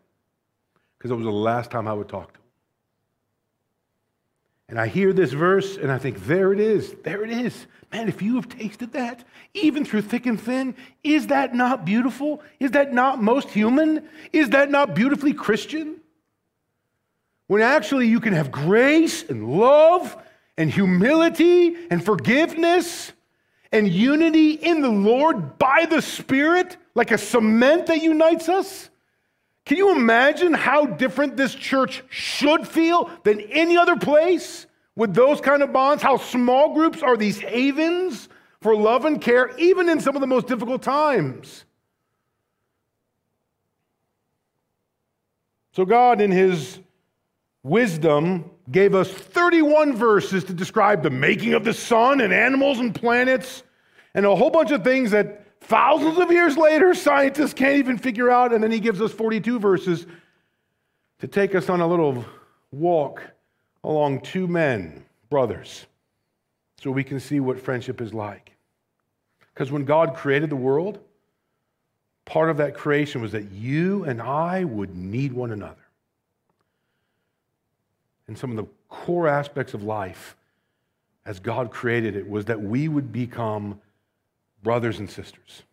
because 0.98 1.12
it 1.12 1.16
was 1.16 1.26
the 1.26 1.32
last 1.32 1.70
time 1.70 1.88
I 1.88 1.94
would 1.94 2.10
talk 2.10 2.34
to 2.34 2.40
him. 2.40 2.43
And 4.74 4.82
I 4.82 4.88
hear 4.88 5.14
this 5.14 5.32
verse 5.32 5.78
and 5.78 5.92
I 5.92 6.00
think, 6.00 6.26
there 6.26 6.52
it 6.52 6.60
is. 6.60 6.96
There 7.04 7.24
it 7.24 7.30
is. 7.30 7.68
Man, 7.92 8.08
if 8.08 8.24
you 8.24 8.38
have 8.38 8.50
tasted 8.50 8.94
that, 8.94 9.24
even 9.54 9.86
through 9.86 10.02
thick 10.02 10.26
and 10.26 10.42
thin, 10.42 10.74
is 11.04 11.28
that 11.28 11.54
not 11.54 11.86
beautiful? 11.86 12.42
Is 12.60 12.72
that 12.72 12.92
not 12.92 13.22
most 13.22 13.50
human? 13.50 14.10
Is 14.32 14.50
that 14.50 14.72
not 14.72 14.96
beautifully 14.96 15.32
Christian? 15.32 15.98
When 17.46 17.62
actually 17.62 18.08
you 18.08 18.20
can 18.20 18.34
have 18.34 18.52
grace 18.52 19.22
and 19.22 19.48
love 19.48 20.18
and 20.58 20.72
humility 20.72 21.76
and 21.92 22.04
forgiveness 22.04 23.12
and 23.72 23.88
unity 23.88 24.54
in 24.54 24.82
the 24.82 24.90
Lord 24.90 25.60
by 25.60 25.86
the 25.88 26.02
Spirit, 26.02 26.78
like 26.96 27.12
a 27.12 27.20
cement 27.20 27.86
that 27.86 28.02
unites 28.02 28.50
us? 28.50 28.90
Can 29.66 29.78
you 29.78 29.92
imagine 29.96 30.54
how 30.54 30.86
different 30.86 31.38
this 31.38 31.56
church 31.56 32.04
should 32.10 32.68
feel 32.68 33.10
than 33.24 33.40
any 33.42 33.78
other 33.78 33.96
place 33.96 34.66
with 34.96 35.14
those 35.14 35.40
kind 35.40 35.64
of 35.64 35.72
bonds? 35.72 36.04
How 36.04 36.18
small 36.18 36.74
groups 36.74 37.02
are 37.02 37.16
these 37.16 37.40
havens 37.40 38.28
for 38.62 38.76
love 38.76 39.06
and 39.06 39.22
care, 39.22 39.56
even 39.58 39.90
in 39.90 40.00
some 40.00 40.16
of 40.16 40.22
the 40.22 40.28
most 40.28 40.48
difficult 40.48 40.82
times. 40.82 41.66
So, 45.74 45.86
God, 45.86 46.22
in 46.22 46.32
His 46.32 46.80
wisdom 47.64 48.50
gave 48.72 48.96
us 48.96 49.10
31 49.10 49.96
verses 49.96 50.44
to 50.46 50.54
describe 50.54 51.04
the 51.04 51.10
making 51.10 51.54
of 51.54 51.64
the 51.64 51.74
sun 51.74 52.22
and 52.22 52.34
animals 52.34 52.80
and 52.80 52.94
planets 52.94 53.64
and 54.14 54.26
a 54.26 54.36
whole 54.36 54.50
bunch 54.50 54.72
of 54.72 54.84
things 54.84 55.12
that 55.12 55.43
thousands 55.64 56.18
of 56.18 56.32
years 56.32 56.58
later 56.58 56.94
scientists 56.94 57.54
can't 57.54 57.78
even 57.78 57.98
figure 57.98 58.30
out. 58.30 58.54
And 58.54 58.64
then 58.64 58.72
he 58.72 58.80
gives 58.80 59.02
us 59.02 59.12
42 59.12 59.60
verses 59.60 60.06
to 61.20 61.28
take 61.28 61.56
us 61.56 61.70
on 61.70 61.82
a 61.82 61.88
little 61.88 62.26
walk 62.72 63.24
along 63.84 64.22
two 64.22 64.48
men, 64.48 65.04
brothers, 65.30 65.86
so 66.82 66.92
we 66.92 67.04
can 67.04 67.20
see 67.20 67.40
what 67.40 67.60
friendship 67.60 68.02
is 68.02 68.14
like. 68.14 68.56
Because 69.54 69.72
when 69.72 69.86
God 69.86 70.16
created 70.16 70.50
the 70.50 70.56
world, 70.56 71.00
part 72.26 72.50
of 72.50 72.58
that 72.58 72.74
creation 72.74 73.22
was 73.22 73.32
that 73.34 73.52
you 73.52 74.04
and 74.06 74.22
I 74.22 74.64
would 74.64 74.96
need 74.96 75.34
one 75.34 75.52
another. 75.52 75.76
And 78.28 78.38
some 78.38 78.52
of 78.52 78.58
the 78.58 78.66
core 78.90 79.28
aspects 79.28 79.74
of 79.74 79.84
life 79.84 80.36
as 81.26 81.40
God 81.40 81.72
created 81.72 82.16
it 82.16 82.28
was 82.28 82.46
that 82.46 82.62
we 82.62 82.88
would 82.88 83.12
become 83.12 83.80
brothers 84.64 85.00
and 85.00 85.10
sisters. 85.10 85.64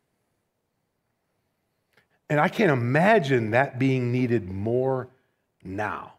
And 2.28 2.38
I 2.38 2.48
can't 2.48 2.70
imagine 2.70 3.52
that 3.52 3.78
being 3.78 4.12
needed 4.12 4.48
more 4.48 5.08
now. 5.64 6.14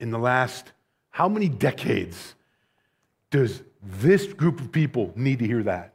In 0.00 0.10
the 0.10 0.18
last, 0.18 0.72
how 1.10 1.28
many 1.28 1.48
decades 1.48 2.34
does 3.30 3.62
this 3.82 4.32
group 4.32 4.60
of 4.60 4.72
people 4.72 5.12
need 5.14 5.38
to 5.38 5.46
hear 5.46 5.62
that? 5.62 5.94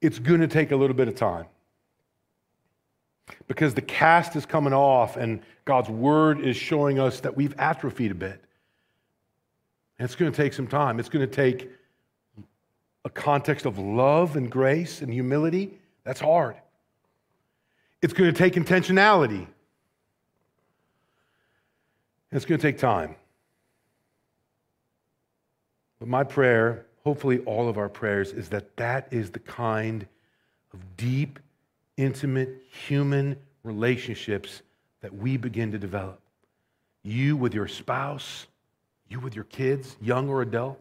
It's 0.00 0.18
going 0.18 0.40
to 0.40 0.48
take 0.48 0.70
a 0.70 0.76
little 0.76 0.96
bit 0.96 1.08
of 1.08 1.14
time. 1.14 1.46
Because 3.48 3.74
the 3.74 3.82
cast 3.82 4.36
is 4.36 4.46
coming 4.46 4.72
off 4.72 5.16
and 5.16 5.42
God's 5.64 5.88
word 5.88 6.40
is 6.40 6.56
showing 6.56 7.00
us 7.00 7.20
that 7.20 7.36
we've 7.36 7.54
atrophied 7.58 8.12
a 8.12 8.14
bit. 8.14 8.40
And 9.98 10.04
it's 10.04 10.14
going 10.14 10.30
to 10.30 10.36
take 10.36 10.52
some 10.52 10.66
time. 10.66 11.00
It's 11.00 11.08
going 11.08 11.26
to 11.26 11.34
take 11.34 11.70
a 13.06 13.10
context 13.10 13.66
of 13.66 13.78
love 13.78 14.34
and 14.34 14.50
grace 14.50 15.00
and 15.00 15.12
humility. 15.12 15.78
That's 16.02 16.18
hard. 16.18 16.56
It's 18.02 18.12
going 18.12 18.34
to 18.34 18.36
take 18.36 18.54
intentionality. 18.54 19.46
It's 22.32 22.44
going 22.44 22.60
to 22.60 22.66
take 22.66 22.78
time. 22.78 23.14
But 26.00 26.08
my 26.08 26.24
prayer, 26.24 26.86
hopefully 27.04 27.38
all 27.46 27.68
of 27.68 27.78
our 27.78 27.88
prayers, 27.88 28.32
is 28.32 28.48
that 28.48 28.76
that 28.76 29.06
is 29.12 29.30
the 29.30 29.38
kind 29.38 30.04
of 30.74 30.96
deep, 30.96 31.38
intimate, 31.96 32.60
human 32.88 33.36
relationships 33.62 34.62
that 35.00 35.14
we 35.14 35.36
begin 35.36 35.70
to 35.70 35.78
develop. 35.78 36.20
You 37.04 37.36
with 37.36 37.54
your 37.54 37.68
spouse, 37.68 38.48
you 39.08 39.20
with 39.20 39.36
your 39.36 39.44
kids, 39.44 39.96
young 40.00 40.28
or 40.28 40.42
adult, 40.42 40.80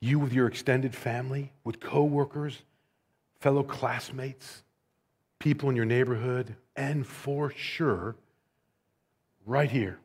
you 0.00 0.18
with 0.18 0.32
your 0.32 0.46
extended 0.46 0.94
family, 0.94 1.52
with 1.64 1.80
coworkers, 1.80 2.62
fellow 3.40 3.62
classmates, 3.62 4.62
people 5.38 5.68
in 5.68 5.76
your 5.76 5.84
neighborhood, 5.84 6.54
and 6.76 7.06
for 7.06 7.50
sure, 7.50 8.16
right 9.46 9.70
here 9.70 9.98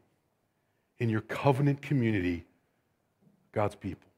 in 0.99 1.09
your 1.09 1.21
covenant 1.21 1.81
community, 1.81 2.45
God's 3.51 3.75
people. 3.75 4.09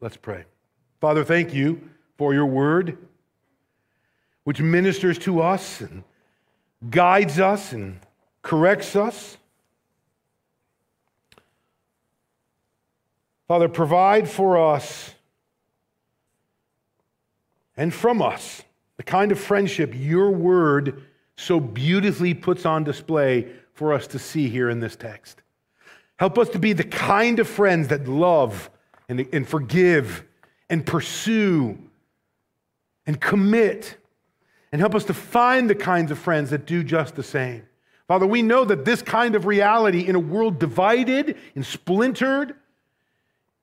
Let's 0.00 0.16
pray. 0.16 0.44
Father, 1.00 1.24
thank 1.24 1.54
you 1.54 1.80
for 2.16 2.34
your 2.34 2.46
word, 2.46 2.98
which 4.44 4.60
ministers 4.60 5.18
to 5.20 5.40
us 5.40 5.80
and 5.80 6.02
guides 6.90 7.38
us 7.38 7.72
and 7.72 7.98
corrects 8.42 8.96
us. 8.96 9.36
Father, 13.52 13.68
provide 13.68 14.30
for 14.30 14.56
us 14.56 15.14
and 17.76 17.92
from 17.92 18.22
us 18.22 18.62
the 18.96 19.02
kind 19.02 19.30
of 19.30 19.38
friendship 19.38 19.92
your 19.94 20.30
word 20.30 21.02
so 21.36 21.60
beautifully 21.60 22.32
puts 22.32 22.64
on 22.64 22.82
display 22.82 23.52
for 23.74 23.92
us 23.92 24.06
to 24.06 24.18
see 24.18 24.48
here 24.48 24.70
in 24.70 24.80
this 24.80 24.96
text. 24.96 25.42
Help 26.16 26.38
us 26.38 26.48
to 26.48 26.58
be 26.58 26.72
the 26.72 26.82
kind 26.82 27.40
of 27.40 27.46
friends 27.46 27.88
that 27.88 28.08
love 28.08 28.70
and, 29.10 29.28
and 29.34 29.46
forgive 29.46 30.24
and 30.70 30.86
pursue 30.86 31.76
and 33.06 33.20
commit. 33.20 33.98
And 34.72 34.80
help 34.80 34.94
us 34.94 35.04
to 35.04 35.12
find 35.12 35.68
the 35.68 35.74
kinds 35.74 36.10
of 36.10 36.18
friends 36.18 36.48
that 36.48 36.64
do 36.64 36.82
just 36.82 37.16
the 37.16 37.22
same. 37.22 37.66
Father, 38.08 38.26
we 38.26 38.40
know 38.40 38.64
that 38.64 38.86
this 38.86 39.02
kind 39.02 39.34
of 39.34 39.44
reality 39.44 40.06
in 40.06 40.14
a 40.14 40.20
world 40.20 40.58
divided 40.58 41.36
and 41.54 41.66
splintered 41.66 42.54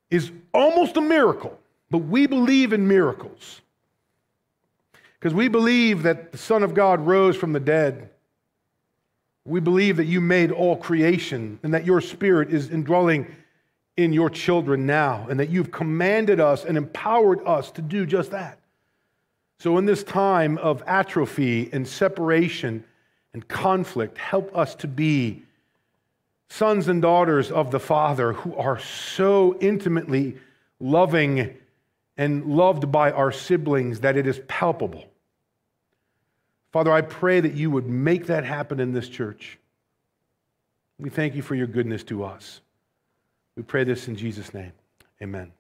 is 0.09 0.31
almost 0.53 0.97
a 0.97 1.01
miracle, 1.01 1.57
but 1.89 1.99
we 1.99 2.27
believe 2.27 2.73
in 2.73 2.87
miracles. 2.87 3.61
Because 5.19 5.33
we 5.33 5.47
believe 5.47 6.03
that 6.03 6.31
the 6.31 6.37
Son 6.37 6.63
of 6.63 6.73
God 6.73 7.01
rose 7.01 7.35
from 7.35 7.53
the 7.53 7.59
dead. 7.59 8.09
We 9.45 9.59
believe 9.59 9.97
that 9.97 10.05
you 10.05 10.21
made 10.21 10.51
all 10.51 10.77
creation 10.77 11.59
and 11.61 11.73
that 11.73 11.85
your 11.85 12.01
Spirit 12.01 12.53
is 12.53 12.69
indwelling 12.69 13.27
in 13.97 14.13
your 14.13 14.29
children 14.29 14.85
now, 14.85 15.27
and 15.29 15.37
that 15.41 15.49
you've 15.49 15.71
commanded 15.71 16.39
us 16.39 16.63
and 16.63 16.77
empowered 16.77 17.45
us 17.45 17.69
to 17.71 17.81
do 17.81 18.05
just 18.05 18.31
that. 18.31 18.57
So, 19.59 19.77
in 19.77 19.85
this 19.85 20.05
time 20.05 20.57
of 20.59 20.81
atrophy 20.87 21.69
and 21.73 21.85
separation 21.85 22.85
and 23.33 23.45
conflict, 23.49 24.17
help 24.17 24.55
us 24.55 24.73
to 24.75 24.87
be 24.87 25.43
sons 26.49 26.87
and 26.87 27.01
daughters 27.01 27.51
of 27.51 27.71
the 27.71 27.79
Father 27.79 28.33
who 28.33 28.55
are 28.55 28.79
so 28.79 29.57
intimately 29.59 30.37
loving 30.79 31.55
and 32.17 32.45
loved 32.45 32.91
by 32.91 33.11
our 33.11 33.31
siblings 33.31 34.01
that 34.01 34.17
it 34.17 34.27
is 34.27 34.41
palpable. 34.47 35.05
Father, 36.71 36.91
I 36.91 37.01
pray 37.01 37.39
that 37.39 37.53
you 37.53 37.71
would 37.71 37.87
make 37.87 38.27
that 38.27 38.43
happen 38.43 38.79
in 38.79 38.93
this 38.93 39.07
church. 39.07 39.57
We 40.99 41.09
thank 41.09 41.35
you 41.35 41.41
for 41.41 41.55
your 41.55 41.67
goodness 41.67 42.03
to 42.05 42.23
us. 42.25 42.61
We 43.55 43.63
pray 43.63 43.83
this 43.83 44.07
in 44.07 44.15
Jesus' 44.15 44.53
name. 44.53 44.73
Amen. 45.21 45.51